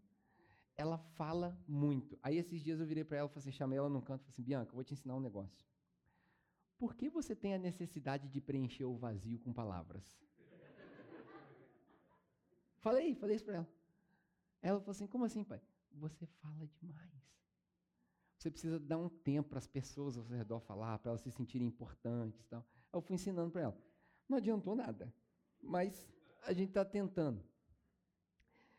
Ela 0.77 0.99
fala 0.99 1.59
muito. 1.67 2.19
Aí 2.23 2.37
esses 2.37 2.61
dias 2.61 2.81
eu 2.81 2.87
virei 2.87 3.03
para 3.03 3.17
ela, 3.17 3.33
assim, 3.35 3.51
chamei 3.51 3.79
ela 3.79 3.89
num 3.89 4.03
canto 4.03 4.21
falei 4.21 4.33
assim, 4.33 4.43
Bianca, 4.43 4.71
eu 4.71 4.75
vou 4.75 4.85
te 4.85 4.93
ensinar 4.93 5.15
um 5.15 5.21
negócio. 5.21 5.67
Por 6.77 6.95
que 6.95 7.09
você 7.09 7.35
tem 7.35 7.55
a 7.55 7.59
necessidade 7.59 8.29
de 8.29 8.43
preencher 8.43 8.85
o 8.85 8.95
vazio 8.95 9.39
com 9.39 9.55
palavras? 9.55 10.05
falei, 12.77 13.15
falei 13.15 13.37
isso 13.37 13.45
para 13.47 13.55
ela. 13.57 13.69
Ela 14.61 14.81
falou 14.81 14.91
assim, 14.91 15.07
como 15.07 15.25
assim, 15.25 15.43
pai? 15.43 15.63
Você 15.93 16.27
fala 16.27 16.69
demais. 16.79 17.27
Você 18.47 18.51
precisa 18.53 18.79
dar 18.79 18.97
um 18.97 19.09
tempo 19.09 19.49
para 19.49 19.59
as 19.59 19.67
pessoas 19.67 20.17
ao 20.17 20.23
seu 20.23 20.37
redor 20.37 20.61
falar, 20.61 21.01
para 21.01 21.11
elas 21.11 21.21
se 21.21 21.33
sentirem 21.33 21.67
importantes. 21.67 22.47
Tal. 22.47 22.65
Eu 22.93 23.01
fui 23.01 23.17
ensinando 23.17 23.51
para 23.51 23.63
ela. 23.63 23.79
Não 24.29 24.39
adiantou 24.39 24.77
nada, 24.77 25.13
mas 25.61 26.09
a 26.45 26.53
gente 26.53 26.69
está 26.69 26.85
tentando. 26.85 27.43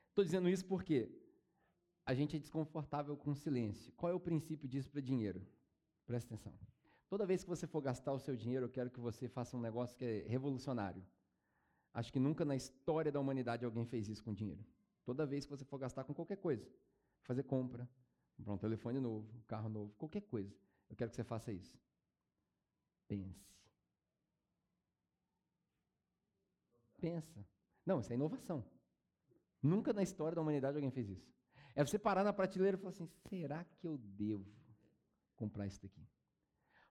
Estou 0.08 0.24
dizendo 0.24 0.48
isso 0.48 0.66
porque 0.66 1.12
a 2.06 2.14
gente 2.14 2.38
é 2.38 2.40
desconfortável 2.40 3.18
com 3.18 3.32
o 3.32 3.36
silêncio. 3.36 3.92
Qual 3.98 4.10
é 4.10 4.16
o 4.16 4.22
princípio 4.22 4.70
disso 4.70 4.90
para 4.90 5.02
dinheiro? 5.02 5.46
Presta 6.06 6.34
atenção. 6.34 6.58
Toda 7.10 7.26
vez 7.26 7.44
que 7.44 7.50
você 7.50 7.68
for 7.68 7.82
gastar 7.82 8.14
o 8.14 8.20
seu 8.20 8.38
dinheiro, 8.38 8.68
eu 8.68 8.70
quero 8.70 8.90
que 8.90 9.02
você 9.02 9.28
faça 9.28 9.58
um 9.58 9.60
negócio 9.60 9.98
que 9.98 10.06
é 10.06 10.26
revolucionário. 10.30 11.06
Acho 11.94 12.14
que 12.14 12.20
nunca 12.20 12.46
na 12.46 12.56
história 12.56 13.12
da 13.12 13.20
humanidade 13.20 13.66
alguém 13.66 13.84
fez 13.84 14.08
isso 14.08 14.24
com 14.24 14.34
dinheiro. 14.34 14.66
Toda 15.04 15.26
vez 15.26 15.44
que 15.44 15.52
você 15.52 15.66
for 15.66 15.78
gastar 15.78 16.06
com 16.06 16.14
qualquer 16.14 16.38
coisa, 16.38 16.66
fazer 17.24 17.44
compra, 17.44 17.90
comprar 18.38 18.54
um 18.54 18.58
telefone 18.58 19.00
novo, 19.00 19.28
um 19.36 19.42
carro 19.42 19.68
novo, 19.68 19.94
qualquer 19.98 20.22
coisa. 20.22 20.56
Eu 20.90 20.96
quero 20.96 21.10
que 21.10 21.16
você 21.16 21.24
faça 21.24 21.52
isso. 21.52 21.78
Pense. 23.08 23.48
Pensa. 27.00 27.46
Não, 27.86 28.00
isso 28.00 28.12
é 28.12 28.16
inovação. 28.16 28.64
Nunca 29.62 29.92
na 29.92 30.04
história 30.04 30.36
da 30.36 30.42
humanidade 30.42 30.78
alguém 30.78 30.92
fez 30.92 31.10
isso. 31.10 31.34
É 31.76 31.84
você 31.84 31.98
parar 31.98 32.24
na 32.24 32.34
prateleira 32.34 32.78
e 32.78 32.80
falar 32.80 32.90
assim: 32.92 33.10
será 33.30 33.64
que 33.64 33.88
eu 33.88 33.98
devo 33.98 34.46
comprar 35.36 35.68
isso 35.68 35.82
daqui? 35.82 36.08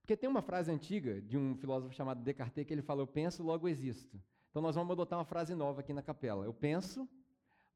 Porque 0.00 0.16
tem 0.16 0.28
uma 0.28 0.42
frase 0.42 0.70
antiga 0.70 1.20
de 1.20 1.36
um 1.36 1.56
filósofo 1.56 1.92
chamado 1.92 2.22
Descartes 2.22 2.64
que 2.64 2.72
ele 2.72 2.82
fala: 2.82 3.02
Eu 3.02 3.06
penso, 3.06 3.42
logo 3.42 3.68
existo. 3.68 4.22
Então 4.50 4.62
nós 4.62 4.74
vamos 4.74 4.92
adotar 4.92 5.18
uma 5.18 5.24
frase 5.24 5.54
nova 5.54 5.80
aqui 5.80 5.92
na 5.92 6.02
capela: 6.02 6.44
Eu 6.44 6.54
penso, 6.54 7.08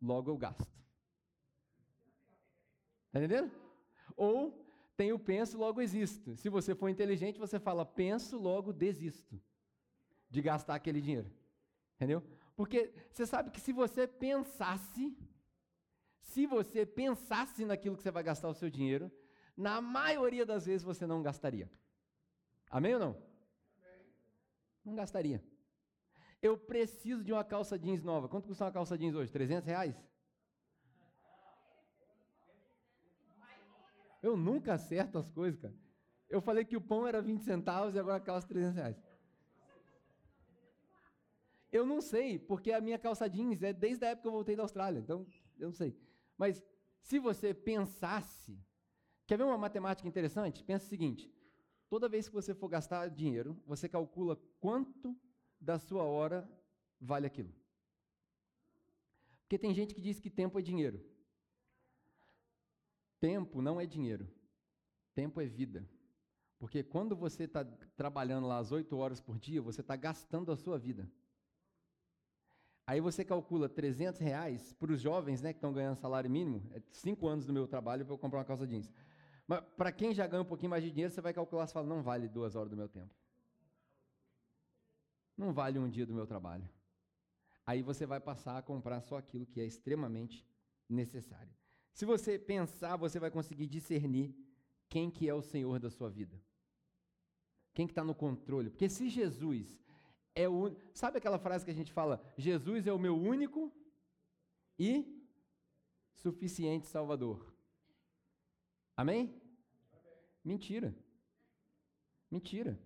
logo 0.01 0.31
eu 0.31 0.37
gasto. 0.37 0.81
Está 3.09 3.19
entendendo? 3.19 3.51
Ou 4.21 4.63
tem 4.99 5.15
o 5.15 5.19
penso, 5.19 5.57
logo 5.57 5.81
existo. 5.81 6.37
Se 6.37 6.51
você 6.51 6.75
for 6.75 6.91
inteligente, 6.91 7.39
você 7.39 7.59
fala 7.59 7.87
penso, 7.87 8.37
logo 8.39 8.71
desisto 8.71 9.41
de 10.29 10.43
gastar 10.43 10.75
aquele 10.75 11.01
dinheiro. 11.01 11.33
Entendeu? 11.97 12.23
Porque 12.55 12.93
você 13.11 13.27
sabe 13.27 13.51
que 13.51 13.63
se 13.63 13.73
você 13.73 14.07
pensasse, 14.07 15.17
se 16.21 16.45
você 16.45 16.85
pensasse 16.85 17.65
naquilo 17.65 17.97
que 17.97 18.03
você 18.03 18.11
vai 18.11 18.23
gastar 18.23 18.51
o 18.51 18.55
seu 18.55 18.69
dinheiro, 18.69 19.11
na 19.57 19.81
maioria 19.81 20.45
das 20.45 20.67
vezes 20.67 20.83
você 20.83 21.07
não 21.07 21.23
gastaria. 21.23 21.71
Amém 22.71 22.93
ou 22.93 23.01
não? 23.01 23.23
Amém. 23.79 24.07
Não 24.85 24.95
gastaria. 24.95 25.43
Eu 26.43 26.59
preciso 26.59 27.25
de 27.25 27.33
uma 27.33 27.43
calça 27.43 27.79
jeans 27.79 28.03
nova. 28.03 28.29
Quanto 28.29 28.49
custa 28.49 28.67
uma 28.67 28.73
calça 28.73 28.99
jeans 28.99 29.15
hoje? 29.15 29.33
300 29.33 29.67
reais? 29.67 30.10
Eu 34.23 34.37
nunca 34.37 34.75
acerto 34.75 35.19
as 35.19 35.31
coisas, 35.31 35.61
cara. 35.61 35.75
Eu 36.29 36.41
falei 36.41 36.65
que 36.65 36.77
o 36.77 36.81
pão 36.81 37.07
era 37.07 37.21
20 37.21 37.43
centavos 37.43 37.95
e 37.95 37.99
agora 37.99 38.21
calça 38.21 38.47
300 38.47 38.77
reais. 38.77 39.03
Eu 41.73 41.87
não 41.87 42.01
sei, 42.01 42.39
porque 42.39 42.73
a 42.73 42.81
minha 42.81 42.99
calça 42.99 43.29
jeans 43.29 43.63
é 43.63 43.73
desde 43.73 44.05
a 44.05 44.11
época 44.11 44.23
que 44.23 44.29
eu 44.29 44.33
voltei 44.33 44.57
da 44.57 44.63
Austrália, 44.63 44.99
então 44.99 45.27
eu 45.59 45.69
não 45.69 45.73
sei. 45.73 45.97
Mas 46.37 46.63
se 47.01 47.19
você 47.19 47.55
pensasse, 47.55 48.59
quer 49.27 49.39
ver 49.39 49.45
uma 49.45 49.59
matemática 49.59 50.09
interessante? 50.09 50.65
Pensa 50.65 50.85
o 50.85 50.89
seguinte: 50.89 51.33
toda 51.89 52.09
vez 52.09 52.29
que 52.29 52.35
você 52.35 52.55
for 52.55 52.69
gastar 52.69 53.09
dinheiro, 53.09 53.61
você 53.67 53.89
calcula 53.89 54.37
quanto 54.61 55.17
da 55.61 55.79
sua 55.79 56.03
hora 56.03 56.49
vale 57.01 57.27
aquilo. 57.27 57.55
Porque 59.43 59.59
tem 59.59 59.75
gente 59.75 59.95
que 59.95 60.01
diz 60.01 60.21
que 60.21 60.31
tempo 60.31 60.59
é 60.59 60.63
dinheiro. 60.63 61.05
Tempo 63.21 63.61
não 63.61 63.81
é 63.81 63.87
dinheiro. 63.87 64.27
Tempo 65.15 65.41
é 65.41 65.47
vida. 65.47 65.89
Porque 66.59 66.83
quando 66.83 67.15
você 67.15 67.45
está 67.45 67.65
trabalhando 67.97 68.47
lá 68.47 68.59
as 68.59 68.73
oito 68.73 68.97
horas 68.97 69.21
por 69.21 69.39
dia, 69.39 69.63
você 69.63 69.83
está 69.83 69.95
gastando 69.97 70.51
a 70.51 70.57
sua 70.57 70.79
vida. 70.79 71.11
Aí 72.87 73.01
você 73.01 73.25
calcula 73.25 73.69
300 73.69 74.21
reais 74.21 74.73
para 74.73 74.93
os 74.93 75.01
jovens 75.01 75.41
né, 75.41 75.53
que 75.53 75.59
estão 75.59 75.73
ganhando 75.73 75.97
salário 75.97 76.29
mínimo, 76.29 76.69
é 76.75 76.83
cinco 76.91 77.29
anos 77.29 77.47
do 77.47 77.53
meu 77.53 77.69
trabalho 77.69 78.05
para 78.05 78.13
eu 78.13 78.19
comprar 78.19 78.41
uma 78.41 78.45
calça 78.45 78.67
jeans. 78.67 78.91
Mas 79.47 79.61
para 79.77 79.93
quem 79.93 80.13
já 80.13 80.27
ganha 80.27 80.43
um 80.43 80.47
pouquinho 80.47 80.71
mais 80.71 80.83
de 80.83 80.91
dinheiro, 80.91 81.13
você 81.13 81.21
vai 81.21 81.33
calcular 81.33 81.65
e 81.65 81.73
fala, 81.73 81.87
não 81.87 82.03
vale 82.03 82.29
duas 82.29 82.57
horas 82.57 82.69
do 82.69 82.77
meu 82.77 82.89
tempo. 82.89 83.15
Não 85.37 85.53
vale 85.53 85.79
um 85.79 85.89
dia 85.89 86.05
do 86.05 86.13
meu 86.13 86.27
trabalho. 86.27 86.69
Aí 87.65 87.81
você 87.81 88.05
vai 88.07 88.21
passar 88.21 88.59
a 88.59 88.63
comprar 88.63 89.01
só 89.01 89.17
aquilo 89.17 89.47
que 89.47 89.61
é 89.61 89.65
extremamente 89.65 90.45
necessário. 90.89 91.60
Se 91.93 92.05
você 92.05 92.39
pensar, 92.39 92.97
você 92.97 93.19
vai 93.19 93.31
conseguir 93.31 93.67
discernir 93.67 94.35
quem 94.89 95.11
que 95.11 95.29
é 95.29 95.35
o 95.35 95.43
Senhor 95.43 95.79
da 95.79 95.91
sua 95.91 96.09
vida. 96.09 96.41
Quem 97.75 97.87
que 97.87 97.93
está 97.93 98.05
no 98.05 98.15
controle. 98.15 98.71
Porque 98.71 98.89
se 98.89 99.09
Jesus 99.09 99.81
é 100.35 100.49
o... 100.49 100.75
Sabe 100.93 101.19
aquela 101.19 101.39
frase 101.39 101.65
que 101.65 101.71
a 101.71 101.75
gente 101.75 101.93
fala? 101.93 102.23
Jesus 102.37 102.87
é 102.87 102.93
o 102.93 102.99
meu 102.99 103.17
único 103.17 103.73
e 104.79 105.21
suficiente 106.15 106.87
Salvador. 106.87 107.55
Amém? 108.97 109.35
Mentira. 110.45 110.95
Mentira. 112.31 112.79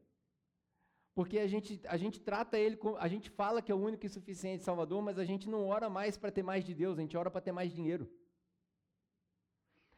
Porque 1.14 1.38
a 1.38 1.46
gente, 1.46 1.80
a 1.86 1.96
gente 1.96 2.20
trata 2.20 2.58
ele, 2.58 2.76
com, 2.76 2.96
a 2.96 3.06
gente 3.06 3.30
fala 3.30 3.62
que 3.62 3.70
é 3.70 3.74
o 3.74 3.78
único 3.78 4.04
e 4.04 4.08
suficiente 4.08 4.64
Salvador, 4.64 5.00
mas 5.00 5.18
a 5.18 5.24
gente 5.24 5.48
não 5.48 5.68
ora 5.68 5.88
mais 5.88 6.16
para 6.16 6.32
ter 6.32 6.42
mais 6.42 6.64
de 6.64 6.74
Deus, 6.74 6.98
a 6.98 7.02
gente 7.02 7.16
ora 7.16 7.30
para 7.30 7.40
ter 7.40 7.52
mais 7.52 7.72
dinheiro. 7.72 8.10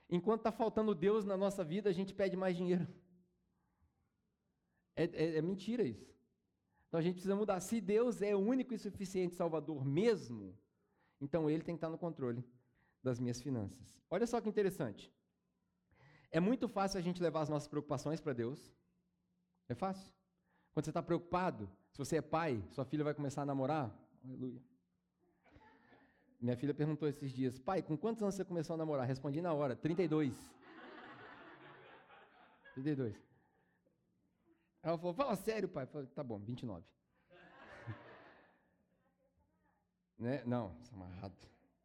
Enquanto 0.08 0.40
está 0.40 0.52
faltando 0.52 0.94
Deus 0.94 1.24
na 1.24 1.36
nossa 1.36 1.64
vida, 1.64 1.90
a 1.90 1.92
gente 1.92 2.14
pede 2.14 2.36
mais 2.36 2.56
dinheiro. 2.56 2.86
É, 4.94 5.04
é, 5.04 5.36
é, 5.38 5.42
mentira 5.42 5.82
isso. 5.82 6.14
Então 6.88 6.98
a 6.98 7.02
gente 7.02 7.14
precisa 7.14 7.34
mudar. 7.34 7.60
Se 7.60 7.80
Deus 7.80 8.22
é 8.22 8.34
o 8.34 8.38
único 8.38 8.72
e 8.72 8.78
suficiente 8.78 9.34
Salvador 9.34 9.84
mesmo, 9.84 10.56
então 11.20 11.50
Ele 11.50 11.62
tem 11.62 11.74
que 11.74 11.78
estar 11.78 11.90
no 11.90 11.98
controle 11.98 12.44
das 13.02 13.18
minhas 13.20 13.42
finanças. 13.42 14.00
Olha 14.08 14.26
só 14.26 14.40
que 14.40 14.48
interessante. 14.48 15.12
É 16.30 16.40
muito 16.40 16.68
fácil 16.68 16.98
a 16.98 17.02
gente 17.02 17.22
levar 17.22 17.42
as 17.42 17.48
nossas 17.48 17.68
preocupações 17.68 18.20
para 18.20 18.32
Deus. 18.32 18.72
É 19.68 19.74
fácil. 19.74 20.12
Quando 20.72 20.84
você 20.84 20.90
está 20.90 21.02
preocupado, 21.02 21.68
se 21.90 21.98
você 21.98 22.16
é 22.16 22.22
pai, 22.22 22.62
sua 22.70 22.84
filha 22.84 23.04
vai 23.04 23.14
começar 23.14 23.42
a 23.42 23.46
namorar. 23.46 23.94
Aleluia. 24.24 24.62
Minha 26.40 26.56
filha 26.56 26.74
perguntou 26.74 27.08
esses 27.08 27.32
dias, 27.32 27.58
pai, 27.58 27.82
com 27.82 27.96
quantos 27.96 28.22
anos 28.22 28.34
você 28.34 28.44
começou 28.44 28.74
a 28.74 28.76
namorar? 28.76 29.06
Respondi 29.06 29.40
na 29.40 29.52
hora, 29.52 29.74
32. 29.74 30.34
32. 32.74 33.14
Ela 34.82 34.98
falou, 34.98 35.14
fala 35.14 35.34
sério, 35.34 35.68
pai. 35.68 35.84
Eu 35.84 35.88
falei, 35.88 36.06
tá 36.08 36.22
bom, 36.22 36.38
29. 36.38 36.84
né? 40.18 40.42
Não, 40.44 40.76
isso 40.80 40.92
é 40.92 40.96
amarrado. 40.96 41.34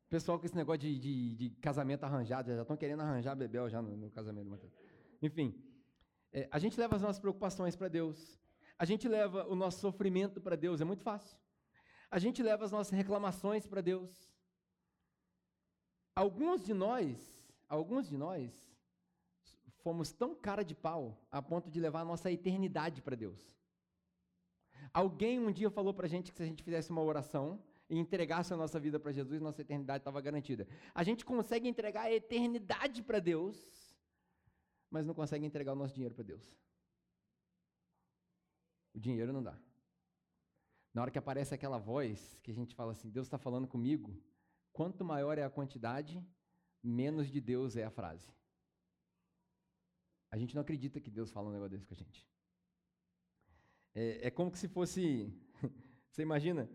Pessoal 0.09 0.37
com 0.37 0.45
esse 0.45 0.55
negócio 0.55 0.81
de, 0.81 0.99
de, 0.99 1.35
de 1.35 1.49
casamento 1.61 2.03
arranjado, 2.03 2.53
já 2.53 2.61
estão 2.61 2.75
querendo 2.75 3.01
arranjar 3.01 3.33
Bebel 3.33 3.69
já 3.69 3.81
no, 3.81 3.95
no 3.95 4.11
casamento 4.11 4.49
Mateus. 4.49 4.73
Enfim, 5.21 5.55
é, 6.33 6.49
a 6.51 6.59
gente 6.59 6.77
leva 6.77 6.97
as 6.97 7.01
nossas 7.01 7.19
preocupações 7.19 7.77
para 7.77 7.87
Deus. 7.87 8.37
A 8.77 8.83
gente 8.83 9.07
leva 9.07 9.47
o 9.47 9.55
nosso 9.55 9.79
sofrimento 9.79 10.41
para 10.41 10.57
Deus, 10.57 10.81
é 10.81 10.83
muito 10.83 11.01
fácil. 11.01 11.37
A 12.09 12.19
gente 12.19 12.43
leva 12.43 12.65
as 12.65 12.71
nossas 12.71 12.91
reclamações 12.91 13.65
para 13.65 13.79
Deus. 13.79 14.30
Alguns 16.15 16.63
de 16.63 16.73
nós, 16.73 17.17
alguns 17.67 18.09
de 18.09 18.17
nós, 18.17 18.51
fomos 19.81 20.11
tão 20.11 20.35
cara 20.35 20.63
de 20.63 20.75
pau 20.75 21.17
a 21.31 21.41
ponto 21.41 21.69
de 21.69 21.79
levar 21.79 22.01
a 22.01 22.05
nossa 22.05 22.31
eternidade 22.31 23.01
para 23.01 23.15
Deus. 23.15 23.39
Alguém 24.93 25.39
um 25.39 25.51
dia 25.51 25.69
falou 25.69 25.93
para 25.93 26.05
a 26.05 26.09
gente 26.09 26.31
que 26.31 26.37
se 26.37 26.43
a 26.43 26.45
gente 26.45 26.63
fizesse 26.63 26.89
uma 26.89 27.01
oração 27.01 27.63
e 27.89 27.97
entregasse 27.97 28.53
a 28.53 28.57
nossa 28.57 28.79
vida 28.79 28.99
para 28.99 29.11
Jesus, 29.11 29.41
nossa 29.41 29.61
eternidade 29.61 30.01
estava 30.01 30.19
garantida. 30.21 30.67
A 30.93 31.03
gente 31.03 31.23
consegue 31.23 31.67
entregar 31.67 32.03
a 32.03 32.13
eternidade 32.13 33.01
para 33.01 33.19
Deus, 33.19 33.57
mas 34.89 35.05
não 35.05 35.13
consegue 35.13 35.45
entregar 35.45 35.73
o 35.73 35.75
nosso 35.75 35.93
dinheiro 35.93 36.15
para 36.15 36.23
Deus. 36.23 36.57
O 38.93 38.99
dinheiro 38.99 39.31
não 39.31 39.41
dá. 39.41 39.57
Na 40.93 41.01
hora 41.01 41.11
que 41.11 41.17
aparece 41.17 41.53
aquela 41.53 41.77
voz 41.77 42.37
que 42.43 42.51
a 42.51 42.53
gente 42.53 42.75
fala 42.75 42.91
assim, 42.91 43.09
Deus 43.09 43.27
está 43.27 43.37
falando 43.37 43.67
comigo, 43.67 44.13
Quanto 44.71 45.03
maior 45.03 45.37
é 45.37 45.43
a 45.43 45.49
quantidade, 45.49 46.25
menos 46.83 47.29
de 47.29 47.39
Deus 47.41 47.75
é 47.75 47.83
a 47.83 47.91
frase. 47.91 48.29
A 50.31 50.37
gente 50.37 50.55
não 50.55 50.61
acredita 50.61 50.99
que 50.99 51.11
Deus 51.11 51.31
fala 51.31 51.49
um 51.49 51.51
negócio 51.51 51.71
desse 51.71 51.85
com 51.85 51.93
a 51.93 51.97
gente. 51.97 52.25
É, 53.93 54.27
é 54.27 54.31
como 54.31 54.55
se 54.55 54.67
fosse. 54.67 55.33
você 56.09 56.21
imagina? 56.21 56.69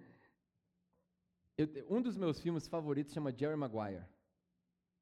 Eu, 1.56 1.68
um 1.88 2.02
dos 2.02 2.16
meus 2.16 2.38
filmes 2.38 2.68
favoritos 2.68 3.14
chama 3.14 3.34
Jerry 3.34 3.56
Maguire. 3.56 4.04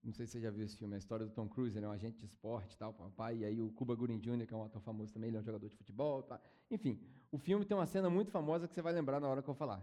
Não 0.05 0.13
sei 0.13 0.27
se 0.27 0.33
você 0.33 0.41
já 0.41 0.51
viu 0.51 0.65
esse 0.65 0.77
filme, 0.77 0.95
é 0.95 0.97
a 0.97 0.99
história 0.99 1.25
do 1.25 1.33
Tom 1.33 1.49
Cruise, 1.49 1.77
ele 1.77 1.87
é 1.87 1.89
um 1.89 1.93
agente 1.93 2.19
de 2.19 2.27
esporte 2.27 2.77
tal, 2.77 2.93
papai, 2.93 3.39
e 3.39 3.45
aí 3.45 3.61
o 3.63 3.73
Cuba 3.73 3.95
Gooding 3.95 4.19
Jr., 4.19 4.47
que 4.47 4.53
é 4.53 4.57
um 4.57 4.63
ator 4.63 4.83
famoso 4.83 5.15
também, 5.15 5.29
ele 5.29 5.39
é 5.39 5.41
um 5.41 5.45
jogador 5.45 5.67
de 5.67 5.75
futebol. 5.77 6.23
Tá. 6.23 6.39
Enfim, 6.71 7.01
o 7.33 7.39
filme 7.39 7.65
tem 7.65 7.75
uma 7.75 7.87
cena 7.87 8.11
muito 8.11 8.31
famosa 8.31 8.69
que 8.69 8.75
você 8.75 8.83
vai 8.83 8.93
lembrar 8.93 9.19
na 9.19 9.29
hora 9.29 9.43
que 9.43 9.49
eu 9.49 9.55
falar. 9.55 9.83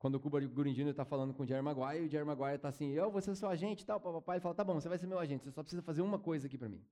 Quando 0.00 0.14
o 0.14 0.20
Cuba 0.20 0.40
Jr. 0.40 0.88
está 0.88 1.04
falando 1.04 1.34
com 1.34 1.42
o 1.42 1.46
Jerry 1.46 1.62
Maguire, 1.62 2.02
e 2.02 2.06
o 2.06 2.10
Jerry 2.10 2.24
Maguire 2.24 2.56
está 2.56 2.70
assim, 2.70 2.90
eu 2.92 3.10
vou 3.10 3.20
ser 3.20 3.36
seu 3.36 3.50
agente 3.50 3.82
e 3.82 3.86
tal, 3.86 4.00
papai, 4.00 4.36
ele 4.36 4.40
fala, 4.40 4.54
tá 4.54 4.64
bom, 4.64 4.80
você 4.80 4.88
vai 4.88 4.96
ser 4.96 5.06
meu 5.06 5.18
agente, 5.18 5.44
você 5.44 5.50
só 5.50 5.62
precisa 5.62 5.82
fazer 5.82 6.00
uma 6.00 6.18
coisa 6.18 6.46
aqui 6.46 6.56
para 6.56 6.70
mim. 6.70 6.82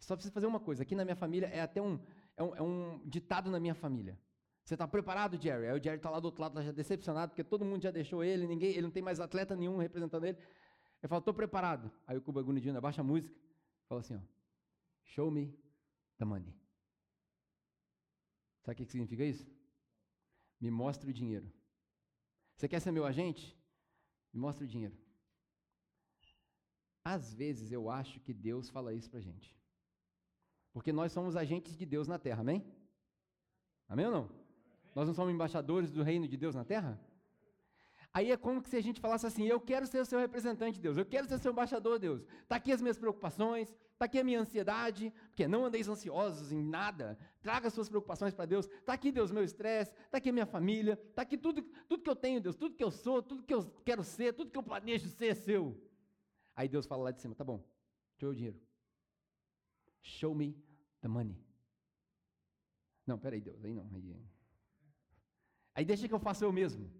Só 0.00 0.16
precisa 0.16 0.34
fazer 0.34 0.46
uma 0.46 0.58
coisa. 0.58 0.82
Aqui 0.82 0.96
na 0.96 1.04
minha 1.04 1.14
família 1.14 1.46
é 1.46 1.60
até 1.60 1.80
um, 1.80 2.00
é 2.36 2.42
um, 2.42 2.56
é 2.56 2.62
um 2.62 3.00
ditado 3.06 3.48
na 3.48 3.60
minha 3.60 3.76
família. 3.76 4.18
Você 4.64 4.74
está 4.74 4.88
preparado, 4.88 5.40
Jerry? 5.40 5.68
Aí 5.68 5.78
o 5.78 5.80
Jerry 5.80 5.98
está 5.98 6.10
lá 6.10 6.18
do 6.18 6.24
outro 6.24 6.42
lado, 6.42 6.60
já 6.60 6.72
decepcionado, 6.72 7.30
porque 7.30 7.44
todo 7.44 7.64
mundo 7.64 7.80
já 7.80 7.92
deixou 7.92 8.24
ele, 8.24 8.44
ninguém, 8.44 8.70
ele 8.70 8.82
não 8.82 8.90
tem 8.90 9.04
mais 9.04 9.20
atleta 9.20 9.54
nenhum 9.54 9.76
representando 9.76 10.24
ele. 10.24 10.36
Ele 10.36 11.08
fala, 11.08 11.20
estou 11.20 11.32
preparado. 11.32 11.92
Aí 12.08 12.16
o 12.16 12.20
Cuba 12.20 12.42
Jr. 12.42 12.76
abaixa 12.76 13.02
a 13.02 13.04
música, 13.04 13.32
fala 13.88 14.00
assim, 14.00 14.16
ó, 14.16 14.20
show 15.04 15.30
me 15.30 15.56
the 16.18 16.24
money. 16.24 16.52
Sabe 18.62 18.74
o 18.74 18.76
que 18.78 18.90
significa 18.90 19.22
isso? 19.22 19.48
Me 20.60 20.72
mostre 20.72 21.08
o 21.08 21.14
dinheiro. 21.14 21.59
Você 22.60 22.68
quer 22.68 22.78
ser 22.78 22.90
meu 22.90 23.06
agente? 23.06 23.58
Me 24.34 24.38
mostra 24.38 24.66
o 24.66 24.68
dinheiro. 24.68 24.94
Às 27.02 27.32
vezes 27.32 27.72
eu 27.72 27.88
acho 27.88 28.20
que 28.20 28.34
Deus 28.34 28.68
fala 28.68 28.92
isso 28.92 29.08
para 29.08 29.18
a 29.18 29.22
gente. 29.22 29.56
Porque 30.70 30.92
nós 30.92 31.10
somos 31.10 31.36
agentes 31.36 31.74
de 31.74 31.86
Deus 31.86 32.06
na 32.06 32.18
terra, 32.18 32.42
amém? 32.42 32.62
Amém 33.88 34.04
ou 34.04 34.12
não? 34.12 34.30
Nós 34.94 35.06
não 35.08 35.14
somos 35.14 35.32
embaixadores 35.32 35.90
do 35.90 36.02
reino 36.02 36.28
de 36.28 36.36
Deus 36.36 36.54
na 36.54 36.62
terra? 36.62 37.00
Aí 38.12 38.32
é 38.32 38.36
como 38.36 38.60
se 38.66 38.76
a 38.76 38.80
gente 38.80 39.00
falasse 39.00 39.24
assim: 39.24 39.46
Eu 39.46 39.60
quero 39.60 39.86
ser 39.86 40.00
o 40.00 40.04
seu 40.04 40.18
representante, 40.18 40.80
Deus. 40.80 40.96
Eu 40.96 41.06
quero 41.06 41.28
ser 41.28 41.38
seu 41.38 41.52
embaixador, 41.52 41.98
Deus. 41.98 42.24
Está 42.42 42.56
aqui 42.56 42.72
as 42.72 42.80
minhas 42.80 42.98
preocupações, 42.98 43.68
está 43.92 44.06
aqui 44.06 44.18
a 44.18 44.24
minha 44.24 44.40
ansiedade, 44.40 45.12
porque 45.28 45.46
não 45.46 45.64
andeis 45.64 45.88
ansiosos 45.88 46.50
em 46.50 46.60
nada. 46.60 47.16
Traga 47.40 47.70
suas 47.70 47.88
preocupações 47.88 48.34
para 48.34 48.46
Deus. 48.46 48.66
Está 48.66 48.94
aqui, 48.94 49.12
Deus, 49.12 49.30
meu 49.30 49.44
estresse. 49.44 49.92
Está 49.92 50.18
aqui 50.18 50.30
a 50.30 50.32
minha 50.32 50.46
família. 50.46 50.98
Está 51.08 51.22
aqui 51.22 51.38
tudo, 51.38 51.62
tudo 51.88 52.02
que 52.02 52.10
eu 52.10 52.16
tenho, 52.16 52.40
Deus. 52.40 52.56
Tudo 52.56 52.74
que 52.74 52.82
eu 52.82 52.90
sou, 52.90 53.22
tudo 53.22 53.44
que 53.44 53.54
eu 53.54 53.64
quero 53.84 54.02
ser, 54.02 54.32
tudo 54.32 54.50
que 54.50 54.58
eu 54.58 54.62
planejo 54.62 55.08
ser 55.08 55.26
é 55.28 55.34
seu. 55.34 55.80
Aí 56.56 56.68
Deus 56.68 56.86
fala 56.86 57.04
lá 57.04 57.10
de 57.12 57.20
cima: 57.20 57.36
Tá 57.36 57.44
bom, 57.44 57.64
deixa 58.14 58.26
eu 58.26 58.30
o 58.30 58.34
dinheiro. 58.34 58.60
Show 60.02 60.34
me 60.34 60.56
the 61.00 61.06
money. 61.06 61.38
Não, 63.06 63.18
peraí, 63.18 63.40
Deus, 63.40 63.64
aí 63.64 63.72
não. 63.72 63.88
Aí, 63.94 64.16
aí 65.76 65.84
deixa 65.84 66.08
que 66.08 66.14
eu 66.14 66.18
faça 66.18 66.44
eu 66.44 66.52
mesmo. 66.52 66.90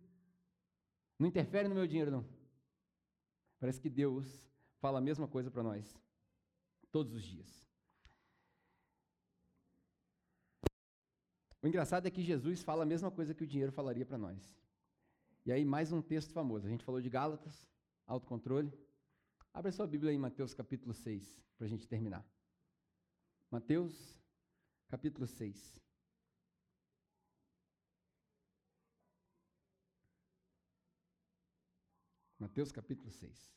Não 1.20 1.28
interfere 1.28 1.68
no 1.68 1.74
meu 1.74 1.86
dinheiro, 1.86 2.10
não. 2.10 2.24
Parece 3.58 3.78
que 3.78 3.90
Deus 3.90 4.26
fala 4.78 4.96
a 4.96 5.02
mesma 5.02 5.28
coisa 5.28 5.50
para 5.50 5.62
nós 5.62 5.94
todos 6.90 7.12
os 7.12 7.22
dias. 7.22 7.68
O 11.62 11.68
engraçado 11.68 12.06
é 12.06 12.10
que 12.10 12.22
Jesus 12.22 12.62
fala 12.62 12.84
a 12.84 12.86
mesma 12.86 13.10
coisa 13.10 13.34
que 13.34 13.44
o 13.44 13.46
dinheiro 13.46 13.70
falaria 13.70 14.06
para 14.06 14.16
nós. 14.16 14.58
E 15.44 15.52
aí, 15.52 15.62
mais 15.62 15.92
um 15.92 16.00
texto 16.00 16.32
famoso. 16.32 16.66
A 16.66 16.70
gente 16.70 16.84
falou 16.84 17.02
de 17.02 17.10
Gálatas, 17.10 17.68
autocontrole. 18.06 18.72
Abra 19.52 19.70
sua 19.70 19.86
Bíblia 19.86 20.14
em 20.14 20.18
Mateus 20.18 20.54
capítulo 20.54 20.94
6, 20.94 21.38
para 21.58 21.66
a 21.66 21.68
gente 21.68 21.86
terminar. 21.86 22.26
Mateus 23.50 24.18
capítulo 24.88 25.26
6. 25.26 25.78
Mateus 32.40 32.72
capítulo 32.72 33.10
6. 33.10 33.52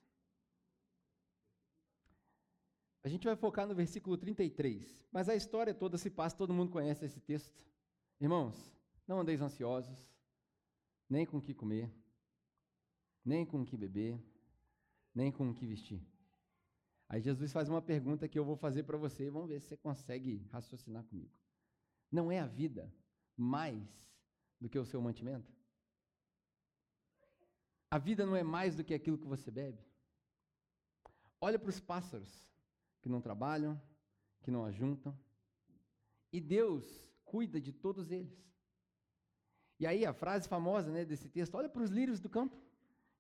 A 3.02 3.08
gente 3.08 3.26
vai 3.26 3.36
focar 3.36 3.66
no 3.66 3.74
versículo 3.74 4.18
33, 4.18 5.08
mas 5.10 5.30
a 5.30 5.36
história 5.36 5.74
toda 5.74 5.98
se 5.98 6.10
passa, 6.10 6.36
todo 6.36 6.54
mundo 6.54 6.72
conhece 6.72 7.06
esse 7.06 7.22
texto. 7.22 7.66
Irmãos, 8.20 8.74
não 9.08 9.22
andeis 9.22 9.42
ansiosos, 9.42 10.14
nem 11.10 11.26
com 11.26 11.38
o 11.38 11.42
que 11.42 11.54
comer, 11.54 11.90
nem 13.24 13.46
com 13.46 13.62
o 13.62 13.66
que 13.66 13.78
beber, 13.78 14.22
nem 15.16 15.32
com 15.32 15.50
o 15.50 15.54
que 15.54 15.66
vestir. 15.66 16.06
Aí 17.08 17.22
Jesus 17.22 17.54
faz 17.54 17.70
uma 17.70 17.82
pergunta 17.82 18.28
que 18.28 18.38
eu 18.38 18.44
vou 18.44 18.58
fazer 18.58 18.84
para 18.84 18.98
você 18.98 19.30
vamos 19.30 19.48
ver 19.48 19.62
se 19.62 19.68
você 19.68 19.78
consegue 19.78 20.46
raciocinar 20.52 21.06
comigo. 21.06 21.32
Não 22.12 22.32
é 22.32 22.40
a 22.40 22.48
vida 22.48 22.94
mais 23.38 24.14
do 24.60 24.70
que 24.70 24.78
o 24.78 24.86
seu 24.86 25.02
mantimento? 25.02 25.54
A 27.94 28.00
vida 28.00 28.26
não 28.26 28.36
é 28.36 28.42
mais 28.42 28.76
do 28.76 28.84
que 28.84 28.92
aquilo 28.92 29.20
que 29.20 29.28
você 29.28 29.52
bebe. 29.52 29.78
Olha 31.40 31.60
para 31.60 31.70
os 31.70 31.80
pássaros 31.80 32.52
que 33.04 33.08
não 33.08 33.22
trabalham, 33.22 33.80
que 34.42 34.50
não 34.50 34.66
ajuntam. 34.66 35.16
E 36.32 36.42
Deus 36.42 36.84
cuida 37.24 37.62
de 37.62 37.72
todos 37.72 38.10
eles. 38.10 38.36
E 39.80 39.86
aí 39.86 40.08
a 40.08 40.12
frase 40.12 40.50
famosa 40.50 40.90
né, 40.90 41.06
desse 41.06 41.30
texto: 41.30 41.54
olha 41.54 41.70
para 41.70 41.84
os 41.84 41.92
lírios 41.92 42.20
do 42.20 42.28
campo, 42.28 42.60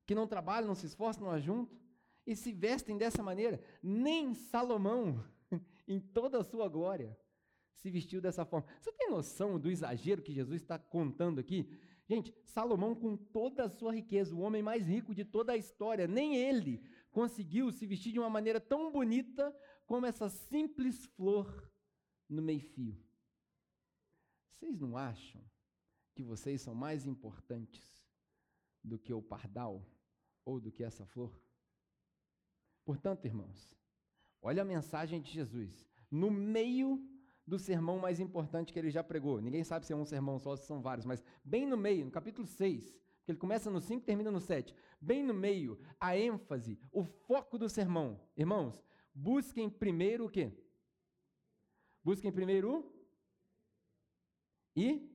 que 0.07 0.15
não 0.15 0.26
trabalham, 0.28 0.69
não 0.69 0.74
se 0.74 0.88
esforçam, 0.88 1.26
não 1.26 1.32
ajuntam, 1.34 1.78
e 2.26 2.36
se 2.36 2.51
vestem 2.51 2.97
dessa 2.97 3.21
maneira. 3.21 3.61
Nem 3.84 4.34
Salomão, 4.34 5.24
em 5.88 5.99
toda 5.99 6.39
a 6.39 6.43
sua 6.43 6.67
glória, 6.67 7.15
se 7.76 7.91
vestiu 7.91 8.19
dessa 8.19 8.43
forma. 8.43 8.67
Você 8.82 8.91
tem 8.91 9.11
noção 9.11 9.59
do 9.59 9.69
exagero 9.69 10.24
que 10.24 10.34
Jesus 10.34 10.63
está 10.63 10.80
contando 10.80 11.38
aqui? 11.39 11.69
Gente, 12.14 12.32
Salomão, 12.45 12.93
com 12.93 13.18
toda 13.18 13.64
a 13.64 13.70
sua 13.70 13.91
riqueza, 13.91 14.36
o 14.36 14.41
homem 14.41 14.61
mais 14.61 14.86
rico 14.88 15.16
de 15.16 15.26
toda 15.26 15.53
a 15.53 15.57
história, 15.57 16.07
nem 16.07 16.36
ele 16.36 16.80
conseguiu 17.11 17.72
se 17.72 17.88
vestir 17.88 18.11
de 18.11 18.20
uma 18.20 18.30
maneira 18.30 18.61
tão 18.61 18.91
bonita 18.91 19.51
como 19.88 20.05
essa 20.05 20.30
simples 20.30 21.05
flor 21.05 21.72
no 22.30 22.39
meio-fio. 22.39 22.95
Vocês 24.51 24.80
não 24.80 24.95
acham 24.95 25.43
que 26.14 26.24
vocês 26.24 26.61
são 26.61 26.76
mais 26.76 27.07
importantes 27.07 28.07
do 28.84 28.99
que 28.99 29.11
o 29.11 29.22
pardal 29.22 29.84
ou 30.45 30.59
do 30.59 30.72
que 30.72 30.84
essa 30.84 31.07
flor? 31.07 31.36
Portanto, 32.86 33.26
irmãos, 33.26 33.76
olha 34.39 34.61
a 34.61 34.66
mensagem 34.66 35.20
de 35.20 35.32
Jesus. 35.32 35.89
No 36.11 36.30
meio 36.30 37.03
do 37.46 37.60
sermão 37.60 38.00
mais 38.00 38.20
importante 38.20 38.72
que 38.72 38.80
ele 38.80 38.89
já 38.89 39.04
pregou. 39.04 39.41
Ninguém 39.41 39.64
sabe 39.64 39.86
se 39.86 39.94
é 39.94 39.96
um 39.96 40.06
sermão 40.06 40.39
só, 40.39 40.56
se 40.56 40.66
são 40.66 40.82
vários, 40.82 41.06
mas 41.06 41.24
bem 41.44 41.66
no 41.66 41.78
meio, 41.78 42.06
no 42.06 42.12
capítulo 42.12 42.48
6, 42.48 42.91
porque 43.18 43.32
ele 43.32 43.39
começa 43.39 43.70
no 43.70 43.82
5 43.82 44.02
e 44.02 44.06
termina 44.06 44.32
no 44.32 44.39
7. 44.39 44.74
Bem 45.00 45.24
no 45.24 45.34
meio, 45.34 45.80
a 46.00 46.18
ênfase, 46.18 46.80
o 46.91 47.04
foco 47.04 47.58
do 47.58 47.70
sermão. 47.70 48.20
Irmãos, 48.36 48.84
busquem 49.14 49.70
primeiro 49.70 50.26
o 50.26 50.30
quê? 50.30 50.52
Busquem 52.04 52.32
primeiro 52.32 52.80
o 52.80 52.94
e 54.76 55.10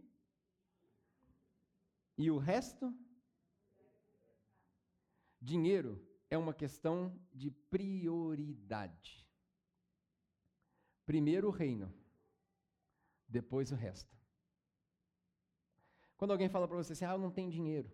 e 2.17 2.31
o 2.31 2.39
resto 2.39 2.93
dinheiro 5.41 6.05
é 6.29 6.37
uma 6.37 6.53
questão 6.53 7.19
de 7.33 7.51
prioridade. 7.51 9.27
Primeiro 11.07 11.49
o 11.49 11.51
reino, 11.51 11.93
depois 13.29 13.71
o 13.71 13.75
resto. 13.75 14.17
Quando 16.17 16.33
alguém 16.33 16.49
fala 16.49 16.67
para 16.67 16.77
você 16.77 16.95
assim, 16.95 17.05
ah, 17.05 17.13
eu 17.13 17.19
não 17.19 17.31
tenho 17.31 17.51
dinheiro. 17.51 17.91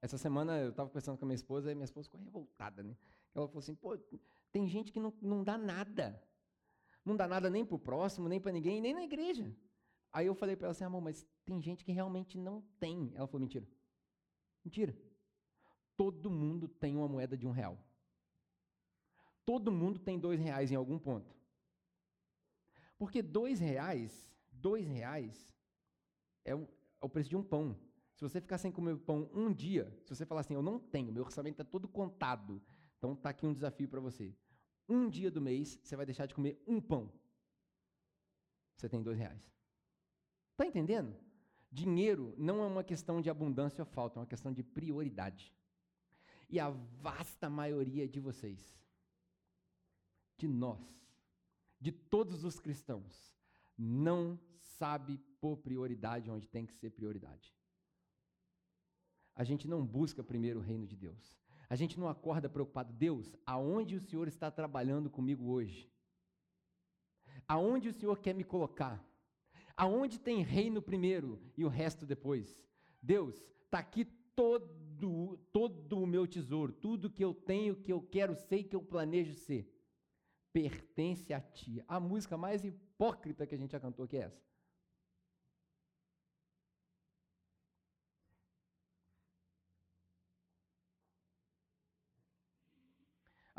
Essa 0.00 0.18
semana 0.18 0.58
eu 0.58 0.70
estava 0.70 0.88
conversando 0.88 1.16
com 1.16 1.24
a 1.24 1.28
minha 1.28 1.36
esposa 1.36 1.70
e 1.70 1.74
minha 1.74 1.84
esposa 1.84 2.06
ficou 2.06 2.20
revoltada, 2.20 2.82
né? 2.82 2.96
Ela 3.34 3.46
falou 3.46 3.60
assim, 3.60 3.74
pô, 3.74 3.96
tem 4.50 4.66
gente 4.68 4.90
que 4.90 4.98
não, 4.98 5.12
não 5.22 5.44
dá 5.44 5.56
nada. 5.56 6.20
Não 7.04 7.16
dá 7.16 7.28
nada 7.28 7.48
nem 7.48 7.64
para 7.64 7.76
o 7.76 7.78
próximo, 7.78 8.28
nem 8.28 8.40
para 8.40 8.52
ninguém, 8.52 8.80
nem 8.80 8.94
na 8.94 9.04
igreja. 9.04 9.54
Aí 10.12 10.26
eu 10.26 10.34
falei 10.34 10.56
para 10.56 10.66
ela 10.66 10.72
assim, 10.72 10.84
amor, 10.84 11.00
mas 11.00 11.26
tem 11.44 11.60
gente 11.60 11.84
que 11.84 11.92
realmente 11.92 12.36
não 12.36 12.62
tem. 12.80 13.12
Ela 13.14 13.26
falou, 13.26 13.40
mentira. 13.40 13.66
Mentira. 14.64 14.96
Todo 15.96 16.30
mundo 16.30 16.66
tem 16.66 16.96
uma 16.96 17.08
moeda 17.08 17.36
de 17.36 17.46
um 17.46 17.50
real. 17.50 17.78
Todo 19.44 19.72
mundo 19.72 19.98
tem 19.98 20.18
dois 20.18 20.40
reais 20.40 20.70
em 20.70 20.76
algum 20.76 20.98
ponto. 20.98 21.34
Porque 22.98 23.22
dois 23.22 23.58
reais, 23.58 24.31
dois 24.62 24.86
reais 24.86 25.52
é, 26.44 26.52
é 26.52 27.04
o 27.04 27.08
preço 27.08 27.28
de 27.28 27.36
um 27.36 27.42
pão. 27.42 27.76
Se 28.14 28.22
você 28.22 28.40
ficar 28.40 28.58
sem 28.58 28.70
comer 28.70 28.96
pão 28.98 29.28
um 29.34 29.52
dia, 29.52 29.92
se 30.04 30.14
você 30.14 30.24
falar 30.24 30.42
assim, 30.42 30.54
eu 30.54 30.62
não 30.62 30.78
tenho, 30.78 31.12
meu 31.12 31.24
orçamento 31.24 31.54
está 31.54 31.64
todo 31.64 31.88
contado, 31.88 32.62
então 32.96 33.14
está 33.14 33.30
aqui 33.30 33.44
um 33.44 33.52
desafio 33.52 33.88
para 33.88 34.00
você. 34.00 34.34
Um 34.88 35.08
dia 35.08 35.30
do 35.30 35.40
mês, 35.40 35.78
você 35.82 35.96
vai 35.96 36.06
deixar 36.06 36.26
de 36.26 36.34
comer 36.34 36.62
um 36.66 36.80
pão. 36.80 37.12
Você 38.76 38.88
tem 38.88 39.02
dois 39.02 39.18
reais. 39.18 39.42
Está 40.52 40.66
entendendo? 40.66 41.16
Dinheiro 41.70 42.34
não 42.36 42.62
é 42.62 42.66
uma 42.66 42.84
questão 42.84 43.20
de 43.20 43.30
abundância 43.30 43.82
ou 43.82 43.86
falta, 43.86 44.18
é 44.18 44.20
uma 44.20 44.26
questão 44.26 44.52
de 44.52 44.62
prioridade. 44.62 45.52
E 46.48 46.60
a 46.60 46.68
vasta 46.68 47.48
maioria 47.48 48.06
de 48.06 48.20
vocês, 48.20 48.78
de 50.36 50.46
nós, 50.46 50.80
de 51.80 51.90
todos 51.90 52.44
os 52.44 52.60
cristãos, 52.60 53.34
não 53.76 54.38
sabe 54.82 55.16
pôr 55.40 55.56
prioridade 55.56 56.28
onde 56.28 56.48
tem 56.48 56.66
que 56.66 56.74
ser 56.74 56.90
prioridade. 56.90 57.54
A 59.32 59.44
gente 59.44 59.68
não 59.68 59.86
busca 59.86 60.24
primeiro 60.24 60.58
o 60.58 60.62
reino 60.62 60.88
de 60.88 60.96
Deus. 60.96 61.38
A 61.70 61.76
gente 61.76 62.00
não 62.00 62.08
acorda 62.08 62.48
preocupado, 62.48 62.92
Deus, 62.92 63.32
aonde 63.46 63.94
o 63.94 64.00
Senhor 64.00 64.26
está 64.26 64.50
trabalhando 64.50 65.08
comigo 65.08 65.44
hoje? 65.52 65.88
Aonde 67.46 67.90
o 67.90 67.92
Senhor 67.92 68.18
quer 68.18 68.34
me 68.34 68.42
colocar? 68.42 69.00
Aonde 69.76 70.18
tem 70.18 70.42
reino 70.42 70.82
primeiro 70.82 71.40
e 71.56 71.64
o 71.64 71.68
resto 71.68 72.04
depois? 72.04 72.60
Deus, 73.00 73.36
está 73.64 73.78
aqui 73.78 74.04
todo, 74.34 75.38
todo 75.52 76.02
o 76.02 76.06
meu 76.08 76.26
tesouro, 76.26 76.72
tudo 76.72 77.08
que 77.08 77.24
eu 77.24 77.32
tenho, 77.32 77.76
que 77.76 77.92
eu 77.92 78.02
quero 78.02 78.34
ser, 78.34 78.64
que 78.64 78.74
eu 78.74 78.82
planejo 78.82 79.34
ser, 79.34 79.72
pertence 80.52 81.32
a 81.32 81.40
ti. 81.40 81.84
A 81.86 82.00
música 82.00 82.36
mais 82.36 82.64
hipócrita 82.64 83.46
que 83.46 83.54
a 83.54 83.58
gente 83.58 83.70
já 83.70 83.78
cantou 83.78 84.08
que 84.08 84.16
é 84.16 84.22
essa. 84.22 84.51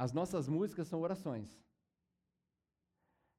As 0.04 0.12
nossas 0.12 0.50
músicas 0.50 0.90
são 0.90 1.00
orações. 1.00 1.50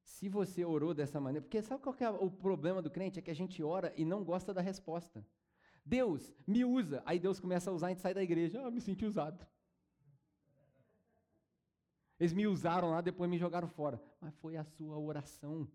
Se 0.03 0.27
você 0.27 0.65
orou 0.65 0.95
dessa 0.95 1.21
maneira, 1.21 1.43
porque 1.43 1.61
sabe 1.61 1.83
qual 1.83 1.95
é 1.99 2.09
o 2.09 2.31
problema 2.31 2.81
do 2.81 2.89
crente? 2.89 3.19
É 3.19 3.21
que 3.21 3.29
a 3.29 3.35
gente 3.35 3.61
ora 3.61 3.93
e 3.95 4.03
não 4.03 4.23
gosta 4.23 4.51
da 4.51 4.61
resposta. 4.61 5.23
Deus, 5.85 6.33
me 6.47 6.65
usa. 6.65 7.03
Aí 7.05 7.19
Deus 7.19 7.39
começa 7.39 7.69
a 7.69 7.73
usar, 7.73 7.85
a 7.85 7.89
gente 7.89 8.01
sai 8.01 8.15
da 8.15 8.23
igreja. 8.23 8.65
Ah, 8.65 8.71
me 8.71 8.81
senti 8.81 9.05
usado. 9.05 9.45
Eles 12.19 12.33
me 12.33 12.47
usaram 12.47 12.89
lá, 12.89 12.99
depois 12.99 13.29
me 13.29 13.37
jogaram 13.37 13.67
fora. 13.67 14.01
Mas 14.19 14.35
foi 14.37 14.57
a 14.57 14.63
sua 14.63 14.97
oração. 14.97 15.67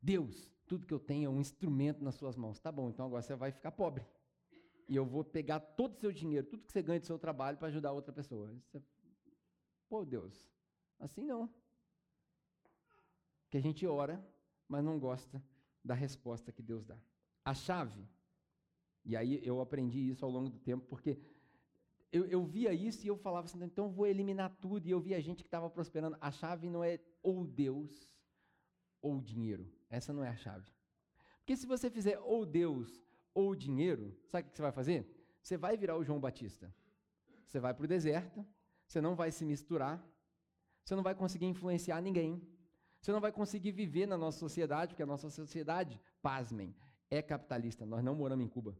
Deus, 0.00 0.50
tudo 0.66 0.86
que 0.86 0.94
eu 0.94 1.00
tenho 1.00 1.26
é 1.26 1.28
um 1.28 1.42
instrumento 1.42 2.02
nas 2.02 2.14
suas 2.14 2.36
mãos. 2.36 2.58
Tá 2.58 2.72
bom, 2.72 2.88
então 2.88 3.04
agora 3.04 3.20
você 3.20 3.36
vai 3.36 3.52
ficar 3.52 3.72
pobre. 3.72 4.02
E 4.88 4.96
eu 4.96 5.04
vou 5.06 5.24
pegar 5.24 5.60
todo 5.60 5.94
o 5.94 5.98
seu 5.98 6.12
dinheiro, 6.12 6.46
tudo 6.46 6.64
que 6.64 6.72
você 6.72 6.82
ganha 6.82 7.00
do 7.00 7.06
seu 7.06 7.18
trabalho 7.18 7.56
para 7.56 7.68
ajudar 7.68 7.92
outra 7.92 8.12
pessoa. 8.12 8.52
Você... 8.70 8.82
Pô, 9.88 10.04
Deus, 10.04 10.46
Assim 10.98 11.24
não. 11.24 11.50
Que 13.50 13.58
a 13.58 13.60
gente 13.60 13.86
ora, 13.86 14.24
mas 14.68 14.84
não 14.84 14.98
gosta 14.98 15.42
da 15.84 15.94
resposta 15.94 16.50
que 16.52 16.62
Deus 16.62 16.84
dá. 16.84 16.96
A 17.44 17.54
chave, 17.54 18.08
e 19.04 19.16
aí 19.16 19.40
eu 19.46 19.60
aprendi 19.60 20.08
isso 20.08 20.24
ao 20.24 20.30
longo 20.30 20.48
do 20.48 20.58
tempo, 20.58 20.86
porque 20.86 21.18
eu, 22.10 22.24
eu 22.26 22.42
via 22.44 22.72
isso 22.72 23.04
e 23.04 23.08
eu 23.08 23.16
falava 23.18 23.44
assim, 23.44 23.62
então 23.62 23.86
eu 23.86 23.90
vou 23.90 24.06
eliminar 24.06 24.56
tudo, 24.60 24.86
e 24.86 24.90
eu 24.90 25.00
via 25.00 25.20
gente 25.20 25.42
que 25.42 25.48
estava 25.48 25.68
prosperando. 25.68 26.16
A 26.20 26.30
chave 26.30 26.70
não 26.70 26.82
é 26.82 26.98
ou 27.22 27.44
Deus 27.44 28.10
ou 29.02 29.20
dinheiro. 29.20 29.70
Essa 29.90 30.12
não 30.12 30.24
é 30.24 30.30
a 30.30 30.36
chave. 30.36 30.72
Porque 31.38 31.54
se 31.56 31.66
você 31.66 31.90
fizer 31.90 32.18
ou 32.20 32.46
Deus 32.46 33.03
ou 33.34 33.54
dinheiro, 33.54 34.16
sabe 34.28 34.48
o 34.48 34.50
que 34.50 34.56
você 34.56 34.62
vai 34.62 34.72
fazer? 34.72 35.06
Você 35.42 35.56
vai 35.56 35.76
virar 35.76 35.96
o 35.96 36.04
João 36.04 36.20
Batista. 36.20 36.72
Você 37.46 37.60
vai 37.60 37.74
para 37.74 37.84
o 37.84 37.88
deserto, 37.88 38.46
você 38.86 39.00
não 39.00 39.14
vai 39.14 39.30
se 39.30 39.44
misturar, 39.44 40.02
você 40.84 40.94
não 40.94 41.02
vai 41.02 41.14
conseguir 41.14 41.46
influenciar 41.46 42.00
ninguém. 42.00 42.42
Você 43.00 43.12
não 43.12 43.20
vai 43.20 43.32
conseguir 43.32 43.72
viver 43.72 44.06
na 44.06 44.16
nossa 44.16 44.38
sociedade, 44.38 44.92
porque 44.92 45.02
a 45.02 45.06
nossa 45.06 45.28
sociedade, 45.28 46.00
pasmem, 46.22 46.74
é 47.10 47.20
capitalista. 47.20 47.84
Nós 47.84 48.02
não 48.02 48.14
moramos 48.14 48.44
em 48.44 48.48
Cuba. 48.48 48.78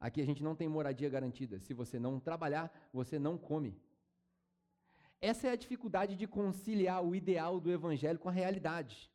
Aqui 0.00 0.20
a 0.20 0.26
gente 0.26 0.42
não 0.42 0.56
tem 0.56 0.68
moradia 0.68 1.08
garantida. 1.08 1.60
Se 1.60 1.72
você 1.72 1.98
não 1.98 2.18
trabalhar, 2.18 2.72
você 2.92 3.18
não 3.18 3.38
come. 3.38 3.80
Essa 5.20 5.46
é 5.46 5.50
a 5.52 5.56
dificuldade 5.56 6.16
de 6.16 6.26
conciliar 6.26 7.02
o 7.04 7.14
ideal 7.14 7.60
do 7.60 7.70
evangelho 7.70 8.18
com 8.18 8.28
a 8.28 8.32
realidade. 8.32 9.10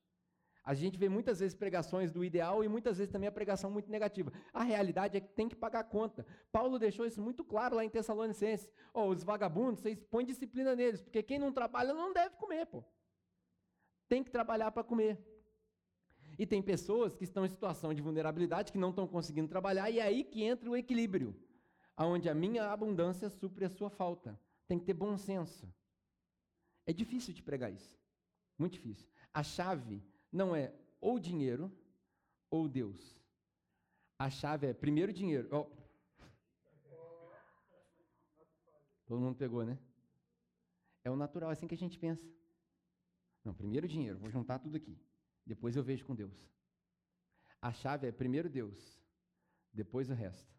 A 0.70 0.76
gente 0.76 1.00
vê 1.00 1.10
muitas 1.10 1.40
vezes 1.40 1.56
pregações 1.56 2.12
do 2.12 2.24
ideal 2.24 2.64
e 2.64 2.68
muitas 2.68 3.00
vezes 3.00 3.12
também 3.12 3.28
a 3.28 3.32
pregação 3.32 3.72
muito 3.72 3.90
negativa. 3.90 4.32
A 4.54 4.62
realidade 4.62 5.18
é 5.18 5.20
que 5.20 5.34
tem 5.34 5.50
que 5.50 5.56
pagar 5.56 5.80
a 5.80 5.84
conta. 5.84 6.24
Paulo 6.52 6.78
deixou 6.78 7.08
isso 7.08 7.20
muito 7.20 7.44
claro 7.44 7.76
lá 7.76 7.84
em 7.84 7.90
Tessalonicenses. 7.90 8.72
Oh, 8.94 9.06
os 9.06 9.24
vagabundos, 9.24 9.82
vocês 9.82 10.00
põem 10.04 10.28
disciplina 10.28 10.76
neles, 10.76 11.02
porque 11.02 11.24
quem 11.24 11.40
não 11.40 11.52
trabalha 11.52 11.92
não 11.92 12.14
deve 12.14 12.36
comer, 12.36 12.68
pô. 12.68 12.84
Tem 14.08 14.24
que 14.24 14.30
trabalhar 14.30 14.70
para 14.70 14.84
comer. 14.84 15.18
E 16.38 16.46
tem 16.46 16.62
pessoas 16.62 17.16
que 17.16 17.24
estão 17.24 17.44
em 17.44 17.50
situação 17.50 17.92
de 17.92 18.04
vulnerabilidade, 18.04 18.72
que 18.72 18.78
não 18.78 18.92
estão 18.92 19.08
conseguindo 19.08 19.48
trabalhar, 19.48 19.90
e 19.90 19.98
é 19.98 20.04
aí 20.04 20.24
que 20.24 20.44
entra 20.44 20.70
o 20.70 20.78
equilíbrio, 20.78 21.36
onde 21.98 22.30
a 22.30 22.36
minha 22.36 22.72
abundância 22.72 23.28
supre 23.32 23.66
a 23.66 23.70
sua 23.72 23.90
falta. 23.90 24.40
Tem 24.68 24.78
que 24.78 24.86
ter 24.86 24.94
bom 24.94 25.18
senso. 25.18 25.68
É 26.86 26.94
difícil 26.94 27.34
de 27.34 27.42
pregar 27.42 27.74
isso. 27.74 27.98
Muito 28.56 28.74
difícil. 28.74 29.10
A 29.34 29.42
chave 29.42 30.04
não 30.32 30.56
é 30.56 30.74
ou 31.00 31.20
dinheiro 31.20 31.72
ou 32.50 32.68
Deus. 32.68 33.20
A 34.18 34.30
chave 34.30 34.68
é 34.68 34.74
primeiro 34.74 35.14
dinheiro. 35.14 35.48
Oh. 35.52 35.80
Todo 39.06 39.22
mundo 39.22 39.36
pegou, 39.36 39.66
né? 39.66 39.80
É 41.04 41.10
o 41.10 41.16
natural, 41.16 41.50
é 41.50 41.54
assim 41.54 41.68
que 41.68 41.76
a 41.76 41.78
gente 41.78 41.98
pensa. 41.98 42.28
Não, 43.44 43.54
primeiro 43.54 43.88
dinheiro, 43.88 44.20
vou 44.20 44.30
juntar 44.30 44.60
tudo 44.60 44.78
aqui. 44.78 45.00
Depois 45.46 45.76
eu 45.76 45.84
vejo 45.84 46.06
com 46.06 46.14
Deus. 46.14 46.48
A 47.62 47.72
chave 47.72 48.08
é 48.08 48.12
primeiro 48.12 48.50
Deus, 48.50 49.02
depois 49.74 50.10
o 50.10 50.14
resto. 50.14 50.54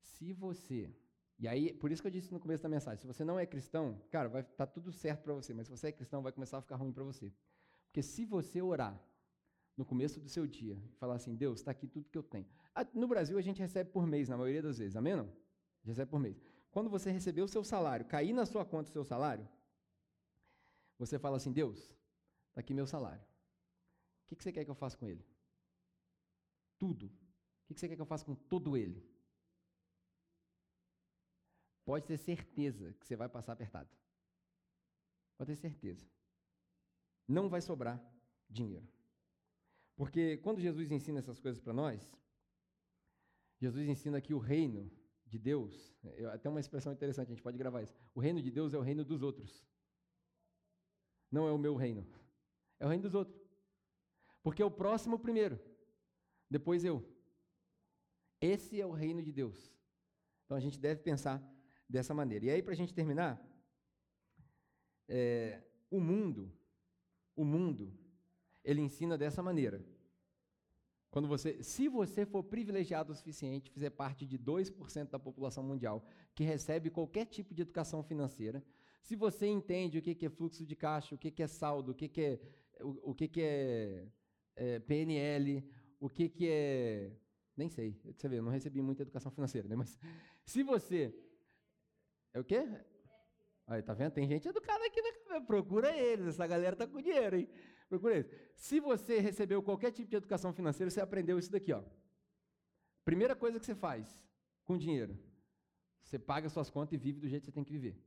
Se 0.00 0.32
você, 0.32 0.94
e 1.38 1.48
aí, 1.48 1.72
por 1.74 1.90
isso 1.90 2.00
que 2.02 2.08
eu 2.08 2.12
disse 2.12 2.32
no 2.32 2.40
começo 2.40 2.62
da 2.62 2.68
mensagem, 2.68 3.00
se 3.00 3.06
você 3.06 3.24
não 3.24 3.38
é 3.38 3.46
cristão, 3.46 4.00
cara, 4.10 4.28
vai 4.28 4.42
estar 4.42 4.66
tá 4.66 4.66
tudo 4.66 4.92
certo 4.92 5.22
para 5.22 5.34
você, 5.34 5.52
mas 5.52 5.66
se 5.66 5.70
você 5.70 5.88
é 5.88 5.92
cristão, 5.92 6.22
vai 6.22 6.32
começar 6.32 6.58
a 6.58 6.62
ficar 6.62 6.76
ruim 6.76 6.92
para 6.92 7.04
você. 7.04 7.32
Porque 7.88 8.02
se 8.02 8.24
você 8.24 8.62
orar 8.62 9.02
no 9.76 9.84
começo 9.84 10.20
do 10.20 10.28
seu 10.28 10.46
dia 10.46 10.80
e 10.86 10.92
falar 10.96 11.14
assim, 11.16 11.34
Deus, 11.34 11.60
está 11.60 11.70
aqui 11.70 11.86
tudo 11.86 12.08
que 12.08 12.18
eu 12.18 12.22
tenho. 12.22 12.46
No 12.92 13.08
Brasil 13.08 13.36
a 13.38 13.40
gente 13.40 13.60
recebe 13.60 13.90
por 13.90 14.06
mês, 14.06 14.28
na 14.28 14.36
maioria 14.36 14.62
das 14.62 14.78
vezes, 14.78 14.96
amém? 14.96 15.16
Não? 15.16 15.32
Recebe 15.84 16.10
por 16.10 16.20
mês. 16.20 16.40
quando 16.70 16.90
você 16.90 17.10
receber 17.10 17.42
o 17.42 17.48
seu 17.48 17.64
salário, 17.64 18.06
cair 18.06 18.32
na 18.32 18.44
sua 18.44 18.64
conta 18.64 18.90
o 18.90 18.92
seu 18.92 19.04
salário, 19.04 19.48
você 20.98 21.18
fala 21.18 21.36
assim: 21.36 21.52
Deus, 21.52 21.78
está 22.48 22.60
aqui 22.60 22.74
meu 22.74 22.86
salário. 22.86 23.24
O 24.30 24.34
que 24.36 24.42
você 24.42 24.52
quer 24.52 24.64
que 24.64 24.70
eu 24.70 24.74
faça 24.74 24.96
com 24.96 25.08
ele? 25.08 25.24
Tudo. 26.76 27.06
O 27.06 27.74
que 27.74 27.80
você 27.80 27.88
quer 27.88 27.96
que 27.96 28.02
eu 28.02 28.06
faça 28.06 28.24
com 28.24 28.34
todo 28.34 28.76
ele? 28.76 29.02
Pode 31.84 32.04
ter 32.04 32.18
certeza 32.18 32.92
que 32.94 33.06
você 33.06 33.16
vai 33.16 33.28
passar 33.28 33.52
apertado. 33.52 33.88
Pode 35.38 35.52
ter 35.52 35.56
certeza. 35.56 36.06
Não 37.28 37.48
vai 37.48 37.60
sobrar 37.60 38.02
dinheiro. 38.48 38.88
Porque 39.94 40.38
quando 40.38 40.60
Jesus 40.60 40.90
ensina 40.90 41.18
essas 41.18 41.38
coisas 41.38 41.60
para 41.60 41.72
nós, 41.72 42.10
Jesus 43.60 43.86
ensina 43.88 44.20
que 44.20 44.32
o 44.32 44.38
reino 44.38 44.90
de 45.26 45.38
Deus, 45.38 45.94
é 46.02 46.24
até 46.26 46.48
uma 46.48 46.60
expressão 46.60 46.92
interessante, 46.92 47.26
a 47.26 47.34
gente 47.34 47.42
pode 47.42 47.58
gravar 47.58 47.82
isso. 47.82 47.94
O 48.14 48.20
reino 48.20 48.40
de 48.40 48.50
Deus 48.50 48.72
é 48.72 48.78
o 48.78 48.80
reino 48.80 49.04
dos 49.04 49.22
outros. 49.22 49.66
Não 51.30 51.46
é 51.46 51.52
o 51.52 51.58
meu 51.58 51.76
reino. 51.76 52.06
É 52.80 52.86
o 52.86 52.88
reino 52.88 53.02
dos 53.02 53.14
outros. 53.14 53.38
Porque 54.42 54.62
é 54.62 54.64
o 54.64 54.70
próximo 54.70 55.18
primeiro, 55.18 55.60
depois 56.48 56.84
eu. 56.84 57.04
Esse 58.40 58.80
é 58.80 58.86
o 58.86 58.92
reino 58.92 59.22
de 59.22 59.32
Deus. 59.32 59.74
Então 60.44 60.56
a 60.56 60.60
gente 60.60 60.78
deve 60.78 61.02
pensar 61.02 61.42
dessa 61.88 62.14
maneira. 62.14 62.46
E 62.46 62.50
aí, 62.50 62.62
para 62.62 62.72
a 62.72 62.76
gente 62.76 62.94
terminar, 62.94 63.44
é, 65.08 65.62
o 65.90 66.00
mundo, 66.00 66.56
o 67.38 67.44
mundo, 67.44 67.96
ele 68.64 68.80
ensina 68.80 69.16
dessa 69.16 69.40
maneira. 69.40 69.80
Quando 71.08 71.28
você, 71.28 71.62
se 71.62 71.88
você 71.88 72.26
for 72.26 72.42
privilegiado 72.42 73.12
o 73.12 73.14
suficiente, 73.14 73.70
fizer 73.70 73.90
parte 73.90 74.26
de 74.26 74.36
2% 74.36 75.08
da 75.08 75.20
população 75.20 75.62
mundial 75.62 76.04
que 76.34 76.42
recebe 76.42 76.90
qualquer 76.90 77.26
tipo 77.26 77.54
de 77.54 77.62
educação 77.62 78.02
financeira, 78.02 78.62
se 79.00 79.14
você 79.14 79.46
entende 79.46 79.98
o 79.98 80.02
que 80.02 80.26
é 80.26 80.28
fluxo 80.28 80.66
de 80.66 80.74
caixa, 80.74 81.14
o 81.14 81.18
que 81.18 81.42
é 81.42 81.46
saldo, 81.46 81.92
o 81.92 81.94
que 81.94 82.10
é, 82.20 82.40
o, 82.82 83.14
que 83.14 83.30
é, 83.40 84.08
é 84.56 84.78
PNL, 84.80 85.64
o 86.00 86.10
que 86.10 86.30
é. 86.42 87.12
Nem 87.56 87.68
sei, 87.68 87.96
você 88.04 88.28
vê, 88.28 88.38
eu 88.38 88.42
não 88.42 88.52
recebi 88.52 88.82
muita 88.82 89.02
educação 89.02 89.30
financeira, 89.30 89.68
né? 89.68 89.76
Mas 89.76 89.96
se 90.44 90.62
você. 90.64 91.14
É 92.34 92.40
o 92.40 92.44
quê? 92.44 92.68
Aí, 93.68 93.82
tá 93.82 93.92
vendo? 93.92 94.12
Tem 94.12 94.26
gente 94.26 94.48
educada 94.48 94.82
aqui, 94.86 95.00
né? 95.02 95.40
Procura 95.46 95.94
eles, 95.94 96.26
essa 96.28 96.46
galera 96.46 96.74
tá 96.74 96.86
com 96.86 97.02
dinheiro, 97.02 97.36
hein? 97.36 97.48
Procura 97.86 98.14
eles. 98.14 98.30
Se 98.54 98.80
você 98.80 99.20
recebeu 99.20 99.62
qualquer 99.62 99.92
tipo 99.92 100.08
de 100.08 100.16
educação 100.16 100.54
financeira, 100.54 100.90
você 100.90 101.02
aprendeu 101.02 101.38
isso 101.38 101.52
daqui, 101.52 101.70
ó. 101.72 101.82
Primeira 103.04 103.36
coisa 103.36 103.60
que 103.60 103.66
você 103.66 103.74
faz 103.74 104.24
com 104.64 104.76
dinheiro, 104.76 105.18
você 106.02 106.18
paga 106.18 106.48
suas 106.48 106.70
contas 106.70 106.94
e 106.94 106.96
vive 106.96 107.20
do 107.20 107.28
jeito 107.28 107.42
que 107.42 107.46
você 107.46 107.52
tem 107.52 107.62
que 107.62 107.72
viver. 107.72 108.02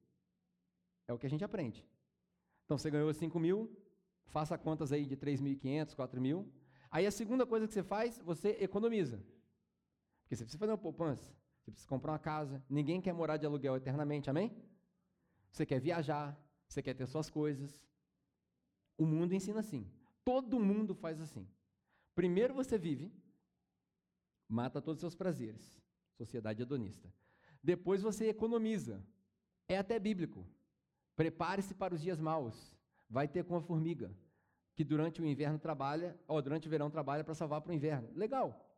É 1.08 1.14
o 1.14 1.20
que 1.20 1.28
a 1.28 1.30
gente 1.30 1.44
aprende. 1.44 1.88
Então 2.66 2.76
você 2.76 2.90
ganhou 2.90 3.14
5 3.14 3.40
mil, 3.40 3.72
faça 4.26 4.58
contas 4.58 4.92
aí 4.92 5.06
de 5.06 5.16
3.500, 5.16 5.94
4 5.94 6.20
mil. 6.20 6.52
Aí 6.90 7.06
a 7.06 7.12
segunda 7.12 7.46
coisa 7.46 7.68
que 7.68 7.74
você 7.74 7.84
faz, 7.84 8.18
você 8.20 8.58
economiza. 8.60 9.18
Porque 10.24 10.36
você 10.36 10.44
precisa 10.44 10.58
fazer 10.58 10.72
uma 10.72 10.78
poupança, 10.78 11.36
você 11.60 11.70
precisa 11.70 11.88
comprar 11.88 12.14
uma 12.14 12.20
casa. 12.20 12.64
Ninguém 12.68 13.00
quer 13.00 13.14
morar 13.14 13.38
de 13.38 13.46
aluguel 13.46 13.76
eternamente, 13.76 14.28
amém? 14.28 14.56
Você 15.52 15.66
quer 15.66 15.80
viajar, 15.80 16.38
você 16.68 16.82
quer 16.82 16.94
ter 16.94 17.06
suas 17.08 17.30
coisas. 17.30 17.84
O 18.98 19.06
mundo 19.06 19.34
ensina 19.34 19.60
assim. 19.60 19.86
Todo 20.24 20.60
mundo 20.60 20.94
faz 20.94 21.20
assim. 21.20 21.48
Primeiro 22.16 22.54
você 22.54 22.78
vive, 22.78 23.12
mata 24.48 24.82
todos 24.82 24.98
os 24.98 25.02
seus 25.02 25.16
prazeres. 25.16 25.82
Sociedade 26.14 26.62
hedonista. 26.62 27.12
Depois 27.64 28.02
você 28.02 28.28
economiza. 28.28 29.04
É 29.68 29.78
até 29.78 30.00
bíblico. 30.00 30.46
Prepare-se 31.16 31.74
para 31.74 31.94
os 31.94 32.02
dias 32.02 32.20
maus. 32.20 32.76
Vai 33.10 33.28
ter 33.28 33.44
com 33.44 33.56
a 33.56 33.62
formiga, 33.62 34.16
que 34.76 34.84
durante 34.84 35.22
o 35.22 35.26
inverno 35.26 35.60
trabalha, 35.60 36.18
ou 36.28 36.42
durante 36.42 36.68
o 36.68 36.70
verão 36.70 36.90
trabalha 36.90 37.24
para 37.24 37.36
salvar 37.36 37.62
para 37.62 37.72
o 37.72 37.76
inverno. 37.76 38.10
Legal. 38.16 38.70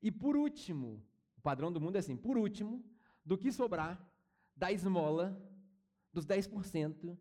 E 0.00 0.10
por 0.10 0.36
último, 0.36 1.02
o 1.36 1.40
padrão 1.40 1.72
do 1.72 1.80
mundo 1.80 1.96
é 1.96 1.98
assim: 1.98 2.16
por 2.16 2.36
último, 2.36 2.84
do 3.24 3.36
que 3.36 3.50
sobrar, 3.52 4.00
da 4.56 4.70
esmola, 4.70 5.40
dos 6.12 6.26
10%, 6.26 7.16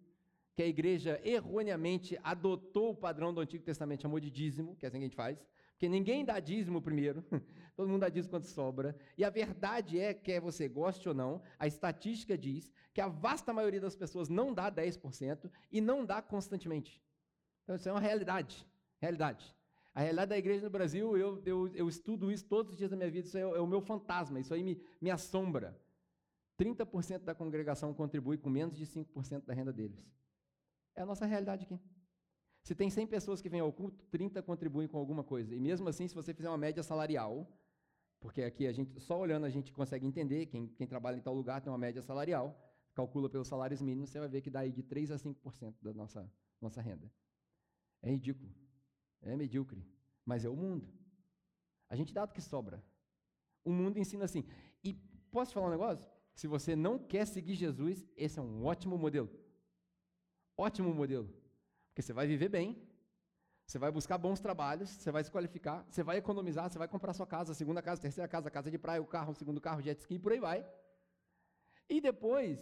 que 0.55 0.63
a 0.63 0.67
igreja 0.67 1.21
erroneamente 1.23 2.19
adotou 2.23 2.91
o 2.91 2.95
padrão 2.95 3.33
do 3.33 3.39
Antigo 3.39 3.63
Testamento, 3.63 4.01
chamou 4.01 4.19
de 4.19 4.29
dízimo, 4.29 4.75
que 4.75 4.85
é 4.85 4.89
assim 4.89 4.97
que 4.97 5.05
a 5.05 5.07
gente 5.07 5.15
faz, 5.15 5.41
porque 5.71 5.87
ninguém 5.87 6.25
dá 6.25 6.39
dízimo 6.39 6.81
primeiro, 6.81 7.23
todo 7.77 7.87
mundo 7.87 8.01
dá 8.01 8.09
dízimo 8.09 8.31
quando 8.31 8.43
sobra, 8.43 8.93
e 9.17 9.23
a 9.23 9.29
verdade 9.29 9.97
é, 9.97 10.13
quer 10.13 10.41
você 10.41 10.67
goste 10.67 11.07
ou 11.07 11.15
não, 11.15 11.41
a 11.57 11.65
estatística 11.65 12.37
diz 12.37 12.69
que 12.93 12.99
a 12.99 13.07
vasta 13.07 13.53
maioria 13.53 13.79
das 13.79 13.95
pessoas 13.95 14.27
não 14.27 14.53
dá 14.53 14.69
10% 14.69 15.49
e 15.71 15.79
não 15.79 16.05
dá 16.05 16.21
constantemente. 16.21 17.01
Então 17.63 17.77
isso 17.77 17.87
é 17.87 17.91
uma 17.93 18.01
realidade, 18.01 18.67
realidade. 18.99 19.55
A 19.95 20.01
realidade 20.01 20.29
da 20.29 20.37
igreja 20.37 20.65
no 20.65 20.69
Brasil, 20.69 21.17
eu, 21.17 21.41
eu, 21.45 21.67
eu 21.69 21.87
estudo 21.87 22.29
isso 22.29 22.45
todos 22.45 22.73
os 22.73 22.77
dias 22.77 22.89
da 22.89 22.97
minha 22.97 23.09
vida, 23.09 23.27
isso 23.27 23.37
é, 23.37 23.41
é 23.41 23.61
o 23.61 23.67
meu 23.67 23.79
fantasma, 23.79 24.39
isso 24.39 24.53
aí 24.53 24.63
me, 24.63 24.81
me 24.99 25.09
assombra. 25.09 25.79
30% 26.59 27.23
da 27.23 27.33
congregação 27.33 27.93
contribui 27.93 28.37
com 28.37 28.49
menos 28.49 28.77
de 28.77 28.85
5% 28.85 29.45
da 29.45 29.53
renda 29.53 29.71
deles. 29.71 30.05
É 30.93 31.01
a 31.01 31.05
nossa 31.05 31.25
realidade 31.25 31.63
aqui. 31.63 31.79
Se 32.61 32.75
tem 32.75 32.89
100 32.89 33.07
pessoas 33.07 33.41
que 33.41 33.47
vêm 33.47 33.61
ao 33.61 33.71
culto, 33.71 34.03
30 34.11 34.43
contribuem 34.43 34.87
com 34.87 34.97
alguma 34.97 35.23
coisa. 35.23 35.55
E 35.55 35.59
mesmo 35.59 35.87
assim, 35.87 36.07
se 36.07 36.13
você 36.13 36.33
fizer 36.33 36.49
uma 36.49 36.57
média 36.57 36.83
salarial, 36.83 37.47
porque 38.19 38.43
aqui 38.43 38.67
a 38.67 38.71
gente, 38.73 38.99
só 38.99 39.17
olhando 39.17 39.45
a 39.45 39.49
gente 39.49 39.71
consegue 39.71 40.05
entender, 40.05 40.47
quem, 40.47 40.67
quem 40.67 40.85
trabalha 40.85 41.15
em 41.15 41.21
tal 41.21 41.33
lugar 41.33 41.61
tem 41.61 41.71
uma 41.71 41.77
média 41.77 42.01
salarial, 42.01 42.53
calcula 42.93 43.29
pelos 43.29 43.47
salários 43.47 43.81
mínimos, 43.81 44.09
você 44.09 44.19
vai 44.19 44.27
ver 44.27 44.41
que 44.41 44.49
dá 44.49 44.59
aí 44.59 44.73
de 44.73 44.83
3 44.83 45.11
a 45.11 45.15
5% 45.15 45.75
da 45.81 45.93
nossa, 45.93 46.29
nossa 46.59 46.81
renda. 46.81 47.09
É 48.01 48.09
ridículo. 48.09 48.53
É 49.21 49.35
medíocre. 49.37 49.85
Mas 50.25 50.43
é 50.43 50.49
o 50.49 50.55
mundo. 50.55 50.93
A 51.87 51.95
gente 51.95 52.13
dá 52.13 52.25
o 52.25 52.27
que 52.27 52.41
sobra. 52.41 52.83
O 53.63 53.71
mundo 53.71 53.97
ensina 53.97 54.25
assim. 54.25 54.45
E 54.83 54.93
posso 55.31 55.53
falar 55.53 55.67
um 55.67 55.71
negócio? 55.71 56.18
Se 56.39 56.47
você 56.47 56.73
não 56.73 56.97
quer 56.97 57.25
seguir 57.27 57.53
Jesus, 57.53 58.07
esse 58.15 58.39
é 58.39 58.41
um 58.41 58.63
ótimo 58.63 58.97
modelo. 58.97 59.29
Ótimo 60.55 60.93
modelo. 60.93 61.27
Porque 61.89 62.01
você 62.01 62.13
vai 62.13 62.25
viver 62.27 62.47
bem, 62.47 62.81
você 63.65 63.77
vai 63.77 63.91
buscar 63.91 64.17
bons 64.17 64.39
trabalhos, 64.39 64.89
você 64.89 65.11
vai 65.11 65.21
se 65.21 65.29
qualificar, 65.29 65.85
você 65.89 66.01
vai 66.01 66.15
economizar, 66.15 66.71
você 66.71 66.79
vai 66.79 66.87
comprar 66.87 67.11
sua 67.11 67.27
casa, 67.27 67.53
segunda 67.53 67.81
casa, 67.81 68.01
terceira 68.01 68.25
casa, 68.25 68.49
casa 68.49 68.71
de 68.71 68.77
praia, 68.77 69.01
o 69.01 69.05
carro, 69.05 69.33
o 69.33 69.35
segundo 69.35 69.59
carro, 69.59 69.81
jet 69.81 69.99
ski, 69.99 70.17
por 70.17 70.31
aí 70.31 70.39
vai. 70.39 70.65
E 71.89 71.99
depois, 71.99 72.57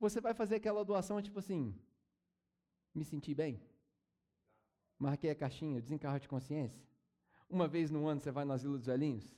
você 0.00 0.18
vai 0.18 0.32
fazer 0.32 0.54
aquela 0.54 0.82
doação 0.82 1.20
tipo 1.20 1.38
assim, 1.38 1.78
me 2.94 3.04
senti 3.04 3.34
bem? 3.34 3.60
Marquei 4.98 5.28
a 5.28 5.34
caixinha, 5.34 5.82
desencarro 5.82 6.18
de 6.18 6.28
consciência. 6.28 6.82
Uma 7.46 7.68
vez 7.68 7.90
no 7.90 8.06
ano 8.06 8.22
você 8.22 8.32
vai 8.32 8.46
no 8.46 8.54
asilo 8.54 8.78
dos 8.78 8.86
velhinhos? 8.86 9.36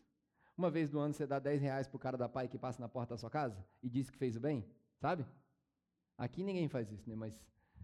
Uma 0.58 0.72
vez 0.72 0.90
no 0.90 0.98
ano 0.98 1.14
você 1.14 1.24
dá 1.24 1.38
10 1.38 1.62
reais 1.62 1.86
para 1.86 1.96
o 1.96 2.00
cara 2.00 2.18
da 2.18 2.28
pai 2.28 2.48
que 2.48 2.58
passa 2.58 2.82
na 2.82 2.88
porta 2.88 3.14
da 3.14 3.18
sua 3.18 3.30
casa 3.30 3.64
e 3.80 3.88
diz 3.88 4.10
que 4.10 4.18
fez 4.18 4.36
o 4.36 4.40
bem? 4.40 4.68
Sabe? 4.98 5.24
Aqui 6.18 6.42
ninguém 6.42 6.68
faz 6.68 6.90
isso, 6.90 7.08
né? 7.08 7.14
Mas 7.14 7.40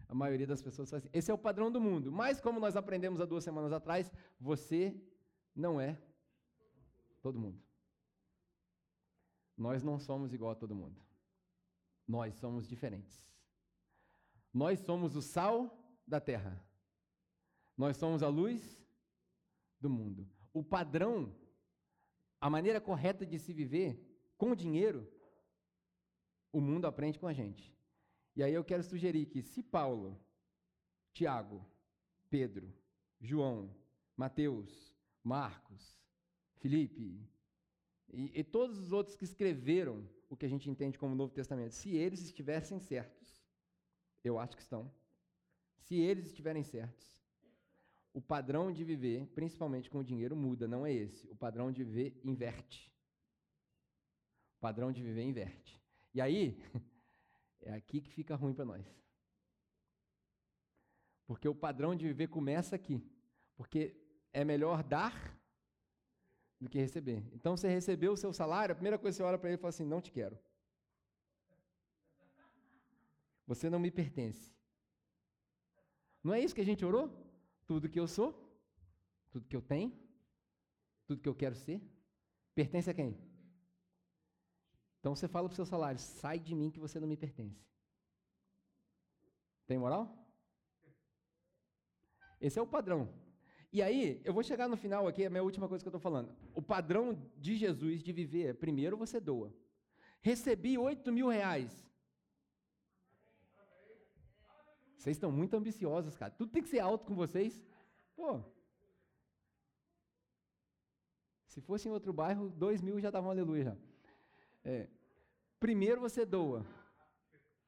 a 0.08 0.14
maioria 0.14 0.44
das 0.44 0.60
pessoas 0.60 0.90
faz 0.90 1.04
assim. 1.04 1.10
Esse 1.16 1.30
é 1.30 1.34
o 1.34 1.38
padrão 1.38 1.70
do 1.70 1.80
mundo. 1.80 2.10
Mas, 2.10 2.40
como 2.40 2.58
nós 2.58 2.74
aprendemos 2.74 3.20
há 3.20 3.24
duas 3.24 3.44
semanas 3.44 3.72
atrás, 3.72 4.12
você 4.40 5.00
não 5.54 5.80
é 5.80 5.96
todo 7.22 7.38
mundo. 7.38 7.62
Nós 9.56 9.84
não 9.84 10.00
somos 10.00 10.34
igual 10.34 10.50
a 10.50 10.56
todo 10.56 10.74
mundo. 10.74 11.00
Nós 12.08 12.34
somos 12.34 12.66
diferentes. 12.66 13.24
Nós 14.52 14.80
somos 14.80 15.14
o 15.14 15.22
sal 15.22 15.78
da 16.04 16.20
terra. 16.20 16.60
Nós 17.76 17.96
somos 17.96 18.20
a 18.20 18.28
luz 18.28 18.84
do 19.80 19.88
mundo. 19.88 20.28
O 20.52 20.62
padrão, 20.62 21.32
a 22.44 22.50
maneira 22.50 22.78
correta 22.78 23.24
de 23.24 23.38
se 23.38 23.54
viver 23.54 23.98
com 24.36 24.54
dinheiro, 24.54 25.10
o 26.52 26.60
mundo 26.60 26.86
aprende 26.86 27.18
com 27.18 27.26
a 27.26 27.32
gente. 27.32 27.74
E 28.36 28.42
aí 28.42 28.52
eu 28.52 28.62
quero 28.62 28.82
sugerir 28.82 29.24
que 29.24 29.40
se 29.40 29.62
Paulo, 29.62 30.20
Tiago, 31.14 31.64
Pedro, 32.28 32.70
João, 33.18 33.74
Mateus, 34.14 34.94
Marcos, 35.22 35.98
Felipe 36.56 37.26
e, 38.12 38.38
e 38.38 38.44
todos 38.44 38.76
os 38.78 38.92
outros 38.92 39.16
que 39.16 39.24
escreveram 39.24 40.06
o 40.28 40.36
que 40.36 40.44
a 40.44 40.48
gente 40.50 40.68
entende 40.68 40.98
como 40.98 41.14
Novo 41.14 41.32
Testamento, 41.32 41.72
se 41.72 41.96
eles 41.96 42.20
estivessem 42.20 42.78
certos, 42.78 43.42
eu 44.22 44.38
acho 44.38 44.54
que 44.54 44.62
estão, 44.62 44.92
se 45.78 45.96
eles 45.96 46.26
estiverem 46.26 46.62
certos, 46.62 47.23
o 48.14 48.22
padrão 48.22 48.72
de 48.72 48.82
viver, 48.82 49.26
principalmente 49.34 49.90
com 49.90 49.98
o 49.98 50.04
dinheiro, 50.04 50.34
muda, 50.34 50.66
não 50.66 50.86
é 50.86 50.92
esse. 50.92 51.28
O 51.28 51.36
padrão 51.36 51.70
de 51.70 51.84
viver 51.84 52.18
inverte. 52.24 52.90
O 54.56 54.60
padrão 54.60 54.90
de 54.90 55.02
viver 55.02 55.24
inverte. 55.24 55.78
E 56.14 56.20
aí, 56.22 56.56
É 57.64 57.72
aqui 57.72 58.00
que 58.00 58.12
fica 58.12 58.36
ruim 58.36 58.52
para 58.52 58.64
nós. 58.64 58.86
Porque 61.26 61.48
o 61.48 61.54
padrão 61.54 61.96
de 61.96 62.06
viver 62.06 62.28
começa 62.28 62.76
aqui. 62.76 63.02
Porque 63.56 63.96
é 64.32 64.44
melhor 64.44 64.82
dar 64.82 65.40
do 66.60 66.68
que 66.68 66.78
receber. 66.78 67.26
Então 67.32 67.56
você 67.56 67.68
recebeu 67.68 68.12
o 68.12 68.16
seu 68.16 68.32
salário, 68.32 68.72
a 68.72 68.76
primeira 68.76 68.98
coisa 68.98 69.16
que 69.16 69.22
você 69.22 69.22
olha 69.22 69.38
para 69.38 69.48
ele 69.48 69.56
e 69.56 69.60
fala 69.60 69.70
assim: 69.70 69.86
não 69.86 70.02
te 70.02 70.12
quero. 70.12 70.38
Você 73.46 73.70
não 73.70 73.78
me 73.78 73.90
pertence. 73.90 74.54
Não 76.22 76.34
é 76.34 76.40
isso 76.40 76.54
que 76.54 76.60
a 76.60 76.66
gente 76.66 76.84
orou? 76.84 77.10
Tudo 77.66 77.88
que 77.88 77.98
eu 77.98 78.06
sou, 78.06 78.32
tudo 79.30 79.46
que 79.46 79.56
eu 79.56 79.62
tenho, 79.62 79.92
tudo 81.06 81.20
que 81.20 81.28
eu 81.28 81.34
quero 81.34 81.54
ser, 81.54 81.82
pertence 82.54 82.88
a 82.90 82.94
quem? 82.94 83.16
Então 85.00 85.14
você 85.14 85.28
fala 85.28 85.48
para 85.48 85.54
o 85.54 85.56
seu 85.56 85.66
salário: 85.66 85.98
sai 86.00 86.38
de 86.38 86.54
mim 86.54 86.70
que 86.70 86.80
você 86.80 86.98
não 86.98 87.08
me 87.08 87.16
pertence. 87.16 87.62
Tem 89.66 89.78
moral? 89.78 90.24
Esse 92.40 92.58
é 92.58 92.62
o 92.62 92.66
padrão. 92.66 93.12
E 93.72 93.82
aí, 93.82 94.20
eu 94.24 94.32
vou 94.32 94.42
chegar 94.42 94.68
no 94.68 94.76
final 94.76 95.08
aqui, 95.08 95.24
é 95.24 95.26
a 95.26 95.30
minha 95.30 95.42
última 95.42 95.68
coisa 95.68 95.82
que 95.82 95.88
eu 95.88 95.90
estou 95.90 96.00
falando. 96.00 96.34
O 96.54 96.62
padrão 96.62 97.20
de 97.36 97.56
Jesus 97.56 98.02
de 98.02 98.12
viver 98.12 98.46
é: 98.46 98.52
primeiro 98.52 98.96
você 98.96 99.18
doa. 99.18 99.52
Recebi 100.20 100.78
8 100.78 101.12
mil 101.12 101.28
reais. 101.28 101.83
Vocês 105.04 105.18
estão 105.18 105.30
muito 105.30 105.54
ambiciosos, 105.54 106.16
cara. 106.16 106.32
Tudo 106.32 106.50
tem 106.50 106.62
que 106.62 106.68
ser 106.70 106.78
alto 106.78 107.04
com 107.04 107.14
vocês. 107.14 107.62
Pô. 108.16 108.40
Se 111.46 111.60
fosse 111.60 111.86
em 111.86 111.92
outro 111.92 112.10
bairro, 112.10 112.48
2 112.48 112.80
mil 112.80 112.98
já 112.98 113.10
davam 113.10 113.30
aleluia. 113.30 113.78
É. 114.64 114.88
Primeiro 115.60 116.00
você 116.00 116.24
doa. 116.24 116.64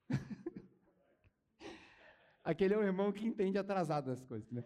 Aquele 2.42 2.72
é 2.72 2.78
o 2.78 2.82
irmão 2.82 3.12
que 3.12 3.26
entende 3.26 3.58
atrasado 3.58 4.10
as 4.10 4.24
coisas, 4.24 4.50
né? 4.50 4.64